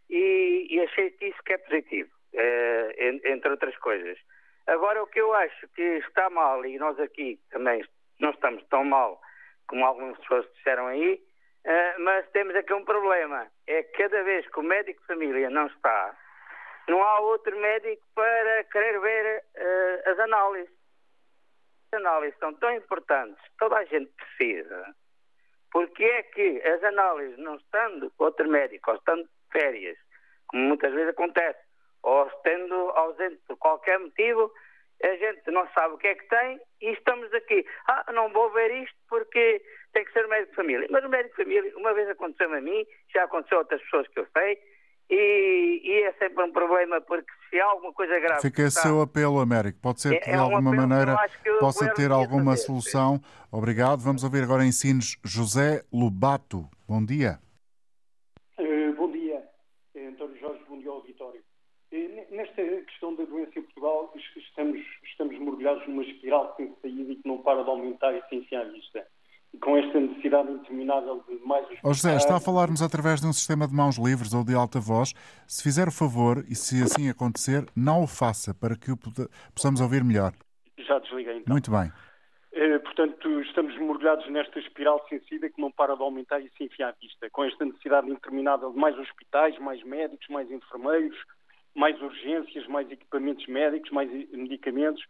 e, 0.09 0.67
e 0.69 0.79
achei 0.81 1.11
que 1.11 1.27
isso 1.27 1.43
que 1.43 1.53
é 1.53 1.57
positivo, 1.57 2.09
uh, 2.33 3.27
entre 3.27 3.51
outras 3.51 3.77
coisas. 3.77 4.17
Agora, 4.67 5.01
o 5.01 5.07
que 5.07 5.19
eu 5.19 5.33
acho 5.33 5.67
que 5.69 5.81
está 5.81 6.29
mal, 6.29 6.65
e 6.65 6.77
nós 6.77 6.99
aqui 6.99 7.39
também 7.49 7.83
não 8.19 8.29
estamos 8.29 8.63
tão 8.67 8.83
mal 8.85 9.19
como 9.67 9.85
algumas 9.85 10.17
pessoas 10.19 10.45
disseram 10.55 10.87
aí, 10.87 11.15
uh, 11.65 12.01
mas 12.01 12.29
temos 12.31 12.55
aqui 12.55 12.73
um 12.73 12.85
problema. 12.85 13.47
É 13.67 13.83
que 13.83 13.97
cada 14.03 14.23
vez 14.23 14.47
que 14.47 14.59
o 14.59 14.63
médico 14.63 14.99
de 15.01 15.07
família 15.07 15.49
não 15.49 15.67
está, 15.67 16.17
não 16.87 17.01
há 17.01 17.19
outro 17.21 17.57
médico 17.57 18.03
para 18.13 18.63
querer 18.65 18.99
ver 18.99 19.43
uh, 19.55 20.09
as 20.11 20.19
análises. 20.19 20.81
As 21.91 21.99
análises 21.99 22.39
são 22.39 22.53
tão 22.55 22.71
importantes, 22.75 23.43
toda 23.57 23.77
a 23.77 23.85
gente 23.85 24.11
precisa. 24.11 24.95
Porque 25.71 26.03
é 26.03 26.23
que 26.23 26.61
as 26.63 26.83
análises, 26.83 27.37
não 27.37 27.55
estando 27.55 28.11
outro 28.19 28.47
médico, 28.49 28.91
ou 28.91 28.97
estando 28.97 29.23
de 29.23 29.29
férias, 29.51 29.97
como 30.47 30.63
muitas 30.63 30.93
vezes 30.93 31.09
acontece, 31.09 31.59
ou 32.03 32.27
estando 32.27 32.75
ausente 32.91 33.39
por 33.47 33.57
qualquer 33.57 33.99
motivo, 33.99 34.51
a 35.03 35.15
gente 35.15 35.49
não 35.51 35.67
sabe 35.73 35.95
o 35.95 35.97
que 35.97 36.07
é 36.07 36.15
que 36.15 36.27
tem 36.27 36.59
e 36.81 36.91
estamos 36.91 37.33
aqui. 37.33 37.65
Ah, 37.87 38.11
não 38.13 38.31
vou 38.31 38.51
ver 38.51 38.71
isto 38.83 38.95
porque 39.09 39.61
tem 39.93 40.05
que 40.05 40.13
ser 40.13 40.27
médico 40.27 40.51
de 40.51 40.55
família. 40.55 40.87
Mas 40.89 41.03
o 41.03 41.09
médico 41.09 41.35
de 41.37 41.43
família, 41.43 41.73
uma 41.77 41.93
vez 41.93 42.09
aconteceu 42.09 42.53
a 42.53 42.61
mim, 42.61 42.85
já 43.13 43.23
aconteceu 43.23 43.57
a 43.57 43.61
outras 43.61 43.81
pessoas 43.81 44.07
que 44.07 44.19
eu 44.19 44.27
sei, 44.33 44.59
e, 45.09 45.81
e, 45.83 46.03
é 46.03 46.13
sempre 46.13 46.41
um 46.41 46.53
problema 46.53 47.01
porque 47.01 47.29
se 47.49 47.59
há 47.59 47.65
alguma 47.65 47.91
coisa 47.91 48.17
grave. 48.17 48.41
Fica 48.41 48.61
esse 48.61 48.79
seu 48.79 49.01
apelo, 49.01 49.41
Américo. 49.41 49.77
Pode 49.81 49.99
ser 49.99 50.17
que 50.21 50.29
é, 50.29 50.31
de 50.33 50.37
é 50.37 50.39
alguma 50.39 50.71
um 50.71 50.75
maneira 50.75 51.17
possa 51.59 51.93
ter 51.93 52.11
alguma 52.11 52.55
solução. 52.55 53.21
Obrigado. 53.51 53.99
Vamos 53.99 54.23
ouvir 54.23 54.41
agora 54.41 54.63
em 54.63 54.71
Sines 54.71 55.17
José 55.25 55.83
Lobato. 55.91 56.65
Bom 56.87 57.03
dia. 57.03 57.39
Nesta 62.31 62.63
questão 62.63 63.15
da 63.15 63.25
doença 63.25 63.59
em 63.59 63.63
Portugal, 63.63 64.13
estamos, 64.35 64.81
estamos 65.03 65.37
mergulhados 65.37 65.85
numa 65.87 66.03
espiral 66.03 66.53
sem 66.55 66.73
saída 66.81 67.11
e 67.11 67.15
que 67.15 67.27
não 67.27 67.39
para 67.39 67.63
de 67.63 67.69
aumentar 67.69 68.13
e 68.13 68.21
sem 68.29 68.45
vista. 68.71 69.05
com 69.59 69.77
esta 69.77 69.99
necessidade 69.99 70.51
interminável 70.51 71.23
de 71.27 71.35
mais 71.45 71.63
hospitais... 71.63 71.83
Oh 71.83 71.93
José, 71.93 72.15
está 72.15 72.37
a 72.37 72.39
falar-nos 72.39 72.81
através 72.81 73.19
de 73.19 73.27
um 73.27 73.33
sistema 73.33 73.67
de 73.67 73.73
mãos 73.73 73.97
livres 73.97 74.33
ou 74.33 74.45
de 74.45 74.55
alta 74.55 74.79
voz. 74.79 75.13
Se 75.45 75.61
fizer 75.61 75.89
o 75.89 75.91
favor, 75.91 76.45
e 76.49 76.55
se 76.55 76.81
assim 76.81 77.09
acontecer, 77.09 77.65
não 77.75 78.03
o 78.03 78.07
faça, 78.07 78.53
para 78.53 78.77
que 78.77 78.91
o 78.91 78.97
possamos 79.53 79.81
ouvir 79.81 80.03
melhor. 80.03 80.31
Já 80.77 80.99
desliguei 80.99 81.37
então. 81.37 81.51
Muito 81.51 81.69
bem. 81.69 81.91
Eh, 82.53 82.79
portanto, 82.79 83.41
estamos 83.41 83.77
mergulhados 83.77 84.29
nesta 84.29 84.59
espiral 84.59 85.05
sensível 85.09 85.49
que 85.49 85.61
não 85.61 85.71
para 85.71 85.95
de 85.95 86.01
aumentar 86.01 86.39
e 86.39 86.49
se 86.57 86.63
enfia 86.63 86.87
à 86.87 86.91
vista, 86.91 87.29
com 87.29 87.43
esta 87.43 87.65
necessidade 87.65 88.09
interminável 88.09 88.71
de 88.71 88.77
mais 88.77 88.97
hospitais, 88.97 89.57
mais 89.59 89.81
médicos, 89.83 90.27
mais 90.29 90.49
enfermeiros, 90.51 91.17
mais 91.75 91.99
urgências, 92.01 92.67
mais 92.67 92.89
equipamentos 92.91 93.45
médicos, 93.47 93.91
mais 93.91 94.09
medicamentos, 94.31 95.03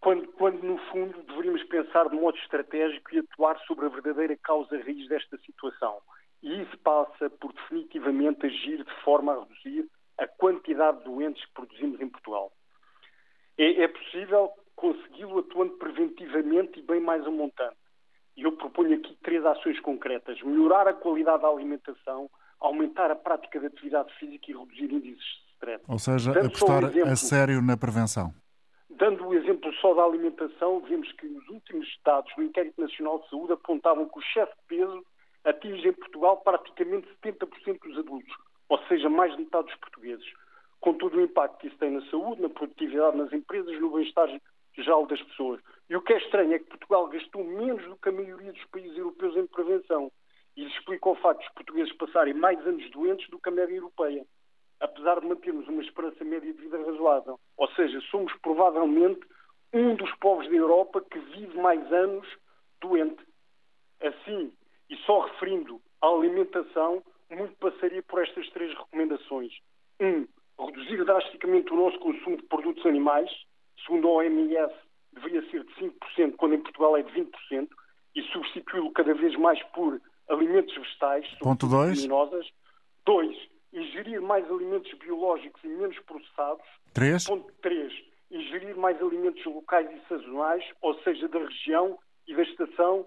quando, 0.00 0.26
quando 0.32 0.62
no 0.62 0.76
fundo 0.90 1.22
deveríamos 1.22 1.62
pensar 1.64 2.08
de 2.08 2.16
modo 2.16 2.36
estratégico 2.38 3.14
e 3.14 3.20
atuar 3.20 3.58
sobre 3.60 3.86
a 3.86 3.88
verdadeira 3.88 4.36
causa 4.36 4.76
raiz 4.76 5.08
desta 5.08 5.38
situação. 5.38 5.98
E 6.42 6.60
isso 6.60 6.76
passa 6.78 7.30
por 7.30 7.52
definitivamente 7.52 8.44
agir 8.44 8.84
de 8.84 8.94
forma 9.02 9.32
a 9.32 9.40
reduzir 9.40 9.88
a 10.18 10.26
quantidade 10.26 10.98
de 10.98 11.04
doentes 11.04 11.44
que 11.46 11.54
produzimos 11.54 12.00
em 12.00 12.08
Portugal. 12.08 12.52
É, 13.56 13.84
é 13.84 13.88
possível 13.88 14.50
consegui-lo 14.76 15.38
atuando 15.38 15.74
preventivamente 15.78 16.80
e 16.80 16.82
bem 16.82 17.00
mais 17.00 17.24
a 17.26 17.30
montante. 17.30 17.76
E 18.36 18.42
eu 18.42 18.52
proponho 18.52 18.96
aqui 18.96 19.16
três 19.22 19.44
ações 19.46 19.80
concretas: 19.80 20.42
melhorar 20.42 20.86
a 20.88 20.92
qualidade 20.92 21.42
da 21.42 21.48
alimentação, 21.48 22.28
aumentar 22.60 23.10
a 23.10 23.16
prática 23.16 23.60
de 23.60 23.66
atividade 23.66 24.12
física 24.18 24.50
e 24.50 24.54
reduzir 24.54 24.92
índices 24.92 25.43
stress. 25.54 25.82
Ou 25.88 25.98
seja, 25.98 26.32
Dando 26.32 26.46
apostar 26.46 26.84
um 26.84 26.88
exemplo, 26.88 27.10
a 27.10 27.16
sério 27.16 27.62
na 27.62 27.76
prevenção. 27.76 28.32
Dando 28.90 29.26
o 29.26 29.34
exemplo 29.34 29.72
só 29.74 29.94
da 29.94 30.04
alimentação, 30.04 30.80
vemos 30.80 31.10
que 31.12 31.26
os 31.26 31.48
últimos 31.48 31.88
dados 32.04 32.32
do 32.36 32.42
Inquérito 32.42 32.80
Nacional 32.80 33.20
de 33.20 33.28
Saúde 33.30 33.52
apontavam 33.52 34.08
que 34.08 34.18
o 34.18 34.22
excesso 34.22 34.52
de 34.52 34.66
peso 34.68 35.04
atinge 35.44 35.88
em 35.88 35.92
Portugal 35.92 36.38
praticamente 36.38 37.08
70% 37.22 37.78
dos 37.80 37.98
adultos, 37.98 38.34
ou 38.68 38.78
seja, 38.86 39.08
mais 39.10 39.32
de 39.32 39.42
metade 39.42 39.66
dos 39.66 39.76
portugueses. 39.76 40.26
Com 40.80 40.94
todo 40.94 41.16
o 41.16 41.20
impacto 41.20 41.58
que 41.58 41.66
isso 41.68 41.78
tem 41.78 41.90
na 41.90 42.04
saúde, 42.10 42.42
na 42.42 42.48
produtividade 42.48 43.16
nas 43.16 43.32
empresas, 43.32 43.78
no 43.80 43.90
bem-estar 43.90 44.28
geral 44.76 45.06
das 45.06 45.22
pessoas. 45.22 45.60
E 45.88 45.96
o 45.96 46.02
que 46.02 46.12
é 46.12 46.18
estranho 46.18 46.54
é 46.54 46.58
que 46.58 46.66
Portugal 46.66 47.06
gastou 47.08 47.44
menos 47.44 47.84
do 47.84 47.96
que 47.96 48.08
a 48.08 48.12
maioria 48.12 48.52
dos 48.52 48.64
países 48.66 48.96
europeus 48.96 49.36
em 49.36 49.46
prevenção. 49.46 50.10
E 50.56 50.64
isso 50.64 50.76
explica 50.78 51.08
o 51.08 51.16
facto 51.16 51.40
de 51.40 51.46
os 51.46 51.52
portugueses 51.54 51.92
passarem 51.96 52.34
mais 52.34 52.58
anos 52.66 52.88
doentes 52.90 53.28
do 53.28 53.38
que 53.38 53.48
a 53.48 53.52
média 53.52 53.74
europeia, 53.74 54.24
apesar 54.84 55.18
de 55.18 55.26
mantermos 55.26 55.66
uma 55.66 55.82
esperança 55.82 56.22
média 56.22 56.52
de 56.52 56.60
vida 56.60 56.76
razoável. 56.76 57.40
Ou 57.56 57.68
seja, 57.68 57.98
somos 58.10 58.32
provavelmente 58.42 59.20
um 59.72 59.96
dos 59.96 60.14
povos 60.16 60.46
da 60.46 60.54
Europa 60.54 61.00
que 61.10 61.18
vive 61.18 61.56
mais 61.56 61.90
anos 61.90 62.28
doente. 62.82 63.24
Assim, 64.02 64.52
e 64.90 64.96
só 64.98 65.20
referindo 65.20 65.80
à 66.02 66.08
alimentação, 66.08 67.02
muito 67.30 67.56
passaria 67.56 68.02
por 68.02 68.22
estas 68.22 68.46
três 68.50 68.76
recomendações. 68.76 69.54
Um, 70.00 70.26
reduzir 70.60 71.02
drasticamente 71.02 71.72
o 71.72 71.76
nosso 71.76 71.98
consumo 71.98 72.36
de 72.36 72.42
produtos 72.42 72.84
animais, 72.84 73.30
segundo 73.86 74.08
a 74.08 74.12
OMS, 74.12 74.74
deveria 75.12 75.50
ser 75.50 75.64
de 75.64 75.74
5%, 75.76 76.36
quando 76.36 76.56
em 76.56 76.62
Portugal 76.62 76.96
é 76.98 77.02
de 77.02 77.10
20%, 77.12 77.68
e 78.14 78.22
substituí-lo 78.24 78.92
cada 78.92 79.14
vez 79.14 79.34
mais 79.36 79.60
por 79.72 79.98
alimentos 80.28 80.74
vegetais, 80.74 81.26
Ponto 81.40 81.66
dois. 81.66 82.06
Dois, 83.06 83.36
ingerir 83.74 84.22
mais 84.22 84.48
alimentos 84.50 84.92
biológicos 84.98 85.62
e 85.64 85.68
menos 85.68 85.98
processados. 86.00 86.64
Três. 86.94 87.26
Ponto 87.26 87.52
três, 87.60 87.92
ingerir 88.30 88.76
mais 88.76 89.00
alimentos 89.02 89.44
locais 89.44 89.88
e 89.90 90.08
sazonais, 90.08 90.64
ou 90.80 90.94
seja, 91.02 91.28
da 91.28 91.40
região 91.40 91.98
e 92.26 92.34
da 92.34 92.42
estação 92.42 93.06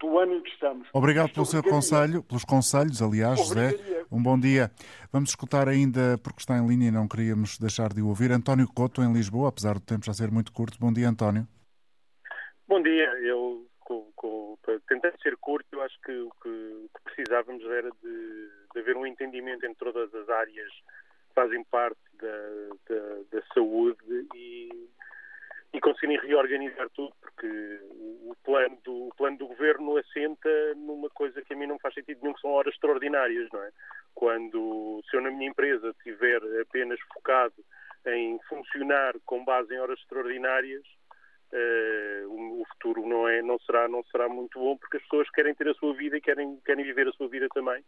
do 0.00 0.18
ano 0.18 0.34
em 0.34 0.42
que 0.42 0.50
estamos. 0.50 0.88
Obrigado 0.92 1.32
pelo 1.32 1.46
seu 1.46 1.62
conselho, 1.62 2.22
pelos 2.22 2.44
conselhos, 2.44 3.00
aliás, 3.00 3.38
José. 3.38 4.04
Um 4.10 4.22
bom 4.22 4.38
dia. 4.38 4.70
Vamos 5.12 5.30
escutar 5.30 5.68
ainda, 5.68 6.18
porque 6.18 6.40
está 6.40 6.56
em 6.58 6.66
linha 6.66 6.88
e 6.88 6.90
não 6.90 7.08
queríamos 7.08 7.58
deixar 7.58 7.92
de 7.92 8.02
o 8.02 8.08
ouvir, 8.08 8.30
António 8.30 8.68
Couto, 8.68 9.02
em 9.02 9.12
Lisboa, 9.12 9.48
apesar 9.48 9.74
do 9.74 9.80
tempo 9.80 10.04
já 10.04 10.12
ser 10.12 10.30
muito 10.30 10.52
curto. 10.52 10.78
Bom 10.78 10.92
dia, 10.92 11.08
António. 11.08 11.46
Bom 12.68 12.82
dia. 12.82 13.06
Eu, 13.22 13.66
com, 13.80 14.10
com, 14.14 14.58
tentando 14.86 15.20
ser 15.22 15.36
curto, 15.38 15.66
eu 15.72 15.82
acho 15.82 15.98
que 16.02 16.12
o 16.12 16.30
que, 16.42 16.88
que 16.94 17.02
precisávamos 17.04 17.64
era 17.64 17.90
de, 18.02 18.50
de, 18.76 18.80
haver 18.80 18.96
um 18.96 19.06
entendimento 19.06 19.64
entre 19.64 19.78
todas 19.78 20.14
as 20.14 20.28
áreas 20.28 20.70
que 20.72 21.34
fazem 21.34 21.64
parte 21.64 22.00
da, 22.20 22.94
da, 22.94 23.18
da 23.30 23.46
saúde 23.54 24.26
e 24.34 24.88
e 25.76 25.80
conseguirem 25.80 26.18
reorganizar 26.26 26.88
tudo, 26.90 27.12
porque 27.20 27.80
o 28.24 28.34
plano, 28.42 28.78
do, 28.82 29.08
o 29.08 29.14
plano 29.14 29.36
do 29.36 29.46
governo 29.48 29.98
assenta 29.98 30.74
numa 30.74 31.10
coisa 31.10 31.42
que 31.42 31.52
a 31.52 31.56
mim 31.56 31.66
não 31.66 31.78
faz 31.78 31.92
sentido 31.92 32.20
nenhum, 32.22 32.32
que 32.32 32.40
são 32.40 32.50
horas 32.50 32.72
extraordinárias, 32.72 33.46
não 33.52 33.62
é? 33.62 33.70
Quando, 34.14 35.02
se 35.10 35.14
eu 35.14 35.20
na 35.20 35.30
minha 35.30 35.50
empresa 35.50 35.90
estiver 35.90 36.40
apenas 36.62 36.98
focado 37.12 37.54
em 38.06 38.38
funcionar 38.48 39.14
com 39.26 39.44
base 39.44 39.74
em 39.74 39.78
horas 39.78 39.98
extraordinárias, 40.00 40.82
o, 42.28 42.62
o, 42.62 42.64
futuro 42.72 43.06
não, 43.06 43.28
é, 43.28 43.42
não, 43.42 43.58
será, 43.60 43.88
não 43.88 44.02
será 44.04 44.28
muito 44.28 44.58
bom, 44.58 44.76
porque 44.76 44.96
as 44.96 45.02
pessoas 45.04 45.30
querem 45.30 45.54
ter 45.54 45.68
a 45.68 45.74
sua 45.74 45.94
vida 45.94 46.16
e 46.16 46.20
querem, 46.20 46.58
querem 46.64 46.84
viver 46.84 47.08
a 47.08 47.12
sua 47.12 47.28
vida 47.28 47.48
também, 47.54 47.82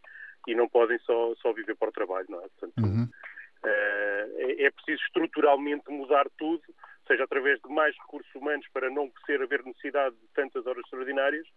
e 0.47 0.55
não 0.55 0.67
podem 0.67 0.97
só, 0.99 1.35
só 1.35 1.53
viver 1.53 1.75
para 1.75 1.89
o 1.89 1.93
trabalho, 1.93 2.25
não 2.29 2.39
é? 2.39 2.47
Portanto, 2.49 2.85
uhum. 2.85 3.03
uh, 3.03 4.37
é, 4.37 4.63
é 4.63 4.71
preciso 4.71 5.01
estruturalmente 5.03 5.89
mudar 5.89 6.27
tudo, 6.37 6.63
seja 7.07 7.23
através 7.23 7.59
de 7.61 7.69
mais 7.69 7.95
recursos 7.97 8.33
humanos 8.35 8.65
para 8.71 8.89
não 8.89 9.11
ser 9.25 9.41
haver 9.41 9.63
necessidade 9.63 10.15
de 10.15 10.27
tantas 10.33 10.65
horas 10.65 10.83
extraordinárias, 10.83 11.47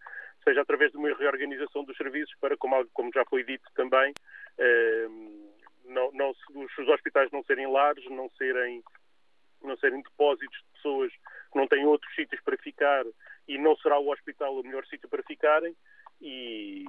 seja 0.42 0.62
através 0.62 0.90
de 0.90 0.98
uma 0.98 1.14
reorganização 1.14 1.84
dos 1.84 1.96
serviços 1.96 2.34
para, 2.40 2.56
como, 2.56 2.84
como 2.92 3.10
já 3.14 3.24
foi 3.26 3.44
dito 3.44 3.68
também, 3.74 4.12
eh, 4.58 5.08
não, 5.84 6.10
não, 6.12 6.30
os, 6.30 6.78
os 6.78 6.88
hospitais 6.88 7.30
não 7.30 7.44
serem 7.44 7.70
lares, 7.70 8.04
não 8.10 8.28
serem, 8.30 8.82
não 9.62 9.76
serem 9.76 10.02
depósitos 10.02 10.58
de 10.58 10.72
pessoas 10.74 11.12
que 11.52 11.58
não 11.58 11.68
têm 11.68 11.84
outros 11.84 12.14
sítios 12.14 12.40
para 12.42 12.56
ficar 12.56 13.04
e 13.46 13.58
não 13.58 13.76
será 13.76 13.98
o 13.98 14.10
hospital 14.10 14.58
o 14.58 14.62
melhor 14.62 14.84
sítio 14.86 15.08
para 15.08 15.22
ficarem. 15.22 15.76
E, 16.20 16.84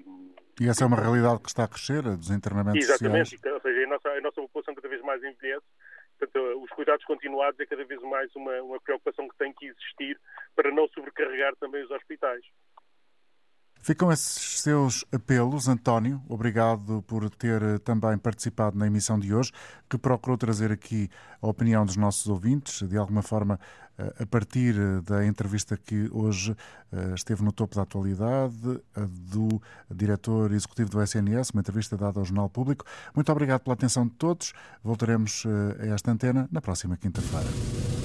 e 0.61 0.69
essa 0.69 0.83
é 0.83 0.87
uma 0.87 0.99
realidade 0.99 1.41
que 1.41 1.49
está 1.49 1.63
a 1.63 1.67
crescer, 1.67 2.03
dos 2.03 2.29
internamentos 2.29 2.83
Exatamente, 2.83 3.31
sociais. 3.31 3.55
ou 3.55 3.61
seja, 3.61 3.85
a 3.85 3.89
nossa, 3.89 4.09
a 4.09 4.21
nossa 4.21 4.41
população 4.41 4.75
cada 4.75 4.87
vez 4.87 5.01
mais 5.01 5.23
envelhece 5.23 5.65
Portanto, 6.19 6.63
os 6.63 6.69
cuidados 6.71 7.05
continuados 7.05 7.59
é 7.59 7.65
cada 7.65 7.83
vez 7.85 8.01
mais 8.01 8.33
uma, 8.35 8.61
uma 8.61 8.79
preocupação 8.79 9.27
que 9.27 9.37
tem 9.37 9.53
que 9.53 9.65
existir 9.65 10.19
para 10.55 10.71
não 10.71 10.87
sobrecarregar 10.89 11.55
também 11.57 11.83
os 11.83 11.91
hospitais. 11.91 12.43
Ficam 13.81 14.09
esses 14.09 14.61
seus 14.61 15.03
apelos, 15.13 15.67
António. 15.67 16.21
Obrigado 16.29 17.03
por 17.05 17.29
ter 17.29 17.61
eh, 17.61 17.77
também 17.79 18.17
participado 18.17 18.77
na 18.77 18.87
emissão 18.87 19.19
de 19.19 19.35
hoje, 19.35 19.51
que 19.89 19.97
procurou 19.97 20.37
trazer 20.37 20.71
aqui 20.71 21.09
a 21.41 21.47
opinião 21.47 21.85
dos 21.85 21.97
nossos 21.97 22.27
ouvintes, 22.27 22.81
de 22.87 22.97
alguma 22.97 23.21
forma 23.21 23.59
a 24.19 24.25
partir 24.25 24.75
eh, 24.75 25.01
da 25.01 25.25
entrevista 25.25 25.77
que 25.77 26.09
hoje 26.11 26.55
esteve 27.15 27.43
no 27.43 27.51
topo 27.51 27.75
da 27.75 27.81
atualidade, 27.81 28.79
do 29.09 29.59
diretor 29.89 30.51
executivo 30.51 30.91
do 30.91 31.01
SNS, 31.01 31.49
uma 31.49 31.61
entrevista 31.61 31.97
dada 31.97 32.19
ao 32.19 32.25
Jornal 32.25 32.47
Público. 32.49 32.85
Muito 33.15 33.31
obrigado 33.31 33.61
pela 33.61 33.73
atenção 33.73 34.05
de 34.05 34.13
todos. 34.13 34.53
Voltaremos 34.83 35.43
a 35.79 35.87
esta 35.87 36.11
antena 36.11 36.47
na 36.51 36.61
próxima 36.61 36.95
quinta-feira. 36.95 38.02